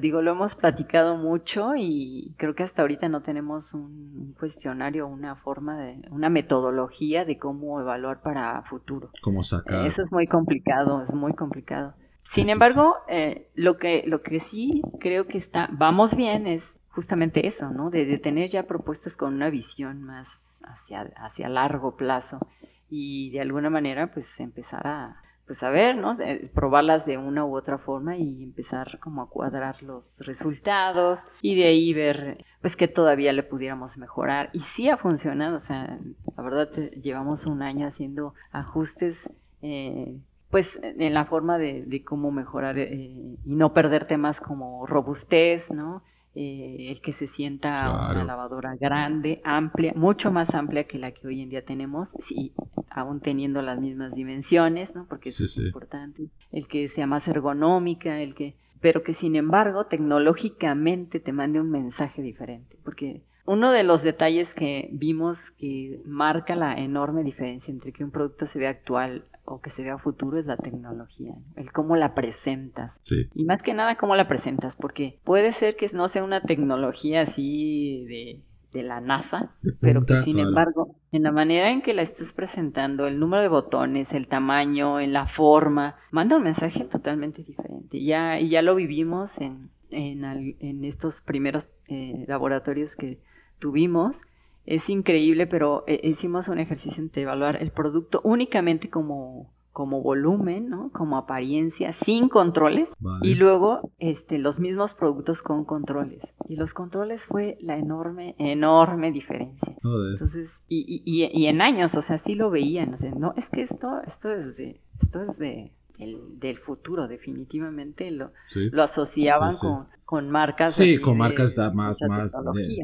digo, 0.00 0.22
lo 0.22 0.32
hemos 0.32 0.54
platicado 0.54 1.16
mucho 1.16 1.74
y 1.76 2.34
creo 2.36 2.54
que 2.54 2.62
hasta 2.62 2.82
ahorita 2.82 3.08
no 3.08 3.22
tenemos 3.22 3.74
un, 3.74 4.34
cuestionario, 4.38 5.06
una 5.06 5.36
forma 5.36 5.78
de, 5.78 6.00
una 6.10 6.30
metodología 6.30 7.24
de 7.24 7.38
cómo 7.38 7.80
evaluar 7.80 8.22
para 8.22 8.62
futuro. 8.62 9.10
Cómo 9.22 9.42
sacar. 9.42 9.86
Eso 9.86 10.02
es 10.02 10.12
muy 10.12 10.26
complicado, 10.26 11.02
es 11.02 11.12
muy 11.14 11.34
complicado. 11.34 11.94
Sin 12.20 12.48
embargo, 12.48 12.96
Eh, 13.08 13.50
lo, 13.54 13.78
que, 13.78 14.02
lo 14.06 14.20
que 14.22 14.40
sí 14.40 14.82
creo 14.98 15.26
que 15.26 15.38
está, 15.38 15.68
vamos 15.70 16.16
bien 16.16 16.46
es 16.48 16.78
justamente 16.88 17.46
eso, 17.46 17.70
¿no? 17.70 17.90
De, 17.90 18.18
tener 18.18 18.48
ya 18.48 18.66
propuestas 18.66 19.16
con 19.16 19.34
una 19.34 19.48
visión 19.48 20.02
más 20.02 20.60
hacia, 20.64 21.02
hacia 21.16 21.48
largo 21.48 21.96
plazo 21.96 22.40
y 22.88 23.30
de 23.30 23.40
alguna 23.40 23.70
manera 23.70 24.10
pues 24.10 24.40
empezar 24.40 24.86
a, 24.86 25.22
pues 25.46 25.62
a 25.62 25.70
ver, 25.70 25.96
¿no? 25.96 26.16
probarlas 26.54 27.06
de 27.06 27.18
una 27.18 27.44
u 27.44 27.56
otra 27.56 27.78
forma 27.78 28.16
y 28.16 28.42
empezar 28.42 28.98
como 28.98 29.22
a 29.22 29.28
cuadrar 29.28 29.82
los 29.82 30.20
resultados 30.26 31.28
y 31.40 31.54
de 31.54 31.66
ahí 31.66 31.94
ver 31.94 32.44
pues 32.60 32.76
que 32.76 32.88
todavía 32.88 33.32
le 33.32 33.42
pudiéramos 33.42 33.98
mejorar. 33.98 34.50
Y 34.52 34.60
sí 34.60 34.88
ha 34.88 34.96
funcionado, 34.96 35.56
o 35.56 35.60
sea, 35.60 35.98
la 36.36 36.42
verdad 36.42 36.70
llevamos 36.90 37.46
un 37.46 37.62
año 37.62 37.86
haciendo 37.86 38.34
ajustes. 38.50 39.30
Eh, 39.62 40.18
pues 40.50 40.80
en 40.82 41.12
la 41.12 41.24
forma 41.24 41.58
de, 41.58 42.02
cómo 42.04 42.30
mejorar 42.30 42.78
eh, 42.78 43.36
y 43.44 43.56
no 43.56 43.74
perder 43.74 44.06
temas 44.06 44.40
como 44.40 44.86
robustez, 44.86 45.70
¿no? 45.70 46.02
Eh, 46.38 46.90
el 46.90 47.00
que 47.00 47.14
se 47.14 47.26
sienta 47.26 48.10
una 48.10 48.22
lavadora 48.22 48.76
grande, 48.76 49.40
amplia, 49.42 49.94
mucho 49.96 50.30
más 50.30 50.54
amplia 50.54 50.84
que 50.84 50.98
la 50.98 51.12
que 51.12 51.26
hoy 51.26 51.40
en 51.40 51.48
día 51.48 51.64
tenemos, 51.64 52.10
sí, 52.18 52.52
aún 52.90 53.20
teniendo 53.20 53.62
las 53.62 53.80
mismas 53.80 54.12
dimensiones, 54.12 54.94
¿no? 54.94 55.06
Porque 55.08 55.30
eso 55.30 55.44
es 55.44 55.56
importante. 55.56 56.28
El 56.52 56.68
que 56.68 56.88
sea 56.88 57.06
más 57.06 57.26
ergonómica, 57.26 58.20
el 58.20 58.34
que, 58.34 58.54
pero 58.82 59.02
que 59.02 59.14
sin 59.14 59.34
embargo 59.34 59.86
tecnológicamente 59.86 61.20
te 61.20 61.32
mande 61.32 61.58
un 61.58 61.70
mensaje 61.70 62.20
diferente, 62.20 62.76
porque 62.84 63.22
uno 63.46 63.70
de 63.70 63.84
los 63.84 64.02
detalles 64.02 64.52
que 64.52 64.90
vimos 64.92 65.50
que 65.50 66.02
marca 66.04 66.54
la 66.54 66.74
enorme 66.74 67.24
diferencia 67.24 67.72
entre 67.72 67.92
que 67.92 68.04
un 68.04 68.10
producto 68.10 68.46
se 68.46 68.58
ve 68.58 68.66
actual 68.66 69.24
o 69.46 69.60
que 69.60 69.70
se 69.70 69.84
vea 69.84 69.96
futuro 69.96 70.38
es 70.38 70.46
la 70.46 70.56
tecnología, 70.56 71.34
el 71.54 71.72
cómo 71.72 71.96
la 71.96 72.14
presentas. 72.14 73.00
Y 73.34 73.44
más 73.44 73.62
que 73.62 73.74
nada 73.74 73.96
cómo 73.96 74.16
la 74.16 74.26
presentas, 74.26 74.76
porque 74.76 75.20
puede 75.24 75.52
ser 75.52 75.76
que 75.76 75.88
no 75.94 76.08
sea 76.08 76.24
una 76.24 76.42
tecnología 76.42 77.22
así 77.22 78.04
de, 78.06 78.42
la 78.82 79.00
NASA, 79.00 79.56
pero 79.80 80.04
que 80.04 80.16
sin 80.18 80.38
embargo, 80.38 80.96
en 81.10 81.22
la 81.22 81.32
manera 81.32 81.70
en 81.70 81.80
que 81.80 81.94
la 81.94 82.02
estás 82.02 82.34
presentando, 82.34 83.06
el 83.06 83.18
número 83.18 83.40
de 83.40 83.48
botones, 83.48 84.12
el 84.12 84.28
tamaño, 84.28 85.00
en 85.00 85.14
la 85.14 85.24
forma, 85.24 85.96
manda 86.10 86.36
un 86.36 86.42
mensaje 86.42 86.84
totalmente 86.84 87.42
diferente. 87.42 88.04
Ya, 88.04 88.38
y 88.38 88.50
ya 88.50 88.60
lo 88.60 88.74
vivimos 88.74 89.40
en, 89.40 89.70
en, 89.88 90.84
estos 90.84 91.22
primeros 91.22 91.70
eh, 91.88 92.26
laboratorios 92.28 92.96
que 92.96 93.22
tuvimos 93.58 94.20
es 94.66 94.90
increíble, 94.90 95.46
pero 95.46 95.84
eh, 95.86 96.00
hicimos 96.02 96.48
un 96.48 96.58
ejercicio 96.58 97.04
de 97.06 97.22
evaluar 97.22 97.56
el 97.62 97.70
producto 97.70 98.20
únicamente 98.24 98.90
como, 98.90 99.54
como 99.72 100.02
volumen, 100.02 100.68
¿no? 100.68 100.90
Como 100.90 101.16
apariencia, 101.16 101.92
sin 101.92 102.28
controles. 102.28 102.94
Y 103.22 103.34
luego 103.34 103.92
este, 103.98 104.38
los 104.38 104.58
mismos 104.58 104.94
productos 104.94 105.42
con 105.42 105.64
controles. 105.64 106.34
Y 106.48 106.56
los 106.56 106.74
controles 106.74 107.26
fue 107.26 107.58
la 107.60 107.78
enorme, 107.78 108.34
enorme 108.38 109.12
diferencia. 109.12 109.76
Entonces, 109.82 110.62
y, 110.68 111.02
y, 111.04 111.30
y, 111.32 111.46
en 111.46 111.62
años, 111.62 111.94
o 111.94 112.02
sea, 112.02 112.18
sí 112.18 112.34
lo 112.34 112.50
veían. 112.50 112.92
O 112.94 112.96
sea, 112.96 113.12
no, 113.12 113.34
es 113.36 113.48
que 113.48 113.62
esto, 113.62 114.00
esto 114.04 114.32
es 114.32 114.56
de, 114.56 114.80
esto 115.00 115.22
es 115.22 115.38
de 115.38 115.72
el, 115.98 116.38
del 116.38 116.58
futuro, 116.58 117.08
definitivamente 117.08 118.10
lo, 118.10 118.32
lo 118.54 118.82
asociaban 118.82 119.52
Con, 119.56 119.88
con, 120.06 120.30
marcas. 120.30 120.74
Sí, 120.74 120.98
con 120.98 121.18
marcas 121.18 121.58
más, 121.74 121.98
más. 122.08 122.32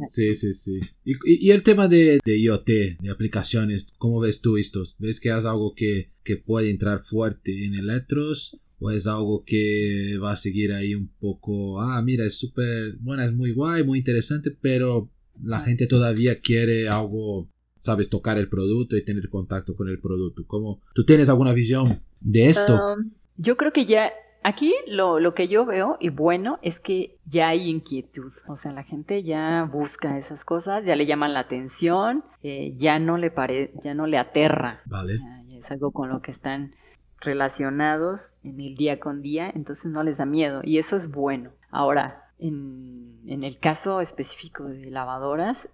sí, 0.09 0.35
sí, 0.35 0.53
sí. 0.53 0.81
Y, 1.05 1.15
y, 1.25 1.51
el 1.53 1.63
tema 1.63 1.89
de, 1.89 2.19
de, 2.25 2.39
IoT, 2.39 2.67
de 3.01 3.11
aplicaciones, 3.11 3.87
¿cómo 3.97 4.21
ves 4.21 4.43
tú 4.43 4.59
estos? 4.59 4.97
¿Ves 4.99 5.21
que 5.21 5.31
es 5.31 5.45
algo 5.45 5.75
que, 5.75 6.11
que 6.25 6.37
puede 6.37 6.69
entrar 6.69 6.99
fuerte 6.99 7.65
en 7.65 7.75
electros? 7.75 8.61
¿O 8.81 8.91
es 8.91 9.07
algo 9.07 9.45
que 9.47 10.19
va 10.23 10.33
a 10.33 10.37
seguir 10.37 10.73
ahí 10.73 10.97
un 10.97 11.09
poco? 11.21 11.81
Ah, 11.81 12.03
mira, 12.03 12.27
es 12.27 12.37
súper, 12.37 12.97
bueno, 12.99 13.23
es 13.23 13.33
muy 13.33 13.53
guay, 13.53 13.85
muy 13.85 14.01
interesante, 14.01 14.51
pero 14.51 15.09
la 15.41 15.59
ah. 15.59 15.61
gente 15.61 15.87
todavía 15.87 16.41
quiere 16.41 16.89
algo 16.89 17.49
sabes 17.79 18.09
tocar 18.09 18.39
el 18.39 18.49
producto 18.49 18.97
y 18.97 19.05
tener 19.05 19.29
contacto 19.29 19.75
con 19.75 19.89
el 19.89 19.99
producto. 20.01 20.45
¿Cómo, 20.47 20.81
¿Tú 20.95 21.05
tienes 21.05 21.29
alguna 21.29 21.53
visión 21.53 22.01
de 22.21 22.49
esto? 22.49 22.75
Um, 22.75 23.11
yo 23.37 23.57
creo 23.57 23.73
que 23.73 23.87
ya 23.87 24.13
aquí 24.43 24.75
lo, 24.87 25.21
lo, 25.21 25.35
que 25.35 25.49
yo 25.49 25.65
veo 25.65 25.97
y 26.01 26.11
bueno 26.11 26.59
es 26.63 26.81
que 26.81 27.19
ya 27.27 27.49
hay 27.49 27.69
inquietud. 27.69 28.33
O 28.49 28.57
sea, 28.57 28.73
la 28.73 28.83
gente 28.83 29.23
ya 29.23 29.69
busca 29.71 30.19
esas 30.19 30.45
cosas, 30.45 30.85
ya 30.85 30.97
le 30.97 31.07
llaman 31.07 31.33
la 31.33 31.41
atención, 31.41 32.25
eh, 32.43 32.75
ya 32.77 32.99
no 32.99 33.17
le 33.19 33.31
pare, 33.31 33.73
ya 33.81 33.95
no 33.95 34.07
le 34.07 34.19
aterra. 34.19 34.81
Vale. 34.87 35.15
es 35.51 35.71
algo 35.71 35.91
con 35.91 36.09
lo 36.09 36.23
que 36.23 36.31
están 36.31 36.75
relacionados 37.21 38.35
en 38.43 38.61
el 38.61 38.75
día 38.75 38.99
con 38.99 39.23
día, 39.23 39.51
entonces 39.55 39.91
no 39.93 40.03
les 40.03 40.19
da 40.19 40.27
miedo 40.27 40.61
y 40.65 40.79
eso 40.79 40.97
es 40.97 41.11
bueno. 41.11 41.51
Ahora, 41.71 42.29
en, 42.39 43.21
en 43.27 43.45
el 43.45 43.59
caso 43.59 44.01
específico 44.01 44.65
de 44.65 44.91
lavadoras, 44.91 45.69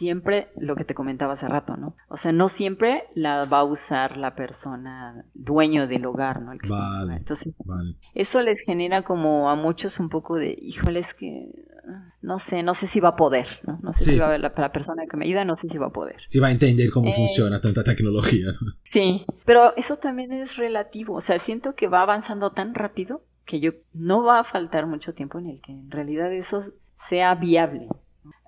siempre 0.00 0.48
lo 0.56 0.76
que 0.76 0.86
te 0.86 0.94
comentaba 0.94 1.34
hace 1.34 1.46
rato, 1.46 1.76
¿no? 1.76 1.94
O 2.08 2.16
sea, 2.16 2.32
no 2.32 2.48
siempre 2.48 3.04
la 3.14 3.44
va 3.44 3.58
a 3.58 3.64
usar 3.64 4.16
la 4.16 4.34
persona 4.34 5.26
dueño 5.34 5.86
del 5.86 6.06
hogar, 6.06 6.40
¿no? 6.40 6.52
vale, 6.68 7.16
Entonces, 7.16 7.52
vale. 7.64 7.96
eso 8.14 8.40
les 8.40 8.64
genera 8.64 9.02
como 9.02 9.50
a 9.50 9.56
muchos 9.56 10.00
un 10.00 10.08
poco 10.08 10.36
de, 10.36 10.56
híjoles, 10.58 11.12
que 11.12 11.50
no 12.22 12.38
sé, 12.38 12.62
no 12.62 12.72
sé 12.72 12.86
si 12.86 12.98
va 12.98 13.10
a 13.10 13.16
poder, 13.16 13.46
¿no? 13.66 13.78
No 13.82 13.92
sé 13.92 14.04
si 14.04 14.18
va 14.18 14.26
a 14.26 14.30
ver 14.30 14.40
la, 14.40 14.54
persona 14.54 15.04
que 15.06 15.18
me 15.18 15.26
ayuda, 15.26 15.44
no 15.44 15.58
sé 15.58 15.68
si 15.68 15.76
va 15.76 15.88
a 15.88 15.92
poder. 15.92 16.16
Si 16.26 16.38
va 16.38 16.48
a 16.48 16.50
entender 16.50 16.90
cómo 16.90 17.10
eh, 17.10 17.14
funciona 17.14 17.60
tanta 17.60 17.84
tecnología, 17.84 18.46
¿no? 18.58 18.72
Sí, 18.90 19.26
pero 19.44 19.76
eso 19.76 19.96
también 19.96 20.32
es 20.32 20.56
relativo, 20.56 21.14
o 21.14 21.20
sea, 21.20 21.38
siento 21.38 21.74
que 21.74 21.88
va 21.88 22.00
avanzando 22.00 22.52
tan 22.52 22.74
rápido 22.74 23.22
que 23.44 23.60
yo 23.60 23.72
no 23.92 24.22
va 24.22 24.38
a 24.38 24.44
faltar 24.44 24.86
mucho 24.86 25.12
tiempo 25.12 25.38
en 25.38 25.46
el 25.46 25.60
que 25.60 25.72
en 25.72 25.90
realidad 25.90 26.32
eso 26.32 26.62
sea 26.96 27.34
viable. 27.34 27.88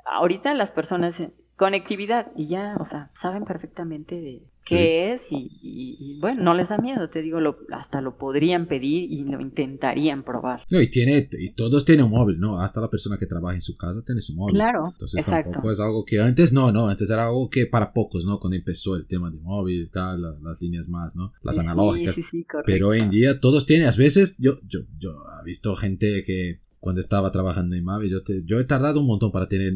Ahorita 0.06 0.54
las 0.54 0.70
personas 0.70 1.22
conectividad 1.62 2.32
y 2.36 2.48
ya, 2.48 2.76
o 2.80 2.84
sea, 2.84 3.08
saben 3.14 3.44
perfectamente 3.44 4.20
de 4.20 4.42
qué 4.66 5.12
es 5.12 5.28
y, 5.30 6.18
bueno, 6.20 6.42
no 6.42 6.54
les 6.54 6.70
da 6.70 6.78
miedo, 6.78 7.08
te 7.08 7.22
digo, 7.22 7.38
lo, 7.38 7.58
hasta 7.70 8.00
lo 8.00 8.18
podrían 8.18 8.66
pedir 8.66 9.12
y 9.12 9.22
lo 9.22 9.40
intentarían 9.40 10.24
probar. 10.24 10.64
No, 10.72 10.80
y 10.80 10.90
tiene, 10.90 11.28
y 11.38 11.50
todos 11.50 11.84
tienen 11.84 12.06
un 12.06 12.10
móvil, 12.10 12.40
¿no? 12.40 12.58
Hasta 12.58 12.80
la 12.80 12.90
persona 12.90 13.16
que 13.16 13.26
trabaja 13.26 13.54
en 13.54 13.62
su 13.62 13.76
casa 13.76 14.02
tiene 14.04 14.20
su 14.20 14.34
móvil. 14.34 14.56
Claro, 14.56 14.88
Entonces 14.90 15.20
exacto. 15.20 15.52
tampoco 15.52 15.72
es 15.72 15.78
algo 15.78 16.04
que 16.04 16.20
antes 16.20 16.52
no, 16.52 16.72
no, 16.72 16.88
antes 16.88 17.08
era 17.10 17.26
algo 17.26 17.48
que 17.48 17.66
para 17.66 17.92
pocos, 17.92 18.24
¿no? 18.24 18.40
Cuando 18.40 18.56
empezó 18.56 18.96
el 18.96 19.06
tema 19.06 19.30
de 19.30 19.38
móvil, 19.38 19.88
tal, 19.92 20.20
las, 20.42 20.60
líneas 20.60 20.88
más, 20.88 21.14
¿no? 21.14 21.32
Las 21.42 21.60
analógicas. 21.60 22.16
Sí, 22.16 22.24
sí, 22.28 22.44
Pero 22.66 22.88
hoy 22.88 22.98
en 22.98 23.10
día 23.10 23.38
todos 23.38 23.66
tienen, 23.66 23.86
a 23.86 23.92
veces 23.92 24.36
yo, 24.38 24.54
yo, 24.66 24.80
yo 24.98 25.10
he 25.40 25.44
visto 25.44 25.76
gente 25.76 26.24
que 26.24 26.61
cuando 26.82 27.00
estaba 27.00 27.30
trabajando 27.30 27.76
en 27.76 27.84
Mave, 27.84 28.10
yo, 28.10 28.24
te, 28.24 28.42
yo 28.44 28.58
he 28.58 28.64
tardado 28.64 28.98
un 28.98 29.06
montón 29.06 29.30
para 29.30 29.46
tener 29.46 29.74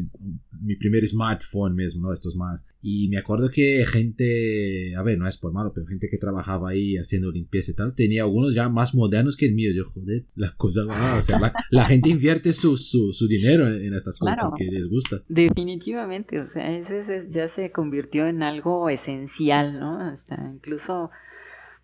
mi 0.59 0.75
primer 0.75 1.07
smartphone 1.07 1.73
mismo, 1.73 2.01
¿no? 2.01 2.11
Estos 2.11 2.35
más. 2.35 2.67
Y 2.81 3.07
me 3.07 3.17
acuerdo 3.17 3.49
que 3.49 3.85
gente, 3.85 4.93
a 4.93 5.01
ver, 5.03 5.17
no 5.17 5.25
es 5.25 5.37
por 5.37 5.53
malo, 5.53 5.71
pero 5.73 5.87
gente 5.87 6.09
que 6.11 6.17
trabajaba 6.17 6.71
ahí 6.71 6.97
haciendo 6.97 7.31
limpieza 7.31 7.71
y 7.71 7.75
tal, 7.75 7.95
tenía 7.95 8.23
algunos 8.23 8.53
ya 8.53 8.67
más 8.67 8.93
modernos 8.93 9.37
que 9.37 9.45
el 9.45 9.53
mío. 9.53 9.71
Yo, 9.73 9.85
joder, 9.85 10.25
las 10.35 10.51
cosas, 10.55 10.85
o 11.17 11.21
sea, 11.21 11.39
la, 11.71 11.85
gente 11.85 12.09
invierte 12.09 12.51
su, 12.51 12.75
su, 12.75 13.13
su, 13.13 13.25
dinero 13.29 13.67
en, 13.67 13.93
estas 13.93 14.17
cosas 14.17 14.35
porque 14.41 14.65
les 14.65 14.89
gusta. 14.89 15.23
Definitivamente, 15.29 16.41
o 16.41 16.45
sea, 16.45 16.77
ese, 16.77 17.25
ya 17.29 17.47
se 17.47 17.71
convirtió 17.71 18.27
en 18.27 18.43
algo 18.43 18.89
esencial, 18.89 19.79
¿no? 19.79 19.97
Hasta 20.01 20.51
incluso 20.53 21.09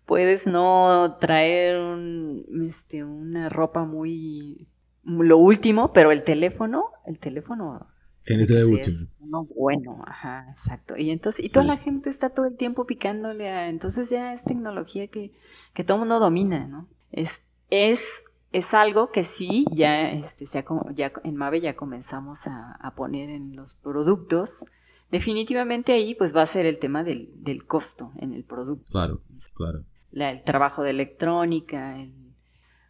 puedes 0.04 0.46
no 0.46 1.16
traer 1.18 1.80
un, 1.80 2.44
este, 2.68 3.04
una 3.04 3.48
ropa 3.48 3.86
muy 3.86 4.68
lo 5.04 5.38
último, 5.38 5.92
pero 5.92 6.12
el 6.12 6.22
teléfono, 6.22 6.90
el 7.06 7.18
teléfono 7.18 7.86
Tienes 8.24 8.48
de 8.48 8.64
último. 8.64 9.06
Uno 9.20 9.44
bueno, 9.54 10.02
ajá, 10.06 10.46
exacto. 10.50 10.96
Y 10.96 11.10
entonces, 11.10 11.44
y 11.44 11.50
toda 11.50 11.64
la 11.66 11.76
gente 11.76 12.08
está 12.08 12.30
todo 12.30 12.46
el 12.46 12.56
tiempo 12.56 12.86
picándole 12.86 13.50
a, 13.50 13.68
entonces 13.68 14.08
ya 14.08 14.32
es 14.32 14.44
tecnología 14.44 15.08
que, 15.08 15.32
que 15.74 15.84
todo 15.84 15.96
el 15.96 16.00
mundo 16.00 16.18
domina, 16.20 16.66
¿no? 16.66 16.88
Es, 17.12 17.42
es, 17.68 18.24
es 18.52 18.72
algo 18.72 19.10
que 19.10 19.24
sí, 19.24 19.66
ya, 19.72 20.10
este, 20.10 20.46
ya 20.46 21.12
en 21.22 21.36
Mave 21.36 21.60
ya 21.60 21.76
comenzamos 21.76 22.46
a, 22.46 22.72
a, 22.72 22.94
poner 22.94 23.28
en 23.28 23.56
los 23.56 23.74
productos. 23.74 24.64
Definitivamente 25.10 25.92
ahí 25.92 26.14
pues 26.14 26.34
va 26.34 26.42
a 26.42 26.46
ser 26.46 26.64
el 26.64 26.78
tema 26.78 27.04
del, 27.04 27.30
del 27.36 27.66
costo 27.66 28.12
en 28.16 28.32
el 28.32 28.44
producto. 28.44 28.90
Claro, 28.90 29.20
claro. 29.54 29.84
el 30.12 30.42
trabajo 30.44 30.82
de 30.82 30.90
electrónica, 30.90 32.00
el, 32.00 32.14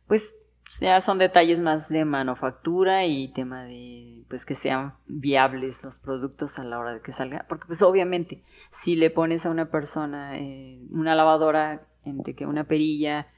pues 0.07 0.33
ya 0.81 1.01
son 1.01 1.19
detalles 1.19 1.61
más 1.61 1.89
de 1.89 2.05
manufactura 2.05 3.07
y 3.07 3.29
tema 3.29 3.65
de 3.65 4.25
pues 4.29 4.45
que 4.45 4.55
sean 4.55 4.95
viables 5.07 5.85
los 5.85 5.99
productos 5.99 6.59
a 6.59 6.65
la 6.65 6.79
hora 6.79 6.95
de 6.95 7.01
que 7.01 7.13
salga 7.13 7.47
porque 7.49 7.67
pues 7.67 7.83
obviamente 7.83 8.43
si 8.71 8.97
le 8.97 9.11
pones 9.11 9.47
a 9.47 9.51
una 9.51 9.71
persona 9.71 10.39
eh, 10.39 10.81
una 10.91 11.15
lavadora 11.15 11.87
entre 12.05 12.35
que 12.35 12.47
una 12.47 12.65
perilla 12.65 13.29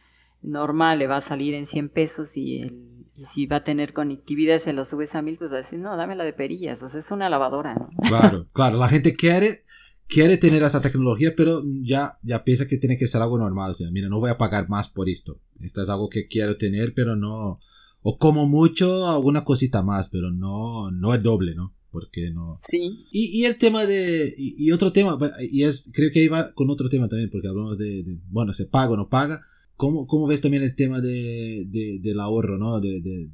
normal 0.42 0.98
le 0.98 1.06
va 1.06 1.16
a 1.16 1.20
salir 1.20 1.54
en 1.54 1.66
100 1.66 1.88
pesos 1.88 2.36
y, 2.36 2.62
el, 2.62 3.06
y 3.16 3.24
si 3.24 3.46
va 3.46 3.56
a 3.56 3.64
tener 3.64 3.92
conectividad 3.92 4.58
se 4.58 4.72
lo 4.72 4.84
subes 4.84 5.14
a 5.14 5.22
mil 5.22 5.36
pues 5.36 5.50
va 5.50 5.54
a 5.54 5.58
decir 5.58 5.78
no 5.78 5.96
dame 5.96 6.16
la 6.16 6.24
de 6.24 6.32
perillas 6.32 6.82
o 6.82 6.88
sea 6.88 7.00
es 7.00 7.10
una 7.10 7.28
lavadora 7.28 7.74
¿no? 7.74 7.88
claro 8.08 8.46
claro 8.52 8.78
la 8.78 8.88
gente 8.88 9.16
quiere 9.16 9.64
quiere 10.08 10.36
tener 10.36 10.62
esa 10.62 10.80
tecnología, 10.80 11.34
pero 11.36 11.62
ya, 11.82 12.18
ya 12.22 12.44
piensa 12.44 12.66
que 12.66 12.78
tiene 12.78 12.96
que 12.96 13.06
ser 13.06 13.22
algo 13.22 13.38
normal. 13.38 13.72
O 13.72 13.74
sea, 13.74 13.90
mira, 13.90 14.08
no 14.08 14.20
voy 14.20 14.30
a 14.30 14.38
pagar 14.38 14.68
más 14.68 14.88
por 14.88 15.08
esto. 15.08 15.40
Esto 15.60 15.82
es 15.82 15.88
algo 15.88 16.08
que 16.08 16.28
quiero 16.28 16.56
tener, 16.56 16.94
pero 16.94 17.16
no. 17.16 17.60
O 18.02 18.18
como 18.18 18.46
mucho, 18.46 19.08
alguna 19.08 19.44
cosita 19.44 19.82
más, 19.82 20.08
pero 20.08 20.30
no, 20.30 20.90
no 20.90 21.14
el 21.14 21.22
doble, 21.22 21.54
¿no? 21.54 21.74
Porque 21.90 22.30
no. 22.30 22.60
Sí. 22.70 23.06
Y, 23.10 23.40
y 23.40 23.44
el 23.44 23.56
tema 23.56 23.86
de. 23.86 24.32
Y, 24.36 24.70
otro 24.70 24.92
tema, 24.92 25.18
y 25.50 25.64
es, 25.64 25.90
creo 25.92 26.10
que 26.12 26.22
iba 26.22 26.52
con 26.52 26.70
otro 26.70 26.88
tema 26.88 27.08
también, 27.08 27.30
porque 27.30 27.48
hablamos 27.48 27.78
de, 27.78 28.18
bueno, 28.28 28.52
se 28.52 28.66
paga 28.66 28.92
o 28.92 28.96
no 28.96 29.08
paga. 29.08 29.42
¿cómo, 29.76 30.06
¿cómo, 30.06 30.26
ves 30.26 30.40
también 30.40 30.62
el 30.62 30.74
tema 30.74 31.00
de, 31.00 31.66
de 31.68 31.98
del 32.00 32.20
ahorro, 32.20 32.58
¿no? 32.58 32.80
De, 32.80 33.00
de, 33.00 33.28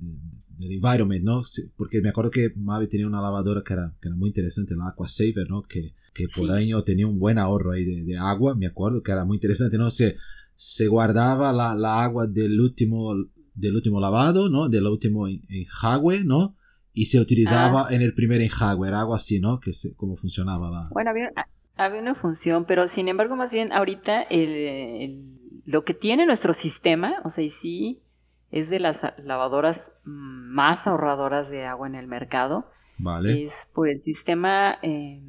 del 0.58 0.72
environment, 0.72 1.24
¿no? 1.24 1.42
Porque 1.76 2.00
me 2.00 2.08
acuerdo 2.08 2.30
que 2.30 2.52
Mavi 2.56 2.88
tenía 2.88 3.06
una 3.06 3.20
lavadora 3.20 3.62
que 3.64 3.72
era, 3.72 3.94
que 4.00 4.08
era 4.08 4.16
muy 4.16 4.28
interesante, 4.28 4.74
la 4.76 4.88
Aqua 4.88 5.08
Saver, 5.08 5.48
¿no? 5.48 5.62
Que, 5.62 5.94
que 6.12 6.28
por 6.28 6.50
año 6.50 6.82
tenía 6.82 7.06
un 7.06 7.18
buen 7.18 7.38
ahorro 7.38 7.72
ahí 7.72 7.84
de, 7.84 8.02
de, 8.04 8.18
agua, 8.18 8.54
me 8.54 8.66
acuerdo 8.66 9.02
que 9.02 9.12
era 9.12 9.24
muy 9.24 9.36
interesante, 9.36 9.78
¿no? 9.78 9.90
Se, 9.90 10.16
se 10.54 10.86
guardaba 10.86 11.52
la, 11.52 11.74
la 11.74 12.04
agua 12.04 12.26
del 12.26 12.60
último, 12.60 13.14
del 13.54 13.76
último 13.76 14.00
lavado, 14.00 14.48
¿no? 14.48 14.68
Del 14.68 14.86
último 14.86 15.26
enjague, 15.28 16.24
¿no? 16.24 16.56
Y 16.92 17.06
se 17.06 17.18
utilizaba 17.18 17.88
ah. 17.88 17.94
en 17.94 18.02
el 18.02 18.14
primer 18.14 18.40
enjague, 18.40 18.86
era 18.86 19.00
algo 19.00 19.14
así, 19.14 19.40
¿no? 19.40 19.60
Que 19.60 19.72
se, 19.72 19.94
cómo 19.94 20.16
funcionaba 20.16 20.70
la... 20.70 20.88
Bueno, 20.92 21.10
había, 21.10 21.32
había, 21.76 22.00
una 22.00 22.14
función, 22.14 22.66
pero 22.66 22.88
sin 22.88 23.08
embargo, 23.08 23.36
más 23.36 23.52
bien 23.52 23.72
ahorita 23.72 24.22
el, 24.22 25.38
lo 25.64 25.84
que 25.84 25.94
tiene 25.94 26.26
nuestro 26.26 26.52
sistema, 26.52 27.14
o 27.24 27.30
sea, 27.30 27.44
y 27.44 27.50
sí, 27.50 28.02
es 28.50 28.68
de 28.68 28.78
las 28.78 29.06
lavadoras 29.24 29.92
más 30.04 30.86
ahorradoras 30.86 31.48
de 31.50 31.64
agua 31.64 31.86
en 31.86 31.94
el 31.94 32.06
mercado. 32.06 32.70
Vale. 32.98 33.44
Es 33.44 33.68
por 33.72 33.88
el 33.88 34.02
sistema, 34.02 34.78
eh, 34.82 35.22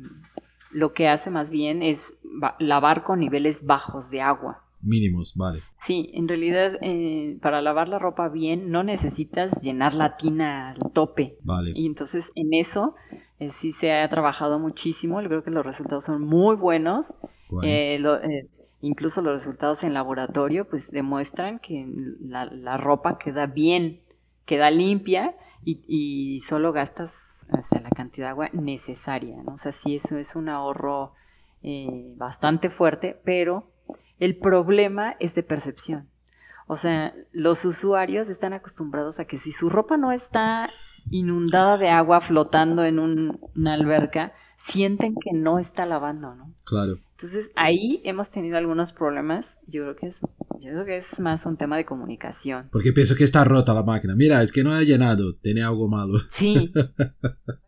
lo 0.74 0.94
que 0.94 1.08
hace 1.08 1.30
más 1.30 1.50
bien 1.50 1.82
es 1.82 2.16
lavar 2.60 3.04
con 3.04 3.20
niveles 3.20 3.66
bajos 3.66 4.10
de 4.10 4.22
agua. 4.22 4.64
Mínimos, 4.82 5.36
vale. 5.36 5.62
Sí, 5.80 6.12
en 6.14 6.28
realidad 6.28 6.78
eh, 6.82 7.38
para 7.42 7.62
lavar 7.62 7.88
la 7.88 8.00
ropa 8.00 8.28
bien 8.28 8.70
no 8.70 8.84
necesitas 8.84 9.62
llenar 9.62 9.94
la 9.94 10.18
tina 10.18 10.72
al 10.72 10.92
tope. 10.92 11.38
Vale. 11.42 11.72
Y 11.74 11.86
entonces 11.86 12.32
en 12.36 12.54
eso 12.54 12.96
eh, 13.40 13.52
sí 13.52 13.72
se 13.72 13.94
ha 13.94 14.10
trabajado 14.10 14.60
muchísimo. 14.60 15.22
Yo 15.22 15.30
creo 15.30 15.44
que 15.44 15.52
los 15.52 15.66
resultados 15.66 16.04
son 16.04 16.22
muy 16.22 16.58
buenos. 16.58 17.16
incluso 18.82 19.22
los 19.22 19.40
resultados 19.40 19.86
en 19.86 19.94
laboratorio 19.94 20.68
pues 20.68 20.92
demuestran 20.92 21.60
que 21.60 21.88
la, 22.20 22.46
la 22.46 22.76
ropa 22.76 23.18
queda 23.18 23.48
bien, 23.48 24.02
queda 24.46 24.70
limpia 24.70 25.34
y, 25.64 25.80
y 25.88 26.42
solo 26.42 26.74
gastas 26.74 27.33
hasta 27.50 27.80
la 27.82 27.89
cantidad 27.89 28.28
de 28.28 28.32
agua 28.32 28.50
necesaria, 28.54 29.41
¿no? 29.44 29.54
O 29.54 29.58
sea, 29.58 29.72
sí, 29.72 29.96
eso 29.96 30.18
es 30.18 30.36
un 30.36 30.50
ahorro 30.50 31.14
eh, 31.62 32.14
bastante 32.18 32.70
fuerte, 32.70 33.20
pero 33.24 33.72
el 34.20 34.38
problema 34.38 35.16
es 35.20 35.36
de 35.36 35.44
percepción. 35.44 36.10
O 36.68 36.78
sea, 36.78 37.14
los 37.34 37.66
usuarios 37.66 38.30
están 38.30 38.54
acostumbrados 38.54 39.20
a 39.20 39.26
que 39.26 39.38
si 39.38 39.52
su 39.52 39.70
ropa 39.70 39.98
no 39.98 40.12
está 40.12 40.68
inundada 41.12 41.78
de 41.78 41.89
agua 41.89 42.22
flotando 42.22 42.84
en 42.84 43.00
una 43.00 43.74
alberca, 43.74 44.34
sienten 44.56 45.16
que 45.16 45.34
no 45.34 45.60
está 45.60 45.86
lavando, 45.86 46.36
¿no? 46.36 46.46
Claro. 46.64 47.00
Entonces 47.24 47.54
ahí 47.56 48.02
hemos 48.04 48.32
tenido 48.32 48.58
algunos 48.58 48.92
problemas. 48.92 49.58
Yo 49.66 49.84
creo 49.84 49.96
que 49.96 50.08
es, 50.08 50.20
yo 50.60 50.72
creo 50.72 50.84
que 50.84 50.98
es 50.98 51.22
más 51.22 51.46
un 51.46 51.56
tema 51.56 51.78
de 51.78 51.86
comunicación. 51.86 52.68
Porque 52.70 52.92
pienso 52.92 53.16
que 53.16 53.24
está 53.24 53.46
rota 53.46 53.74
la 53.74 53.84
máquina. 53.84 54.14
Mira, 54.14 54.44
es 54.44 54.52
que 54.52 54.62
no 54.62 54.74
ha 54.74 54.84
llenado, 54.84 55.38
tiene 55.38 55.64
algo 55.64 55.88
malo. 55.88 56.20
Sí. 56.30 56.74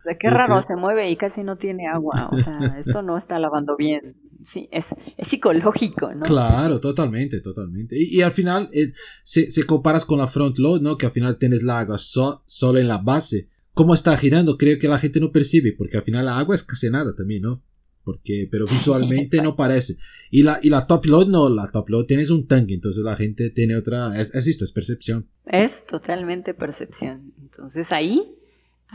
O 0.06 0.08
sea, 0.08 0.18
qué 0.20 0.30
raro, 0.30 0.62
se 0.62 0.76
mueve 0.76 1.10
y 1.10 1.16
casi 1.16 1.43
no 1.43 1.58
tiene 1.58 1.88
agua. 1.88 2.30
O 2.32 2.38
sea, 2.38 2.76
esto 2.78 3.01
no 3.01 3.18
está 3.18 3.39
lavando 3.39 3.76
bien. 3.76 4.16
Sí, 4.43 4.70
es, 4.72 4.86
es 5.18 5.28
psicológico, 5.28 6.14
¿no? 6.14 6.22
Claro, 6.22 6.80
totalmente, 6.80 7.41
totalmente. 7.41 7.97
Y, 7.97 8.20
y 8.20 8.22
al 8.22 8.32
final, 8.32 8.70
eh, 8.72 8.91
se, 9.24 9.49
se, 9.49 9.64
comparas 9.64 10.06
con 10.06 10.20
la 10.20 10.28
front 10.28 10.60
load, 10.60 10.82
¿no? 10.82 10.99
Que 10.99 11.08
al 11.08 11.12
final 11.12 11.39
tienes 11.39 11.64
la 11.64 11.80
agua 11.80 11.97
solo 11.97 12.78
en 12.78 12.88
la 12.88 12.99
base 12.99 13.49
cómo 13.76 13.93
está 13.93 14.18
girando, 14.18 14.58
creo 14.58 14.80
que 14.80 14.88
la 14.88 14.97
gente 14.97 15.20
no 15.20 15.32
percibe, 15.32 15.74
porque 15.78 15.97
al 15.97 16.03
final 16.03 16.26
la 16.26 16.39
agua 16.39 16.56
es 16.56 16.64
casi 16.64 16.89
nada 16.89 17.14
también, 17.14 17.41
¿no? 17.41 17.62
Porque, 18.06 18.47
pero 18.49 18.66
visualmente 18.66 19.41
no 19.41 19.56
parece. 19.56 19.97
Y 20.32 20.43
la, 20.43 20.60
y 20.62 20.70
la 20.70 20.88
top 20.88 21.06
load 21.08 21.28
no, 21.28 21.49
la 21.49 21.70
top 21.72 21.89
load 21.89 22.06
tienes 22.06 22.30
un 22.30 22.47
tanque, 22.47 22.76
entonces 22.76 23.03
la 23.03 23.18
gente 23.18 23.49
tiene 23.49 23.76
otra, 23.76 24.22
es, 24.22 24.34
es 24.34 24.47
esto, 24.47 24.64
es 24.64 24.72
percepción. 24.72 25.28
Es 25.45 25.86
totalmente 25.86 26.53
percepción. 26.53 27.34
Entonces 27.41 27.91
ahí 27.91 28.22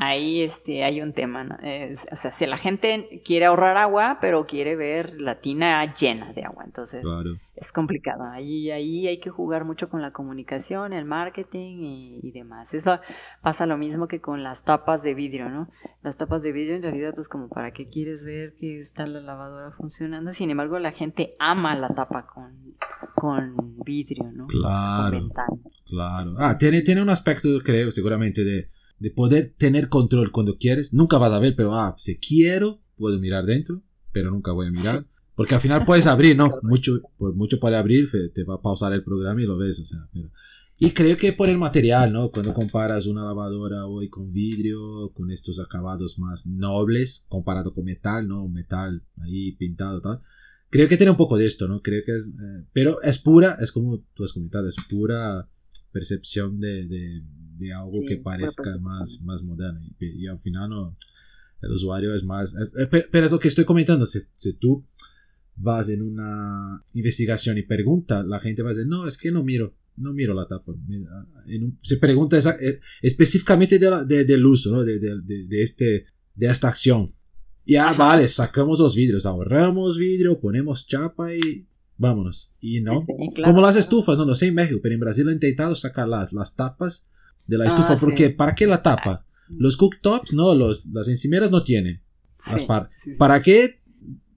ahí 0.00 0.40
este, 0.40 0.82
hay 0.82 1.02
un 1.02 1.12
tema. 1.12 1.46
o 2.10 2.16
sea, 2.16 2.34
si 2.36 2.46
la 2.46 2.56
gente 2.56 3.22
quiere 3.24 3.44
ahorrar 3.44 3.76
agua, 3.76 4.18
pero 4.20 4.46
quiere 4.46 4.74
ver 4.74 5.20
la 5.20 5.40
tina 5.40 5.94
llena 5.94 6.32
de 6.32 6.42
agua, 6.42 6.64
entonces 6.64 7.04
es 7.54 7.70
complicado. 7.70 8.24
Ahí, 8.24 8.70
ahí 8.70 9.06
hay 9.06 9.20
que 9.20 9.28
jugar 9.28 9.66
mucho 9.66 9.90
con 9.90 10.00
la 10.00 10.10
comunicación, 10.10 10.94
el 10.94 11.04
marketing 11.04 11.82
y, 12.22 12.30
demás. 12.32 12.72
Eso 12.72 12.98
pasa 13.42 13.66
lo 13.66 13.76
mismo 13.76 14.08
que 14.08 14.22
con 14.22 14.42
las 14.42 14.64
tapas 14.64 15.02
de 15.02 15.14
vidrio, 15.14 15.50
¿no? 15.50 15.68
Las 16.02 16.16
tapas 16.16 16.42
de 16.42 16.52
vidrio 16.52 16.76
en 16.76 16.82
realidad, 16.82 17.14
pues 17.14 17.28
como 17.28 17.48
para 17.48 17.72
qué 17.72 17.86
quieres 17.86 18.24
ver 18.24 18.54
que 18.54 18.80
está 18.80 19.06
la 19.06 19.20
lavadora 19.20 19.70
funcionando. 19.70 20.32
Sin 20.32 20.48
embargo, 20.48 20.78
la 20.78 20.92
gente 20.92 21.34
ama 21.38 21.76
la 21.76 21.90
tapa 21.90 22.26
con, 22.26 22.74
con 23.14 23.76
vidrio, 23.84 24.32
¿no? 24.32 24.46
Claro. 24.46 25.28
Claro. 25.84 26.34
Ah, 26.38 26.56
tiene, 26.56 26.80
tiene 26.80 27.02
un 27.02 27.10
aspecto, 27.10 27.48
creo, 27.62 27.90
seguramente 27.90 28.44
de 28.44 28.70
de 29.00 29.10
poder 29.10 29.54
tener 29.58 29.88
control 29.88 30.30
cuando 30.30 30.58
quieres. 30.58 30.92
Nunca 30.92 31.18
vas 31.18 31.32
a 31.32 31.38
ver, 31.40 31.56
pero 31.56 31.74
ah, 31.74 31.96
si 31.98 32.18
quiero, 32.18 32.80
puedo 32.96 33.18
mirar 33.18 33.46
dentro, 33.46 33.82
pero 34.12 34.30
nunca 34.30 34.52
voy 34.52 34.68
a 34.68 34.70
mirar. 34.70 35.06
Porque 35.34 35.54
al 35.54 35.60
final 35.60 35.86
puedes 35.86 36.06
abrir, 36.06 36.36
¿no? 36.36 36.52
Mucho, 36.62 37.00
pues 37.16 37.34
mucho 37.34 37.58
puede 37.58 37.76
abrir, 37.76 38.08
te 38.34 38.44
va 38.44 38.56
a 38.56 38.62
pausar 38.62 38.92
el 38.92 39.02
programa 39.02 39.40
y 39.40 39.46
lo 39.46 39.56
ves, 39.56 39.80
o 39.80 39.86
sea. 39.86 40.00
Pero... 40.12 40.30
Y 40.78 40.90
creo 40.90 41.16
que 41.16 41.32
por 41.32 41.48
el 41.48 41.56
material, 41.56 42.12
¿no? 42.12 42.30
Cuando 42.30 42.52
comparas 42.52 43.06
una 43.06 43.24
lavadora 43.24 43.86
hoy 43.86 44.10
con 44.10 44.32
vidrio, 44.32 45.12
con 45.14 45.30
estos 45.30 45.58
acabados 45.58 46.18
más 46.18 46.46
nobles, 46.46 47.24
comparado 47.28 47.72
con 47.72 47.84
metal, 47.84 48.28
¿no? 48.28 48.48
Metal 48.48 49.02
ahí 49.22 49.52
pintado, 49.52 50.02
tal. 50.02 50.20
Creo 50.68 50.88
que 50.88 50.96
tiene 50.98 51.10
un 51.10 51.16
poco 51.16 51.38
de 51.38 51.46
esto, 51.46 51.66
¿no? 51.68 51.80
Creo 51.80 52.02
que 52.04 52.16
es... 52.16 52.28
Eh, 52.28 52.66
pero 52.72 53.00
es 53.02 53.18
pura, 53.18 53.56
es 53.60 53.72
como 53.72 54.04
tú 54.14 54.24
has 54.24 54.32
comentado, 54.32 54.68
es 54.68 54.76
pura 54.88 55.48
percepción 55.90 56.60
de, 56.60 56.86
de 56.86 57.22
algo 57.68 58.02
que 58.06 58.16
parezca 58.16 58.78
más, 58.78 59.22
más 59.22 59.42
moderno. 59.42 59.80
Y, 59.98 60.26
al 60.26 60.40
final 60.40 60.70
no, 60.70 60.96
el 61.62 61.70
usuario 61.70 62.14
es 62.14 62.24
más... 62.24 62.54
pero, 62.90 63.26
es 63.26 63.32
lo 63.32 63.38
que 63.38 63.48
estoy 63.48 63.64
comentando, 63.64 64.06
si, 64.06 64.20
si, 64.32 64.54
tú 64.54 64.84
vas 65.56 65.88
en 65.90 66.02
una 66.02 66.82
investigación 66.94 67.58
y 67.58 67.62
pregunta, 67.62 68.22
la 68.22 68.40
gente 68.40 68.62
va 68.62 68.70
a 68.70 68.72
decir, 68.72 68.88
no, 68.88 69.06
es 69.06 69.18
que 69.18 69.30
no 69.30 69.44
miro, 69.44 69.74
no 69.96 70.12
miro 70.12 70.34
la 70.34 70.46
tapa. 70.46 70.72
se 71.82 71.96
pregunta 71.98 72.38
esa, 72.38 72.56
eh, 72.60 72.80
específicamente 73.02 73.78
de 73.78 74.24
del 74.24 74.46
uso, 74.46 74.70
¿no? 74.70 74.84
de, 74.84 74.98
de, 74.98 75.20
de, 75.22 75.62
este, 75.62 76.06
de 76.34 76.46
esta 76.46 76.68
acción. 76.68 77.14
Ya, 77.66 77.92
vale, 77.92 78.26
sacamos 78.26 78.78
los 78.78 78.96
vidrios, 78.96 79.26
ahorramos 79.26 79.98
vidrio, 79.98 80.40
ponemos 80.40 80.86
chapa 80.86 81.34
y 81.34 81.66
vámonos. 82.00 82.54
Y 82.60 82.80
no, 82.80 83.06
como 83.44 83.60
las 83.60 83.76
estufas, 83.76 84.16
no, 84.16 84.24
no 84.24 84.34
sé 84.34 84.46
en 84.48 84.54
México, 84.54 84.80
pero 84.82 84.94
en 84.94 85.00
Brasil 85.00 85.28
han 85.28 85.34
intentado 85.34 85.76
sacar 85.76 86.08
las, 86.08 86.32
las 86.32 86.56
tapas 86.56 87.06
de 87.50 87.58
la 87.58 87.66
estufa, 87.66 87.94
ah, 87.94 87.96
porque 87.98 88.30
¿para 88.30 88.54
qué 88.54 88.64
la 88.64 88.80
tapa? 88.80 89.26
Los 89.48 89.76
cooktops, 89.76 90.32
no, 90.32 90.54
los, 90.54 90.86
las 90.86 91.08
encimeras 91.08 91.50
no 91.50 91.64
tienen. 91.64 92.00
¿Para 93.18 93.42
qué? 93.42 93.82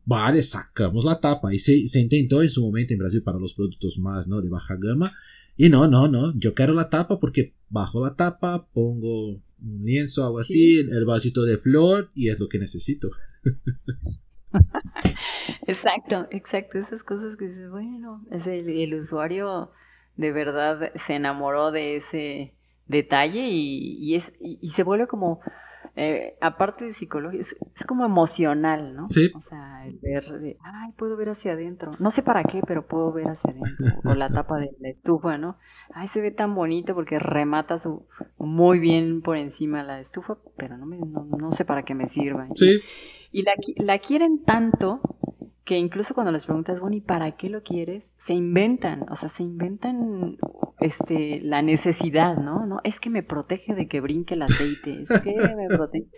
Vale, 0.03 0.41
sacamos 0.41 1.05
la 1.05 1.21
tapa. 1.21 1.53
Y 1.53 1.59
se, 1.59 1.87
se, 1.87 1.99
intentó 1.99 2.41
en 2.41 2.49
su 2.49 2.65
momento 2.65 2.93
en 2.93 2.99
Brasil 2.99 3.21
para 3.21 3.37
los 3.37 3.53
productos 3.53 3.99
más, 3.99 4.27
¿no? 4.27 4.41
De 4.41 4.49
baja 4.49 4.77
gama. 4.79 5.13
Y 5.55 5.69
no, 5.69 5.87
no, 5.87 6.07
no. 6.07 6.33
Yo 6.35 6.55
quiero 6.55 6.73
la 6.73 6.89
tapa 6.89 7.19
porque 7.19 7.53
bajo 7.69 8.03
la 8.03 8.15
tapa, 8.15 8.67
pongo 8.73 9.27
un 9.27 9.83
lienzo, 9.83 10.25
algo 10.25 10.39
así, 10.39 10.79
el 10.79 11.05
vasito 11.05 11.45
de 11.45 11.57
flor 11.57 12.09
y 12.15 12.29
es 12.29 12.39
lo 12.39 12.49
que 12.49 12.57
necesito. 12.57 13.11
exacto, 15.67 16.27
exacto. 16.31 16.79
Esas 16.79 17.03
cosas 17.03 17.37
que 17.37 17.47
dices, 17.47 17.69
bueno, 17.69 18.25
es 18.31 18.47
el 18.47 18.95
usuario 18.95 19.69
de 20.15 20.31
verdad 20.31 20.91
se 20.95 21.15
enamoró 21.15 21.71
de 21.71 21.95
ese 21.95 22.53
detalle 22.87 23.47
y, 23.49 24.15
es, 24.15 24.33
y, 24.39 24.69
se 24.69 24.83
vuelve 24.83 25.07
como, 25.07 25.39
eh, 25.95 26.35
aparte 26.41 26.85
de 26.85 26.93
psicología, 26.93 27.39
es, 27.39 27.55
como 27.87 28.05
emocional, 28.05 28.95
¿no? 28.95 29.07
Sí. 29.07 29.31
O 29.35 29.39
sea, 29.39 29.85
el 29.85 29.99
ver 29.99 30.23
de, 30.39 30.57
ay, 30.61 30.91
puedo 30.97 31.15
ver 31.17 31.29
hacia 31.29 31.53
adentro. 31.53 31.91
No 31.99 32.11
sé 32.11 32.23
para 32.23 32.43
qué, 32.43 32.61
pero 32.65 32.85
puedo 32.85 33.13
ver 33.13 33.27
hacia 33.27 33.51
adentro. 33.51 33.85
o 34.03 34.13
la 34.15 34.29
tapa 34.29 34.57
de 34.57 34.69
la 34.79 34.89
estufa, 34.89 35.37
¿no? 35.37 35.57
Ay, 35.93 36.07
se 36.07 36.21
ve 36.21 36.31
tan 36.31 36.55
bonito 36.55 36.93
porque 36.93 37.19
remata 37.19 37.77
su, 37.77 38.05
muy 38.37 38.79
bien 38.79 39.21
por 39.21 39.37
encima 39.37 39.83
la 39.83 39.99
estufa, 39.99 40.37
pero 40.57 40.77
no, 40.77 40.85
me, 40.85 40.97
no, 40.97 41.51
sé 41.51 41.65
para 41.65 41.83
qué 41.83 41.95
me 41.95 42.07
sirva. 42.07 42.47
Sí. 42.55 42.81
Y 43.31 43.43
la, 43.43 43.53
la 43.77 43.99
quieren 43.99 44.43
tanto 44.43 45.01
que 45.65 45.77
incluso 45.77 46.13
cuando 46.13 46.31
les 46.31 46.45
preguntas, 46.45 46.79
bueno, 46.79 46.97
¿y 46.97 47.01
para 47.01 47.35
qué 47.37 47.49
lo 47.49 47.63
quieres? 47.63 48.13
Se 48.17 48.33
inventan, 48.33 49.05
o 49.09 49.15
sea, 49.15 49.29
se 49.29 49.43
inventan 49.43 50.37
este, 50.79 51.41
la 51.41 51.61
necesidad, 51.61 52.37
¿no? 52.37 52.65
No, 52.65 52.79
es 52.83 52.99
que 52.99 53.09
me 53.09 53.23
protege 53.23 53.73
de 53.73 53.87
que 53.87 54.01
brinque 54.01 54.33
el 54.33 54.41
aceite, 54.41 55.01
es 55.01 55.09
que 55.21 55.33
me 55.55 55.67
protege. 55.67 56.09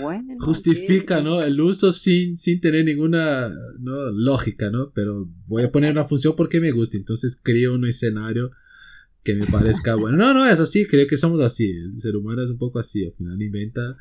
Bueno, 0.00 0.36
Justifica, 0.38 1.20
¿no? 1.20 1.42
El 1.42 1.60
uso 1.60 1.92
sin, 1.92 2.36
sin 2.36 2.60
tener 2.60 2.84
ninguna 2.84 3.50
¿no? 3.80 4.12
lógica, 4.12 4.70
¿no? 4.70 4.92
Pero 4.94 5.28
voy 5.48 5.64
a 5.64 5.72
poner 5.72 5.90
una 5.90 6.04
función 6.04 6.36
porque 6.36 6.60
me 6.60 6.70
gusta, 6.70 6.96
entonces 6.96 7.40
creo 7.42 7.74
un 7.74 7.84
escenario 7.84 8.52
que 9.24 9.34
me 9.34 9.46
parezca 9.46 9.96
bueno. 9.96 10.16
No, 10.16 10.32
no, 10.32 10.46
es 10.46 10.60
así, 10.60 10.86
creo 10.86 11.08
que 11.08 11.16
somos 11.16 11.40
así. 11.40 11.70
El 11.70 12.00
ser 12.00 12.14
humano 12.14 12.44
es 12.44 12.50
un 12.50 12.58
poco 12.58 12.78
así, 12.78 13.04
al 13.04 13.14
final 13.14 13.42
inventa 13.42 13.96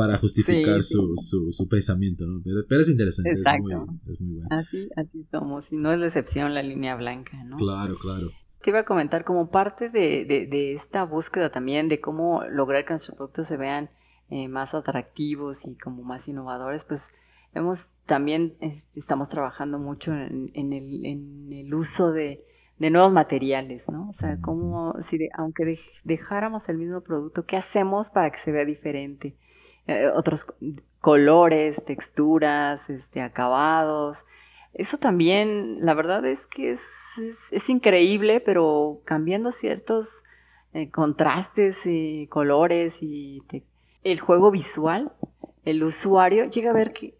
para 0.00 0.16
justificar 0.16 0.82
Su, 0.82 1.14
su, 1.18 1.52
su, 1.52 1.68
pensamiento, 1.68 2.26
¿no? 2.26 2.40
Pero, 2.42 2.60
pero 2.66 2.80
es 2.80 2.88
interesante, 2.88 3.32
es 3.32 3.60
muy, 3.60 3.74
es 4.12 4.20
muy, 4.20 4.34
bueno. 4.34 4.48
Así, 4.50 4.88
así 4.96 5.26
somos, 5.30 5.70
y 5.72 5.76
no 5.76 5.92
es 5.92 5.98
la 5.98 6.06
excepción 6.06 6.54
la 6.54 6.62
línea 6.62 6.96
blanca, 6.96 7.44
¿no? 7.44 7.56
Claro, 7.56 7.98
claro. 7.98 8.30
Te 8.62 8.70
iba 8.70 8.80
a 8.80 8.84
comentar 8.84 9.24
como 9.24 9.50
parte 9.50 9.90
de, 9.90 10.72
esta 10.72 11.04
búsqueda 11.04 11.50
también 11.50 11.88
de 11.88 12.00
cómo 12.00 12.44
lograr 12.44 12.84
que 12.84 12.94
nuestros 12.94 13.16
productos 13.16 13.46
se 13.46 13.58
vean 13.58 13.90
eh, 14.30 14.48
más 14.48 14.74
atractivos 14.74 15.66
y 15.66 15.76
como 15.76 16.02
más 16.02 16.28
innovadores, 16.28 16.84
pues 16.84 17.12
hemos 17.52 17.90
también 18.06 18.56
estamos 18.94 19.28
trabajando 19.28 19.78
mucho 19.78 20.12
en, 20.14 20.72
el, 20.72 21.74
uso 21.74 22.10
de, 22.10 22.46
nuevos 22.78 23.12
materiales, 23.12 23.90
¿no? 23.90 24.08
O 24.08 24.12
sea, 24.14 24.40
como 24.40 24.94
si 25.10 25.28
aunque 25.36 25.76
dejáramos 26.04 26.70
el 26.70 26.78
mismo 26.78 27.02
producto, 27.02 27.44
¿qué 27.44 27.58
hacemos 27.58 28.08
para 28.08 28.30
que 28.30 28.38
se 28.38 28.50
vea 28.50 28.64
diferente? 28.64 29.36
Eh, 29.90 30.06
otros 30.06 30.46
colores, 31.00 31.84
texturas, 31.84 32.90
este, 32.90 33.22
acabados. 33.22 34.24
Eso 34.72 34.98
también, 34.98 35.84
la 35.84 35.94
verdad 35.94 36.24
es 36.26 36.46
que 36.46 36.70
es, 36.70 37.68
increíble, 37.68 38.38
pero 38.38 39.00
cambiando 39.04 39.50
ciertos 39.50 40.22
eh, 40.74 40.90
contrastes 40.90 41.86
y 41.86 42.28
colores 42.28 43.02
y 43.02 43.42
el 44.04 44.20
juego 44.20 44.52
visual, 44.52 45.10
el 45.64 45.82
usuario 45.82 46.44
llega 46.44 46.70
a 46.70 46.74
ver 46.74 46.92
que, 46.92 47.18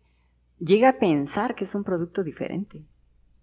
llega 0.61 0.91
a 0.91 0.99
pensar 1.01 1.57
que 1.57 1.65
es 1.65 1.75
un 1.75 1.83
producto 1.83 2.23
diferente. 2.23 2.85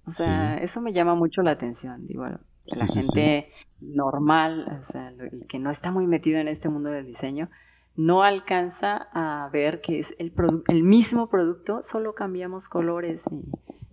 O 0.06 0.12
sea, 0.12 0.58
eso 0.60 0.80
me 0.80 0.94
llama 0.94 1.16
mucho 1.16 1.42
la 1.42 1.52
atención. 1.52 2.08
Digo, 2.08 2.24
la 2.24 2.88
gente 2.88 3.52
normal, 3.82 4.80
o 4.80 4.84
sea, 4.84 5.10
el 5.10 5.46
que 5.50 5.60
no 5.60 5.70
está 5.70 5.92
muy 5.92 6.08
metido 6.08 6.40
en 6.40 6.48
este 6.48 6.70
mundo 6.70 6.92
del 6.92 7.06
diseño, 7.06 7.50
no 7.98 8.24
alcanza 8.24 9.08
a 9.12 9.50
ver 9.52 9.82
que 9.82 10.00
es 10.00 10.16
el, 10.20 10.32
el 10.70 10.84
mismo 10.84 11.30
producto, 11.30 11.82
solo 11.82 12.14
cambiamos 12.14 12.70
colores 12.70 13.26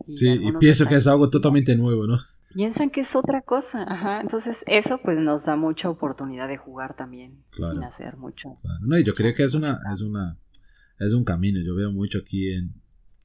y, 0.06 0.16
sí, 0.16 0.28
y 0.30 0.52
pienso 0.52 0.86
que 0.86 0.96
es 0.96 1.06
algo 1.06 1.30
totalmente 1.30 1.74
nuevo, 1.74 2.06
¿no? 2.06 2.18
Piensan 2.54 2.90
que 2.90 3.00
es 3.00 3.16
otra 3.16 3.40
cosa, 3.42 3.84
ajá. 3.88 4.20
Entonces 4.20 4.62
eso 4.68 5.00
pues 5.02 5.18
nos 5.18 5.46
da 5.46 5.56
mucha 5.56 5.90
oportunidad 5.90 6.46
de 6.46 6.56
jugar 6.56 6.94
también 6.94 7.42
sin 7.50 7.82
hacer 7.82 8.16
mucho. 8.16 8.58
No, 8.80 8.96
y 8.96 9.02
yo 9.02 9.12
creo 9.14 9.34
que 9.34 9.42
es 9.42 9.54
una, 9.54 9.80
es 9.92 10.02
una, 10.02 10.38
es 11.00 11.14
un 11.14 11.24
camino. 11.24 11.58
Yo 11.64 11.74
veo 11.74 11.90
mucho 11.90 12.18
aquí 12.18 12.52
en, 12.52 12.72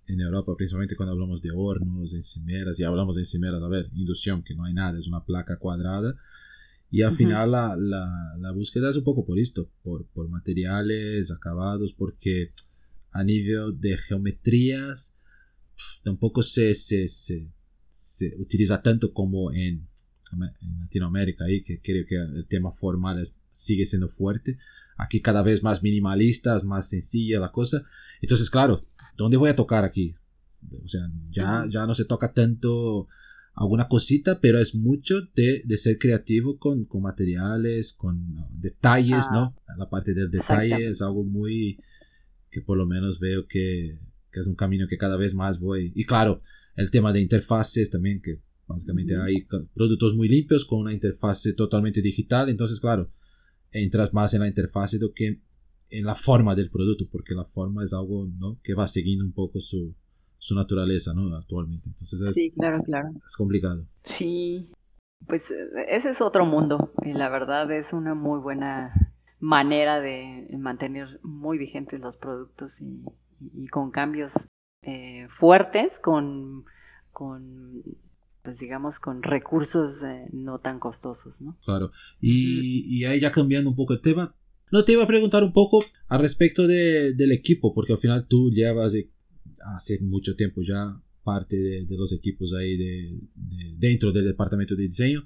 en 0.08 0.22
Europa, 0.22 0.56
principalmente 0.56 0.96
cuando 0.96 1.14
hablamos 1.14 1.44
de 1.44 1.52
hornos, 1.54 2.16
encimeras, 2.16 2.80
y 2.80 2.84
hablamos 2.86 3.18
de 3.18 3.22
encimeras, 3.22 3.62
a 3.62 3.68
ver, 3.68 3.90
inducción, 3.94 4.42
que 4.42 4.56
no 4.56 4.64
hay 4.64 4.74
nada, 4.74 4.98
es 4.98 5.08
una 5.08 5.24
placa 5.24 5.58
cuadrada. 5.58 6.16
Y 6.92 7.04
al 7.04 7.14
final 7.14 7.52
la, 7.52 7.76
la, 7.78 8.36
la, 8.40 8.52
búsqueda 8.52 8.90
es 8.90 8.96
un 8.96 9.04
poco 9.04 9.24
por 9.24 9.38
esto, 9.38 9.70
por, 9.84 10.08
por 10.08 10.28
materiales, 10.28 11.32
acabados, 11.32 11.94
porque 11.94 12.52
a 13.12 13.24
nivel 13.24 13.80
de 13.80 13.96
geometrías 13.98 15.16
tampoco 16.04 16.42
se, 16.42 16.74
se, 16.74 17.08
se, 17.08 18.36
utiliza 18.38 18.82
tanto 18.82 19.14
como 19.14 19.52
en, 19.52 19.88
en, 20.32 20.80
Latinoamérica, 20.80 21.46
ahí, 21.46 21.64
que 21.64 21.80
creo 21.80 22.06
que 22.08 22.16
el 22.16 22.48
tema 22.48 22.72
formal 22.72 23.22
sigue 23.52 23.86
siendo 23.86 24.10
fuerte. 24.10 24.58
Aquí 24.98 25.22
cada 25.22 25.44
vez 25.44 25.62
más 25.62 25.84
minimalistas, 25.84 26.64
más 26.64 26.90
sencilla 26.90 27.40
la 27.40 27.52
cosa. 27.52 27.84
Entonces, 28.22 28.50
claro, 28.50 28.82
¿dónde 29.16 29.38
voy 29.38 29.50
a 29.50 29.56
tocar 29.56 29.86
aquí? 29.86 30.16
O 30.84 30.88
sea, 30.88 31.10
ya, 31.30 31.66
ya 31.70 31.86
no 31.86 31.94
se 31.94 32.06
toca 32.06 32.34
tanto 32.34 33.08
alguna 33.60 33.90
cosita, 33.90 34.40
pero 34.40 34.58
es 34.58 34.74
mucho 34.74 35.22
de, 35.36 35.62
de 35.66 35.78
ser 35.78 36.00
creativo 36.00 36.58
con, 36.58 36.86
con, 36.86 37.02
materiales, 37.02 37.92
con 37.92 38.34
detalles, 38.54 39.26
¿no? 39.34 39.54
Ah. 39.68 39.76
La 39.78 39.90
parte 39.90 40.14
del 40.14 40.32
detalle 40.32 40.88
es 40.88 41.02
algo 41.02 41.26
muy 41.26 41.78
que 42.50 42.62
por 42.62 42.78
lo 42.78 42.86
menos 42.86 43.20
veo 43.20 43.48
que, 43.48 44.00
que 44.32 44.40
es 44.40 44.48
un 44.48 44.56
camino 44.56 44.88
que 44.88 44.98
cada 44.98 45.18
vez 45.18 45.36
más 45.36 45.60
voy. 45.60 45.92
Y 45.94 46.06
claro, 46.06 46.40
el 46.78 46.90
tema 46.90 47.12
de 47.12 47.20
interfaces 47.20 47.92
también, 47.92 48.22
que 48.22 48.42
básicamente 48.66 49.18
hay 49.18 49.46
productos 49.74 50.16
muy 50.16 50.30
limpios 50.30 50.64
con 50.64 50.80
una 50.80 50.94
interfase 50.94 51.52
totalmente 51.52 52.02
digital, 52.02 52.48
entonces 52.48 52.80
claro, 52.80 53.12
entras 53.72 54.14
más 54.14 54.34
en 54.34 54.40
la 54.40 54.48
interfase 54.48 55.00
do 55.00 55.12
que 55.14 55.42
en 55.90 56.06
la 56.06 56.16
forma 56.16 56.56
del 56.56 56.70
producto, 56.70 57.10
porque 57.12 57.36
la 57.36 57.46
forma 57.46 57.84
es 57.84 57.92
algo 57.92 58.26
¿no? 58.26 58.58
que 58.64 58.74
va 58.74 58.88
siguiendo 58.88 59.26
un 59.26 59.34
poco 59.34 59.60
su, 59.60 59.96
su 60.40 60.56
naturaleza 60.56 61.14
¿no? 61.14 61.36
actualmente. 61.36 61.84
Entonces 61.86 62.22
es, 62.22 62.34
sí, 62.34 62.52
claro, 62.52 62.82
claro. 62.84 63.10
es 63.26 63.38
complicado. 63.38 63.86
Sí, 64.04 64.72
pues 65.28 65.54
ese 65.88 66.10
es 66.10 66.22
otro 66.22 66.46
mundo 66.46 66.92
y 67.04 67.14
la 67.14 67.30
verdad 67.30 67.72
es 67.72 67.94
una 67.94 68.16
muy 68.16 68.40
buena 68.40 68.92
manera 69.40 70.00
de 70.02 70.48
mantener 70.58 71.20
muy 71.24 71.58
vigentes 71.58 72.00
los 72.00 72.18
productos 72.18 72.82
y, 72.82 73.04
y 73.54 73.68
con 73.68 73.92
cambios 73.92 74.48
eh, 74.82 75.28
fuertes, 75.28 76.00
con, 76.00 76.66
con, 77.12 77.84
pues 78.42 78.60
digamos, 78.60 79.00
con 79.00 79.24
recursos 79.24 80.04
eh, 80.04 80.28
no 80.32 80.60
tan 80.60 80.80
costosos, 80.80 81.42
¿no? 81.42 81.58
Claro. 81.64 81.92
Y, 82.20 82.84
y, 82.86 83.06
ahí 83.06 83.20
ya 83.20 83.32
cambiando 83.32 83.70
un 83.70 83.76
poco 83.76 83.94
el 83.94 84.02
tema, 84.02 84.36
no 84.72 84.84
te 84.84 84.94
iba 84.94 85.04
a 85.04 85.08
preguntar 85.08 85.44
un 85.44 85.54
poco 85.54 85.84
al 86.08 86.22
respecto 86.22 86.68
de, 86.68 87.14
del 87.14 87.32
equipo, 87.32 87.74
porque 87.74 87.94
al 87.94 88.00
final 88.00 88.28
tú 88.28 88.52
llevas 88.52 88.94
hace 89.76 90.00
mucho 90.00 90.36
tiempo 90.36 90.62
ya 90.62 91.02
parte 91.24 91.58
de, 91.58 91.86
de 91.86 91.98
los 91.98 92.12
equipos 92.14 92.54
ahí 92.54 92.78
de, 92.78 93.20
dentro 93.78 94.12
del 94.12 94.26
departamento 94.26 94.76
de 94.76 94.84
diseño. 94.84 95.24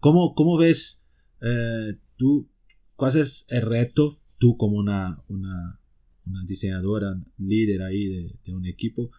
¿Cómo, 0.00 0.34
cómo 0.34 0.58
ves 0.58 1.02
eh, 1.40 1.98
tú, 2.16 2.48
cuál 2.96 3.16
es 3.16 3.46
el 3.48 3.62
reto 3.62 4.20
tú 4.38 4.56
como 4.56 4.76
una, 4.76 5.22
una 5.28 5.80
una 6.26 6.44
diseñadora 6.44 7.20
líder 7.38 7.82
ahí 7.82 8.06
de, 8.44 8.54
un 8.54 8.66
equipo. 8.66 9.10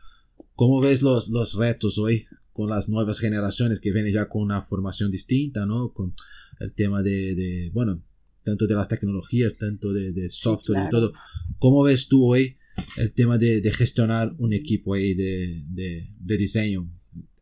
¿Cómo 0.56 0.82
ves 0.82 1.02
los, 1.02 1.30
los 1.30 1.56
retos 1.56 1.98
hoy 1.98 2.26
con 2.52 2.70
las 2.70 2.90
nuevas 2.90 3.20
generaciones 3.20 3.80
que 3.80 3.92
vienen 3.92 4.14
ya 4.14 4.28
con 4.28 4.42
una 4.42 4.62
formación 4.64 5.12
distinta, 5.12 5.66
¿no? 5.66 5.94
Con 5.94 6.14
el 6.60 6.74
tema 6.74 7.02
de, 7.02 7.70
bueno, 7.74 8.04
tanto 8.44 8.66
de 8.68 8.76
las 8.76 8.88
tecnologías, 8.88 9.58
tanto 9.58 9.94
de, 9.94 10.30
software 10.30 10.86
y 10.86 10.90
todo. 10.90 11.14
¿Cómo 11.60 11.84
ves 11.84 12.08
tú 12.08 12.26
hoy 12.26 12.58
el 12.98 13.14
tema 13.14 13.38
de, 13.38 13.62
gestionar 13.72 14.34
un 14.38 14.54
equipo 14.54 14.94
ahí 14.94 15.14
de, 15.14 16.10
diseño? 16.20 16.90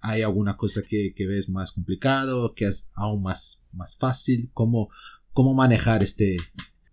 ¿Hay 0.02 0.22
alguna 0.22 0.56
cosa 0.56 0.82
que, 0.88 1.14
que, 1.16 1.26
ves 1.26 1.50
más 1.50 1.72
complicado, 1.72 2.54
que 2.54 2.66
es 2.66 2.92
aún 2.96 3.24
más, 3.24 3.66
más 3.72 3.98
fácil? 3.98 4.50
¿Cómo, 4.54 4.90
cómo 5.34 5.54
manejar 5.54 6.04
este, 6.04 6.38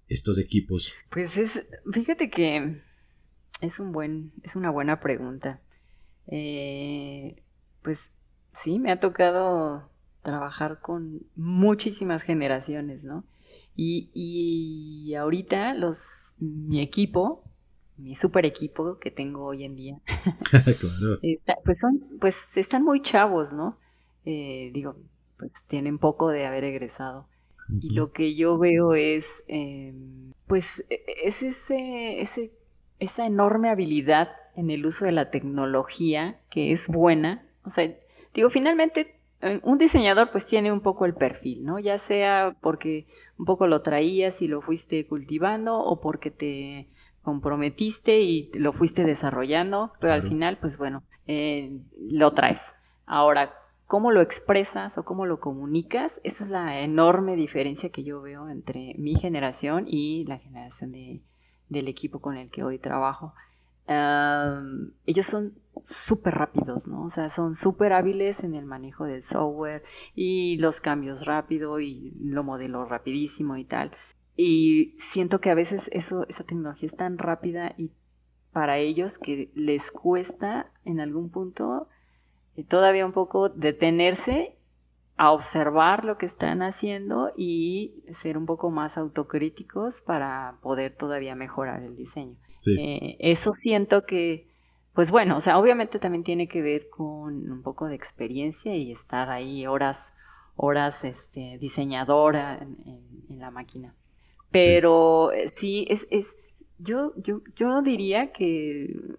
estos 0.09 0.39
equipos? 0.39 0.93
Pues 1.11 1.37
es, 1.37 1.67
fíjate 1.93 2.31
que 2.31 2.81
es 3.61 3.79
un 3.79 3.93
buen, 3.93 4.33
es 4.43 4.57
una 4.57 4.71
buena 4.71 5.01
pregunta. 5.01 5.61
Eh, 6.27 7.43
pues 7.83 8.13
sí, 8.53 8.79
me 8.79 8.93
ha 8.93 9.01
tocado 9.01 9.91
trabajar 10.23 10.81
con 10.81 11.27
muchísimas 11.37 12.23
generaciones, 12.23 13.05
¿no? 13.05 13.25
Y, 13.77 14.11
y 14.15 15.15
ahorita 15.15 15.75
los, 15.75 16.35
mi 16.39 16.81
equipo, 16.81 17.45
mi 18.03 18.15
super 18.15 18.45
equipo 18.45 18.99
que 18.99 19.11
tengo 19.11 19.45
hoy 19.45 19.65
en 19.65 19.77
día, 19.77 19.99
pues 21.65 21.79
son, 21.81 22.03
pues 22.21 22.57
están 22.57 22.85
muy 22.85 23.01
chavos, 23.01 23.53
¿no? 23.53 23.79
Eh, 24.25 24.71
digo, 24.73 24.97
pues 25.39 25.53
tienen 25.67 25.99
poco 25.99 26.31
de 26.31 26.47
haber 26.47 26.65
egresado. 26.65 27.27
Y 27.81 27.91
lo 27.91 28.13
que 28.13 28.35
yo 28.35 28.59
veo 28.59 28.95
es, 28.95 29.45
em, 29.49 30.33
pues, 30.47 30.85
e, 30.91 30.95
e, 30.95 31.29
es 31.29 31.43
ese, 31.43 32.21
ese, 32.21 32.53
esa 32.99 33.25
enorme 33.27 33.71
habilidad 33.71 34.31
en 34.57 34.71
el 34.71 34.85
uso 34.85 35.07
de 35.07 35.13
la 35.13 35.31
tecnología 35.31 36.41
que 36.51 36.73
es 36.73 36.89
buena. 36.89 37.47
O 37.65 37.71
sea, 37.71 37.91
digo, 38.35 38.51
finalmente 38.51 39.17
eh, 39.41 39.61
un 39.65 39.79
diseñador 39.79 40.31
pues 40.31 40.47
tiene 40.47 40.73
un 40.73 40.81
poco 40.81 41.05
el 41.05 41.15
perfil, 41.15 41.65
¿no? 41.65 41.79
Ya 41.79 41.99
sea 41.99 42.57
porque 42.61 43.07
un 43.39 43.45
poco 43.45 43.67
lo 43.67 43.83
traías 43.83 44.41
y 44.43 44.49
lo 44.49 44.61
fuiste 44.61 45.07
cultivando 45.07 45.79
o 45.79 46.01
porque 46.01 46.31
te 46.31 46.89
comprometiste 47.23 48.21
y 48.21 48.51
lo 48.55 48.73
fuiste 48.73 49.05
desarrollando, 49.05 49.91
pero 50.01 50.13
al 50.13 50.23
final 50.23 50.59
pues 50.59 50.79
bueno, 50.79 51.03
eh, 51.27 51.81
lo 51.99 52.33
traes. 52.33 52.75
Ahora, 53.07 53.55
cómo 53.87 54.11
lo 54.11 54.21
expresas 54.21 54.97
o 54.99 55.05
cómo 55.05 55.27
lo 55.27 55.39
comunicas, 55.39 56.21
esa 56.25 56.45
es 56.45 56.51
la 56.51 56.81
enorme 56.81 57.37
diferencia 57.37 57.91
que 57.91 58.05
yo 58.05 58.23
veo 58.23 58.49
entre 58.49 58.95
mi 58.99 59.15
generación 59.15 59.85
y 59.87 60.25
la 60.25 60.39
generación 60.39 60.93
de, 60.93 61.23
del 61.69 61.89
equipo 61.89 62.21
con 62.21 62.37
el 62.37 62.51
que 62.51 62.65
hoy 62.65 62.79
trabajo. 62.79 63.35
ellos 63.87 65.27
son 65.27 65.55
súper 65.83 66.35
rápidos, 66.35 66.89
¿no? 66.89 67.05
O 67.05 67.11
sea, 67.11 67.29
son 67.29 67.55
súper 67.55 67.93
hábiles 67.93 68.45
en 68.45 68.55
el 68.55 68.65
manejo 68.65 69.05
del 69.05 69.23
software 69.23 69.83
y 70.15 70.57
los 70.59 70.81
cambios 70.81 71.27
rápido 71.27 71.81
y 71.81 72.13
lo 72.21 72.45
modelo 72.45 72.85
rapidísimo 72.85 73.57
y 73.57 73.65
tal. 73.65 73.91
Y 74.37 74.95
siento 74.99 75.41
que 75.41 75.51
a 75.51 75.55
veces 75.55 75.91
eso, 75.93 76.27
esa 76.29 76.45
tecnología 76.45 76.87
es 76.87 76.97
tan 76.97 77.19
rápida 77.19 77.75
y 77.77 77.93
para 78.53 78.79
ellos 78.79 79.19
que 79.19 79.51
les 79.55 79.91
cuesta 79.91 80.71
en 80.85 81.01
algún 81.01 81.31
punto 81.31 81.89
y 82.55 82.65
todavía 82.65 83.07
un 83.07 83.13
poco 83.13 83.49
detenerse 83.49 84.57
a 85.17 85.33
observar 85.33 86.05
lo 86.05 86.19
que 86.19 86.27
están 86.27 86.63
haciendo 86.63 87.33
y 87.37 88.03
ser 88.11 88.37
un 88.37 88.47
poco 88.47 88.71
más 88.71 88.99
autocríticos 88.99 90.01
para 90.01 90.59
poder 90.63 90.97
todavía 90.97 91.35
mejorar 91.35 91.83
el 91.83 91.97
diseño. 91.97 92.37
Eh, 92.79 93.17
eso 93.19 93.53
siento 93.63 94.05
que, 94.05 94.49
pues 94.95 95.11
bueno, 95.11 95.37
o 95.37 95.41
sea, 95.41 95.59
obviamente 95.59 95.99
también 95.99 96.25
tiene 96.25 96.49
que 96.49 96.63
ver 96.63 96.89
con 96.89 97.51
un 97.51 97.63
poco 97.63 97.87
de 97.87 97.95
experiencia 97.95 98.75
y 98.75 98.93
estar 98.93 99.31
ahí 99.31 99.67
horas, 99.67 100.15
horas 100.57 101.05
este, 101.05 101.59
diseñadora 101.59 102.59
en, 102.59 103.39
la 103.39 103.51
máquina. 103.51 103.95
Pero 104.53 105.33
eh, 105.33 105.51
sí, 105.51 105.87
es, 105.89 106.07
es 106.11 106.37
yo, 106.79 107.13
yo, 107.17 107.43
yo 107.57 107.83
diría 107.83 108.33
que, 108.33 109.17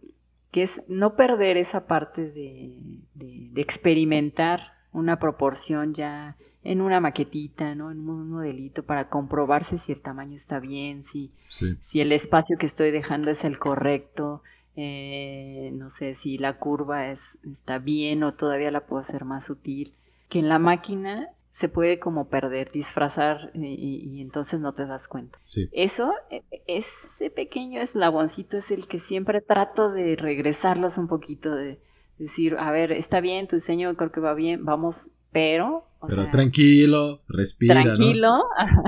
que 0.52 0.64
es 0.64 0.84
no 0.88 1.16
perder 1.16 1.58
esa 1.58 1.88
parte 1.88 2.30
de, 2.30 3.02
de, 3.16 3.62
experimentar 3.62 4.74
una 4.92 5.18
proporción 5.18 5.94
ya 5.94 6.38
en 6.64 6.82
una 6.82 7.00
maquetita, 7.00 7.76
¿no? 7.76 7.92
En 7.92 8.08
un 8.08 8.30
modelito 8.30 8.84
para 8.84 9.10
comprobarse 9.10 9.78
si 9.78 9.92
el 9.92 10.02
tamaño 10.02 10.36
está 10.36 10.60
bien, 10.60 11.04
si, 11.04 11.32
si 11.50 12.00
el 12.00 12.12
espacio 12.12 12.58
que 12.58 12.68
estoy 12.68 12.92
dejando 12.92 13.32
es 13.32 13.44
el 13.44 13.60
correcto, 13.60 14.44
eh, 14.76 15.72
no 15.74 15.90
sé 15.90 16.16
si 16.16 16.38
la 16.38 16.58
curva 16.58 17.10
es, 17.10 17.38
está 17.52 17.80
bien 17.80 18.24
o 18.24 18.34
todavía 18.34 18.72
la 18.72 18.86
puedo 18.86 19.02
hacer 19.02 19.26
más 19.26 19.46
sutil, 19.46 19.94
que 20.30 20.40
en 20.40 20.50
la 20.50 20.60
máquina 20.60 21.30
se 21.54 21.70
puede 21.70 21.99
como 21.99 22.30
perder, 22.30 22.72
disfrazar 22.72 23.51
y, 23.54 24.22
entonces 24.22 24.60
no 24.60 24.74
te 24.74 24.88
das 24.88 25.08
cuenta. 25.08 25.39
Eso, 25.72 26.12
e, 26.32 26.43
ese 26.66 27.30
pequeño 27.30 27.80
eslaboncito 27.80 28.58
es 28.58 28.72
el 28.72 28.88
que 28.88 28.97
siempre 28.97 29.39
trato 29.39 29.91
de 29.91 30.16
regresarlos 30.16 30.97
un 30.97 31.08
poquito, 31.08 31.56
de 31.56 31.80
decir, 32.18 32.58
a 32.58 32.72
ver, 32.72 32.91
está 32.91 33.22
bien, 33.22 33.47
tu 33.47 33.58
diseño 33.58 33.95
creo 33.95 34.12
que 34.12 34.20
va 34.20 34.34
bien, 34.34 34.66
vamos, 34.66 35.12
pero 35.32 35.86
pero 36.08 36.30
tranquilo, 36.30 37.22
respira. 37.30 37.82
Tranquilo, 37.82 38.43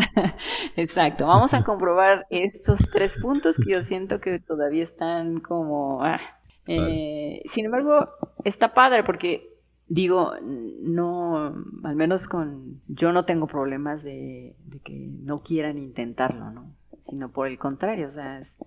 exacto. 0.76 1.28
Vamos 1.28 1.54
a 1.54 1.64
comprobar 1.64 2.28
estos 2.30 2.80
tres 2.92 3.18
puntos 3.20 3.58
que 3.58 3.72
yo 3.72 3.84
siento 3.88 4.20
que 4.20 4.40
todavía 4.40 4.84
están 4.84 5.40
como... 5.40 6.04
Ah, 6.04 6.20
eh, 6.68 7.42
sin 7.48 7.66
embargo, 7.66 8.10
está 8.44 8.74
padre 8.74 9.04
porque 9.04 9.55
digo, 9.88 10.34
no, 10.42 11.64
al 11.84 11.96
menos 11.96 12.28
con, 12.28 12.82
yo 12.88 13.12
no 13.12 13.26
tengo 13.26 13.48
problemas 13.48 14.04
de, 14.04 14.56
que 14.84 15.10
no 15.24 15.42
quieran 15.42 15.78
intentarlo, 15.78 16.52
¿no? 16.52 16.74
Sino 17.10 17.32
por 17.32 17.48
el 17.48 17.58
contrario, 17.58 18.08
o 18.08 18.12
sea, 18.12 18.40
es, 18.40 18.58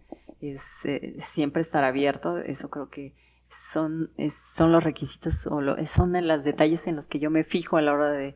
eh, 0.85 1.17
siempre 1.19 1.63
estar 1.63 1.85
abierto, 1.85 2.39
eso 2.39 2.71
creo 2.71 2.89
que 2.89 3.15
son, 3.51 4.11
son 4.31 4.73
los 4.73 4.85
requisitos 4.85 5.47
o 5.47 5.61
son 5.87 6.17
en 6.17 6.29
los 6.29 6.45
detalles 6.45 6.87
en 6.87 6.97
los 6.97 7.07
que 7.07 7.19
yo 7.19 7.31
me 7.31 7.45
fijo 7.45 7.77
a 7.77 7.83
la 7.83 7.93
hora 7.93 8.11
de, 8.11 8.35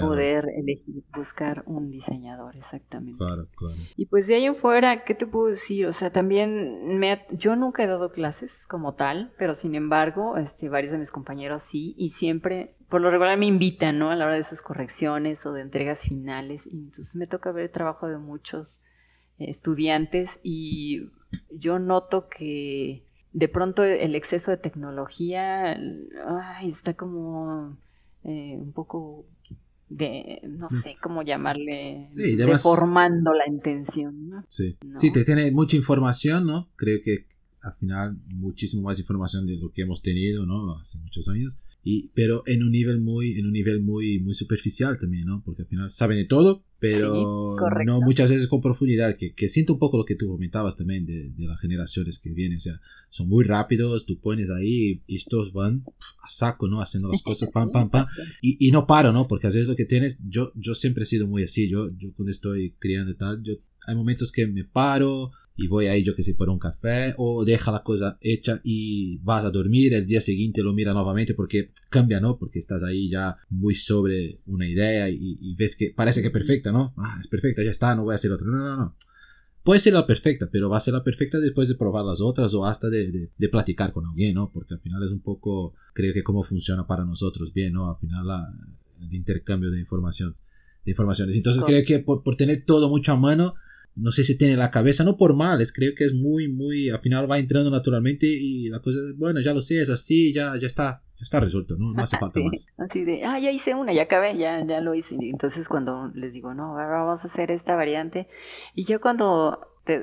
poder 0.00 0.46
elegir, 0.56 1.02
buscar 1.14 1.62
un 1.66 1.90
diseñador, 1.90 2.56
exactamente. 2.56 3.18
Claro, 3.18 3.48
claro. 3.56 3.76
Y 3.96 4.06
pues 4.06 4.26
de 4.26 4.34
ahí 4.34 4.44
en 4.44 4.54
fuera, 4.54 5.04
¿qué 5.04 5.14
te 5.14 5.26
puedo 5.26 5.46
decir? 5.46 5.86
O 5.86 5.92
sea, 5.92 6.12
también 6.12 6.98
me, 6.98 7.24
yo 7.30 7.56
nunca 7.56 7.84
he 7.84 7.86
dado 7.86 8.10
clases 8.10 8.66
como 8.66 8.94
tal, 8.94 9.32
pero 9.38 9.54
sin 9.54 9.74
embargo, 9.74 10.36
este, 10.36 10.68
varios 10.68 10.92
de 10.92 10.98
mis 10.98 11.10
compañeros 11.10 11.62
sí, 11.62 11.94
y 11.96 12.10
siempre, 12.10 12.70
por 12.88 13.00
lo 13.00 13.10
regular 13.10 13.38
me 13.38 13.46
invitan, 13.46 13.98
¿no? 13.98 14.10
A 14.10 14.16
la 14.16 14.26
hora 14.26 14.34
de 14.34 14.44
sus 14.44 14.60
correcciones 14.60 15.46
o 15.46 15.52
de 15.52 15.62
entregas 15.62 16.02
finales, 16.02 16.66
y 16.66 16.76
entonces 16.76 17.16
me 17.16 17.26
toca 17.26 17.52
ver 17.52 17.64
el 17.64 17.70
trabajo 17.70 18.06
de 18.08 18.18
muchos 18.18 18.82
eh, 19.38 19.46
estudiantes 19.48 20.40
y 20.42 21.10
yo 21.50 21.78
noto 21.78 22.28
que 22.28 23.06
de 23.32 23.48
pronto 23.48 23.82
el 23.82 24.14
exceso 24.14 24.50
de 24.50 24.56
tecnología 24.58 25.76
está 26.62 26.94
como 26.94 27.76
eh, 28.24 28.56
un 28.58 28.72
poco 28.72 29.24
de, 29.88 30.40
no 30.44 30.66
mm. 30.66 30.70
sé 30.70 30.96
cómo 31.00 31.22
llamarle, 31.22 32.02
deformando 32.36 33.32
la 33.32 33.48
intención. 33.48 34.30
¿no? 34.30 34.44
Sí. 34.48 34.76
sí, 34.94 35.10
te 35.10 35.24
tiene 35.24 35.50
mucha 35.50 35.76
información, 35.76 36.46
¿no? 36.46 36.68
Creo 36.76 37.00
que 37.02 37.26
al 37.62 37.74
final 37.74 38.18
muchísimo 38.26 38.82
más 38.82 38.98
información 38.98 39.46
de 39.46 39.56
lo 39.56 39.72
que 39.72 39.82
hemos 39.82 40.02
tenido, 40.02 40.46
¿no? 40.46 40.78
Hace 40.78 40.98
muchos 40.98 41.28
años 41.28 41.62
y, 41.84 42.10
pero 42.14 42.42
en 42.46 42.62
un 42.62 42.70
nivel 42.70 43.00
muy, 43.00 43.38
en 43.38 43.46
un 43.46 43.52
nivel 43.52 43.80
muy, 43.80 44.20
muy 44.20 44.34
superficial 44.34 44.98
también, 44.98 45.26
¿no? 45.26 45.42
Porque 45.44 45.62
al 45.62 45.68
final 45.68 45.90
saben 45.90 46.16
de 46.16 46.26
todo, 46.26 46.64
pero 46.78 47.56
no 47.86 48.00
muchas 48.00 48.30
veces 48.30 48.46
con 48.46 48.60
profundidad, 48.60 49.16
que, 49.16 49.34
que, 49.34 49.48
siento 49.48 49.72
un 49.72 49.78
poco 49.78 49.98
lo 49.98 50.04
que 50.04 50.14
tú 50.14 50.28
comentabas 50.28 50.76
también 50.76 51.06
de, 51.06 51.30
de, 51.30 51.46
las 51.46 51.60
generaciones 51.60 52.18
que 52.18 52.30
vienen, 52.30 52.58
o 52.58 52.60
sea, 52.60 52.80
son 53.10 53.28
muy 53.28 53.44
rápidos, 53.44 54.06
tú 54.06 54.20
pones 54.20 54.50
ahí 54.50 55.02
y 55.06 55.16
estos 55.16 55.52
van 55.52 55.84
a 56.24 56.28
saco, 56.28 56.68
¿no? 56.68 56.80
Haciendo 56.80 57.08
las 57.08 57.22
cosas, 57.22 57.50
pam, 57.50 57.70
pam, 57.70 57.90
pam, 57.90 58.06
y, 58.42 58.64
y 58.66 58.70
no 58.70 58.86
paro, 58.86 59.12
¿no? 59.12 59.26
Porque 59.26 59.46
a 59.48 59.50
veces 59.50 59.66
lo 59.66 59.76
que 59.76 59.84
tienes, 59.84 60.18
yo, 60.28 60.52
yo 60.54 60.74
siempre 60.74 61.04
he 61.04 61.06
sido 61.06 61.26
muy 61.26 61.42
así, 61.42 61.68
yo, 61.68 61.90
yo 61.96 62.12
cuando 62.14 62.30
estoy 62.30 62.76
criando 62.78 63.10
y 63.10 63.16
tal, 63.16 63.42
yo, 63.42 63.54
hay 63.86 63.96
momentos 63.96 64.30
que 64.30 64.46
me 64.46 64.64
paro, 64.64 65.32
y 65.62 65.68
voy 65.68 65.86
ahí 65.86 66.02
yo 66.02 66.16
que 66.16 66.24
sé 66.24 66.34
por 66.34 66.48
un 66.48 66.58
café 66.58 67.14
o 67.18 67.44
deja 67.44 67.70
la 67.70 67.84
cosa 67.84 68.18
hecha 68.20 68.60
y 68.64 69.18
vas 69.18 69.44
a 69.44 69.50
dormir 69.50 69.94
el 69.94 70.06
día 70.06 70.20
siguiente 70.20 70.62
lo 70.62 70.72
mira 70.72 70.92
nuevamente 70.92 71.34
porque 71.34 71.70
cambia 71.88 72.18
no 72.18 72.36
porque 72.36 72.58
estás 72.58 72.82
ahí 72.82 73.08
ya 73.08 73.36
muy 73.48 73.76
sobre 73.76 74.40
una 74.46 74.66
idea 74.66 75.08
y, 75.08 75.54
ves 75.54 75.76
que 75.76 75.92
parece 75.96 76.20
que 76.20 76.28
es 76.28 76.32
perfecta 76.32 76.72
no 76.72 76.94
ah 76.96 77.16
es 77.20 77.28
perfecta 77.28 77.62
ya 77.62 77.70
está 77.70 77.94
no 77.94 78.02
voy 78.02 78.12
a 78.12 78.16
hacer 78.16 78.32
otra. 78.32 78.48
No 78.48 78.56
no 78.56 78.76
no. 78.76 78.96
Puede 79.62 79.78
ser 79.78 79.92
la 79.92 80.04
perfecta 80.04 80.48
pero 80.50 80.68
va 80.68 80.78
a 80.78 80.80
ser 80.80 80.94
la 80.94 81.04
perfecta 81.04 81.38
después 81.38 81.68
de 81.68 81.76
probar 81.76 82.04
las 82.04 82.20
otras 82.20 82.52
o 82.54 82.66
hasta 82.66 82.90
de, 82.90 83.30
de, 83.38 83.48
platicar 83.48 83.92
con 83.92 84.04
alguien 84.06 84.34
no 84.34 84.50
porque 84.52 84.74
al 84.74 84.80
final 84.80 85.00
es 85.04 85.12
un 85.12 85.20
poco 85.20 85.74
creo 85.94 86.12
que 86.12 86.24
cómo 86.24 86.42
funciona 86.42 86.88
para 86.88 87.04
nosotros 87.04 87.52
bien 87.52 87.74
no 87.74 87.88
al 87.88 87.98
final 87.98 88.26
el 89.00 89.14
intercambio 89.14 89.70
de 89.70 89.78
información 89.78 90.34
de 90.84 90.90
informaciones. 90.90 91.36
Entonces 91.36 91.62
creo 91.64 91.84
que 91.84 92.00
por, 92.00 92.24
por 92.24 92.36
tener 92.36 92.64
todo 92.64 92.88
mucho 92.88 93.12
a 93.12 93.16
mano 93.16 93.54
no 93.94 94.12
sé 94.12 94.24
si 94.24 94.36
tiene 94.38 94.56
la 94.56 94.70
cabeza, 94.70 95.04
no 95.04 95.16
por 95.16 95.34
mal, 95.34 95.60
es, 95.60 95.72
creo 95.72 95.92
que 95.96 96.04
es 96.04 96.14
muy, 96.14 96.48
muy, 96.48 96.90
al 96.90 97.00
final 97.00 97.30
va 97.30 97.38
entrando 97.38 97.70
naturalmente 97.70 98.26
y 98.26 98.68
la 98.68 98.80
cosa 98.80 98.98
es, 99.00 99.16
bueno, 99.16 99.40
ya 99.40 99.52
lo 99.52 99.60
sé, 99.60 99.82
es 99.82 99.90
así, 99.90 100.32
ya, 100.32 100.56
ya 100.58 100.66
está, 100.66 101.02
ya 101.16 101.22
está 101.22 101.40
resuelto, 101.40 101.76
¿no? 101.76 101.92
No 101.92 102.02
hace 102.02 102.16
falta 102.18 102.40
más. 102.44 102.66
Así 102.78 103.04
de, 103.04 103.24
ah, 103.24 103.38
ya 103.38 103.50
hice 103.50 103.74
una, 103.74 103.92
ya 103.92 104.02
acabé, 104.02 104.36
ya, 104.38 104.64
ya 104.66 104.80
lo 104.80 104.94
hice. 104.94 105.16
Entonces 105.20 105.68
cuando 105.68 106.10
les 106.14 106.32
digo, 106.32 106.54
no, 106.54 106.78
ahora 106.78 107.02
vamos 107.02 107.24
a 107.24 107.28
hacer 107.28 107.50
esta 107.50 107.76
variante, 107.76 108.28
y 108.74 108.84
ya 108.84 108.98
cuando 108.98 109.60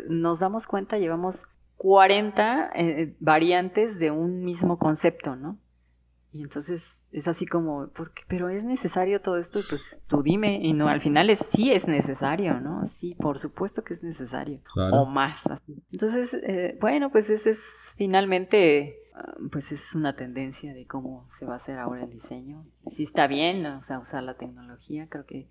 nos 0.09 0.39
damos 0.39 0.67
cuenta 0.67 0.97
llevamos 0.97 1.45
40 1.77 2.71
eh, 2.75 3.15
variantes 3.19 3.99
de 3.99 4.11
un 4.11 4.43
mismo 4.43 4.77
concepto, 4.77 5.35
¿no? 5.35 5.57
Y 6.31 6.43
entonces 6.43 7.05
es 7.11 7.27
así 7.27 7.47
como, 7.47 7.89
porque, 7.89 8.21
pero 8.27 8.49
es 8.49 8.63
necesario 8.63 9.19
todo 9.19 9.37
esto, 9.37 9.59
pues 9.67 10.01
tú 10.09 10.21
dime, 10.21 10.59
y 10.61 10.73
no, 10.73 10.87
al 10.87 11.01
final 11.01 11.29
es, 11.29 11.39
sí 11.39 11.71
es 11.71 11.87
necesario, 11.87 12.59
¿no? 12.61 12.85
Sí, 12.85 13.15
por 13.15 13.39
supuesto 13.39 13.83
que 13.83 13.93
es 13.93 14.03
necesario, 14.03 14.61
o 14.75 15.05
más. 15.07 15.49
Entonces, 15.91 16.35
eh, 16.35 16.77
bueno, 16.79 17.11
pues 17.11 17.31
ese 17.31 17.51
es 17.51 17.93
finalmente, 17.97 18.97
ah, 19.15 19.35
pues 19.51 19.71
es 19.71 19.95
una 19.95 20.15
tendencia 20.15 20.73
de 20.73 20.85
cómo 20.85 21.27
se 21.31 21.45
va 21.45 21.53
a 21.53 21.57
hacer 21.57 21.79
ahora 21.79 22.03
el 22.03 22.11
diseño. 22.11 22.63
Sí 22.85 23.03
está 23.03 23.25
bien, 23.25 23.65
o 23.65 23.81
sea, 23.81 23.97
usar 23.97 24.21
la 24.21 24.35
tecnología, 24.35 25.07
creo 25.09 25.25
que 25.25 25.49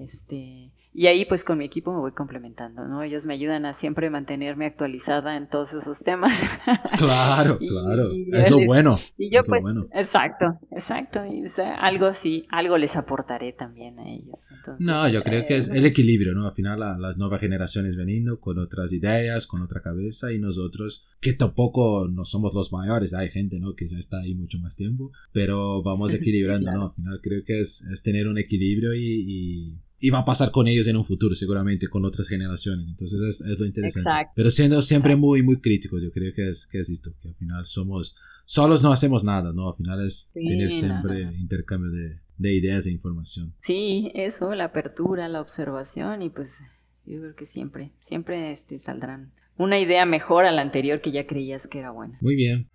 este, 0.00 0.72
y 0.94 1.06
ahí 1.06 1.24
pues 1.24 1.42
con 1.42 1.56
mi 1.56 1.64
equipo 1.64 1.90
me 1.92 2.00
voy 2.00 2.12
complementando, 2.12 2.86
¿no? 2.86 3.02
Ellos 3.02 3.24
me 3.24 3.32
ayudan 3.32 3.64
a 3.64 3.72
siempre 3.72 4.10
mantenerme 4.10 4.66
actualizada 4.66 5.38
en 5.38 5.48
todos 5.48 5.72
esos 5.72 6.00
temas. 6.00 6.38
Claro, 6.98 7.58
claro. 7.58 8.10
es 8.32 8.50
lo 8.50 8.64
bueno. 8.64 8.98
Y 9.18 9.30
yo 9.30 9.40
pues, 9.46 9.62
exacto, 9.92 10.58
exacto. 10.70 11.24
Y, 11.24 11.44
algo 11.78 12.12
sí, 12.14 12.46
algo 12.50 12.76
les 12.78 12.96
aportaré 12.96 13.52
también 13.52 13.98
a 13.98 14.08
ellos. 14.08 14.48
no, 14.78 15.08
yo 15.08 15.22
creo 15.22 15.46
que 15.46 15.56
es 15.56 15.68
eh, 15.68 15.78
el 15.78 15.86
equilibrio, 15.86 16.34
¿no? 16.34 16.46
Al 16.46 16.54
final 16.54 16.80
las 16.80 17.18
nuevas 17.18 17.40
generaciones 17.40 17.96
veniendo 17.96 18.40
con 18.40 18.58
otras 18.58 18.92
ideas, 18.92 19.46
con 19.46 19.62
otra 19.62 19.80
cabeza 19.80 20.32
y 20.32 20.38
nosotros 20.38 21.06
que 21.20 21.32
tampoco 21.32 22.08
no 22.08 22.24
somos 22.24 22.54
los 22.54 22.72
mayores, 22.72 23.14
hay 23.14 23.30
gente, 23.30 23.58
¿no? 23.58 23.74
Que 23.74 23.88
ya 23.88 23.98
está 23.98 24.18
ahí 24.18 24.34
mucho 24.34 24.58
más 24.58 24.76
tiempo, 24.76 25.10
pero 25.32 25.82
vamos 25.82 26.12
equilibrando, 26.14 26.72
¿no? 26.72 26.82
Al 26.82 26.94
final 26.94 27.20
creo 27.22 27.42
que 27.44 27.60
es, 27.60 27.82
es 27.82 28.02
tener 28.02 28.28
un 28.28 28.38
equilibrio 28.38 28.94
y 28.94 29.81
y 30.02 30.10
va 30.10 30.18
a 30.18 30.24
pasar 30.24 30.50
con 30.50 30.66
ellos 30.66 30.88
en 30.88 30.96
un 30.96 31.04
futuro 31.04 31.36
seguramente 31.36 31.86
con 31.86 32.04
otras 32.04 32.26
generaciones. 32.26 32.88
Entonces 32.88 33.20
es, 33.20 33.40
es 33.40 33.60
lo 33.60 33.64
interesante. 33.64 34.10
Pero 34.34 34.50
siendo 34.50 34.82
siempre 34.82 35.14
muy 35.14 35.44
muy 35.44 35.60
crítico 35.60 35.98
yo 36.00 36.10
creo 36.10 36.34
que 36.34 36.50
es 36.50 36.66
que 36.66 36.80
es 36.80 36.90
esto 36.90 37.12
que 37.22 37.28
al 37.28 37.36
final 37.36 37.66
somos 37.66 38.16
solos 38.44 38.82
no 38.82 38.92
hacemos 38.92 39.22
nada 39.22 39.52
no 39.52 39.68
al 39.68 39.76
final 39.76 40.04
es 40.04 40.32
tener 40.34 40.70
siempre 40.72 41.22
intercambio 41.38 41.92
de, 41.92 42.18
de, 42.36 42.52
ideas 42.52 42.86
e 42.86 42.90
información. 42.90 43.54
Sí 43.60 44.10
eso 44.14 44.52
la 44.56 44.64
apertura 44.64 45.28
la 45.28 45.40
observación 45.40 46.20
y 46.22 46.30
pues 46.30 46.60
yo 47.06 47.20
creo 47.20 47.36
que 47.36 47.46
siempre 47.46 47.92
siempre 48.00 48.50
este 48.50 48.78
saldrán 48.78 49.32
una 49.56 49.78
idea 49.78 50.04
mejor 50.04 50.46
a 50.46 50.50
la 50.50 50.62
anterior 50.62 51.00
que 51.00 51.12
ya 51.12 51.28
creías 51.28 51.68
que 51.68 51.78
era 51.78 51.92
buena. 51.92 52.18
Muy 52.20 52.34
bien. 52.34 52.68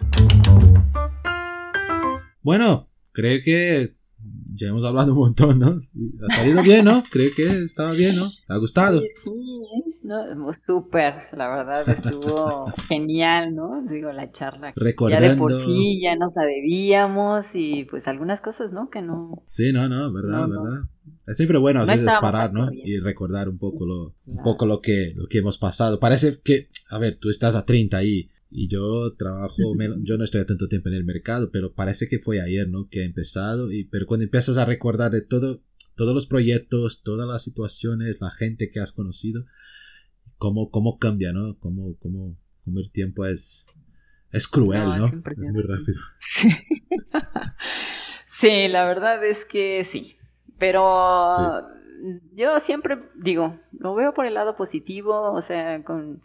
Bueno 2.42 2.88
creo 3.12 3.42
que 3.44 3.97
ya 4.58 4.70
hemos 4.70 4.84
hablado 4.86 5.14
un 5.14 5.20
montón, 5.20 5.60
¿no? 5.60 5.80
Ha 6.28 6.36
salido 6.36 6.64
bien, 6.64 6.86
¿no? 6.86 7.04
Creo 7.10 7.30
que 7.36 7.64
estaba 7.64 7.92
bien, 7.94 8.16
¿no? 8.16 8.32
¿Te 8.48 8.54
ha 8.54 8.58
gustado? 8.58 9.02
Sí, 9.16 9.32
no, 10.04 10.54
súper, 10.54 11.14
la 11.34 11.50
verdad, 11.50 11.90
estuvo 11.90 12.66
genial, 12.88 13.54
¿no? 13.54 13.84
Digo, 13.84 14.12
la 14.12 14.32
charla. 14.32 14.74
Recordando. 14.76 15.26
Ya 15.26 15.32
de 15.34 15.38
por 15.38 15.52
sí, 15.52 16.02
ya 16.02 16.16
nos 16.16 16.34
la 16.36 16.44
debíamos 16.44 17.56
y 17.56 17.86
pues 17.90 18.08
algunas 18.08 18.42
cosas, 18.42 18.74
¿no? 18.74 18.90
Que 18.90 19.02
no. 19.02 19.44
Sí, 19.46 19.72
no, 19.74 19.88
no, 19.88 20.12
verdad, 20.12 20.48
verdad. 20.48 20.90
Es 21.26 21.38
siempre 21.38 21.58
bueno 21.58 21.82
a 21.82 21.86
veces 21.86 22.10
parar, 22.22 22.54
¿no? 22.54 22.70
Y 22.72 23.00
recordar 23.00 23.50
un 23.50 23.58
poco 23.58 23.86
lo, 23.86 24.16
un 24.26 24.44
poco 24.44 24.66
lo 24.66 24.82
que, 24.82 25.14
lo 25.16 25.28
que 25.28 25.40
hemos 25.40 25.58
pasado. 25.58 26.00
Parece 26.00 26.40
que, 26.42 26.70
a 26.90 26.98
ver, 26.98 27.16
tú 27.16 27.30
estás 27.30 27.56
a 27.56 27.66
30 27.66 27.98
ahí 27.98 28.30
y 28.50 28.70
yo 28.70 29.14
trabajo, 29.16 29.76
yo 30.04 30.18
no 30.18 30.24
estoy 30.24 30.42
a 30.42 30.46
tanto 30.46 30.68
tiempo 30.68 30.90
en 30.90 30.96
el 30.96 31.04
mercado, 31.04 31.50
pero 31.52 31.74
parece 31.74 32.08
que 32.08 32.20
fue 32.20 32.42
ayer, 32.42 32.70
¿no? 32.70 32.88
Que 32.90 33.02
ha 33.02 33.06
empezado, 33.06 33.72
y, 33.72 33.86
pero 33.86 34.06
cuando 34.06 34.24
empiezas 34.24 34.58
a 34.58 34.66
recordar 34.66 35.12
de 35.12 35.22
todo, 35.22 35.64
todos 35.96 36.16
los 36.16 36.28
proyectos, 36.28 37.04
todas 37.04 37.28
las 37.28 37.44
situaciones, 37.44 38.22
la 38.22 38.32
gente 38.32 38.72
que 38.72 38.80
has 38.80 38.92
conocido, 38.92 39.44
cómo, 40.38 40.70
cómo 40.72 40.98
cambia, 40.98 41.34
¿no? 41.34 41.58
Cómo, 41.60 41.98
cómo, 42.00 42.38
cómo 42.64 42.80
el 42.80 42.92
tiempo 42.92 43.26
es, 43.26 43.68
es 44.32 44.48
cruel, 44.48 44.98
¿no? 44.98 45.06
Es, 45.08 45.14
muy 45.14 45.64
rápido. 45.64 46.00
Sí. 48.32 48.68
la 48.68 48.86
verdad 48.86 49.26
es 49.26 49.46
que 49.46 49.84
sí. 49.84 50.16
Pero 50.60 51.26
yo 52.34 52.60
siempre 52.60 53.00
digo, 53.16 53.60
lo 53.72 53.96
veo 53.96 54.14
por 54.14 54.28
el 54.28 54.36
lado 54.36 54.56
positivo, 54.56 55.34
o 55.34 55.42
sea, 55.42 55.84
con, 55.84 56.22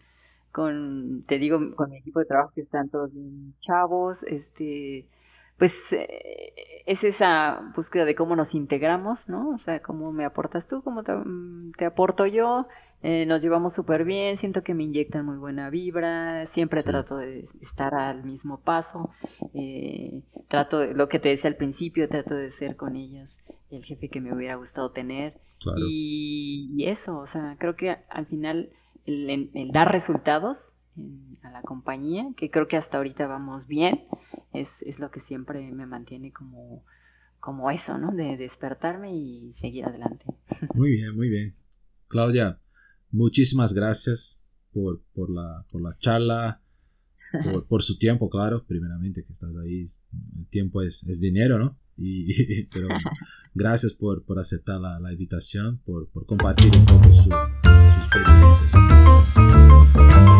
con, 0.53 1.23
te 1.25 1.39
digo, 1.39 1.75
con 1.75 1.89
mi 1.89 1.97
equipo 1.97 2.19
de 2.19 2.25
trabajo 2.25 2.51
que 2.55 2.61
están 2.61 2.87
todos 2.87 3.11
bien 3.11 3.55
chavos, 3.59 4.23
este, 4.23 5.07
pues 5.57 5.91
eh, 5.93 6.53
es 6.85 7.03
esa 7.03 7.71
búsqueda 7.75 8.05
de 8.05 8.13
cómo 8.13 8.35
nos 8.35 8.53
integramos, 8.53 9.29
¿no? 9.29 9.49
O 9.49 9.57
sea, 9.57 9.81
cómo 9.81 10.13
me 10.13 10.25
aportas 10.25 10.67
tú, 10.67 10.83
cómo 10.83 11.03
te, 11.03 11.13
mm, 11.13 11.71
aporto 11.85 12.27
yo, 12.27 12.67
eh, 13.01 13.25
nos 13.25 13.41
llevamos 13.41 13.73
súper 13.73 14.05
bien, 14.05 14.37
siento 14.37 14.63
que 14.63 14.75
me 14.75 14.83
inyectan 14.83 15.25
muy 15.25 15.37
buena 15.37 15.71
vibra, 15.71 16.45
siempre 16.45 16.83
trato 16.83 17.17
de 17.17 17.49
estar 17.61 17.95
al 17.95 18.23
mismo 18.23 18.59
paso, 18.59 19.09
eh, 19.55 20.21
trato 20.47 20.79
de, 20.79 20.93
lo 20.93 21.09
que 21.09 21.17
te 21.17 21.29
decía 21.29 21.49
al 21.49 21.57
principio, 21.57 22.07
trato 22.07 22.35
de 22.35 22.51
ser 22.51 22.75
con 22.75 22.95
ellos 22.95 23.41
el 23.71 23.83
jefe 23.83 24.07
que 24.07 24.21
me 24.21 24.33
hubiera 24.33 24.55
gustado 24.55 24.91
tener 24.91 25.41
y, 25.77 26.85
eso, 26.85 27.17
o 27.17 27.25
sea, 27.25 27.55
creo 27.59 27.75
que 27.75 27.97
al 28.09 28.27
final 28.27 28.69
el, 29.05 29.71
dar 29.71 29.91
resultados 29.91 30.75
a 31.41 31.51
la 31.51 31.61
compañía, 31.61 32.27
que 32.37 32.51
creo 32.51 32.67
que 32.67 32.77
hasta 32.77 32.97
ahorita 32.97 33.27
vamos 33.27 33.67
bien, 33.67 34.05
es, 34.53 34.81
es 34.83 34.99
lo 34.99 35.11
que 35.11 35.19
siempre 35.19 35.71
me 35.71 35.85
mantiene 35.85 36.31
como, 36.31 36.83
como 37.39 37.71
eso, 37.71 37.97
¿no? 37.97 38.11
De 38.11 38.37
despertarme 38.37 39.15
y 39.15 39.53
seguir 39.53 39.85
adelante. 39.85 40.25
Muy 40.75 40.91
bien, 40.91 41.15
muy 41.15 41.29
bien. 41.29 41.55
Claudia, 42.07 42.59
muchísimas 43.11 43.73
gracias 43.73 44.43
por, 44.71 45.01
por, 45.13 45.29
la, 45.29 45.65
por 45.71 45.81
la 45.81 45.97
charla, 45.97 46.61
por, 47.43 47.65
por, 47.65 47.81
su 47.81 47.97
tiempo, 47.97 48.29
claro, 48.29 48.65
primeramente 48.65 49.23
que 49.23 49.33
estás 49.33 49.49
ahí. 49.63 49.85
El 50.37 50.47
tiempo 50.47 50.81
es, 50.81 51.03
es 51.03 51.19
dinero, 51.19 51.57
¿no? 51.57 51.79
Y, 51.97 52.63
pero 52.73 52.87
gracias 53.53 53.93
por, 53.93 54.23
por 54.23 54.39
aceptar 54.39 54.79
la, 54.79 54.99
la 54.99 55.11
invitación, 55.11 55.79
por, 55.85 56.07
por, 56.09 56.25
compartir 56.25 56.71
un 56.77 56.85
poco 56.85 57.13
su, 57.13 57.29
experiencia. 57.97 58.69
Su 58.69 58.77
experiencia. 58.77 60.32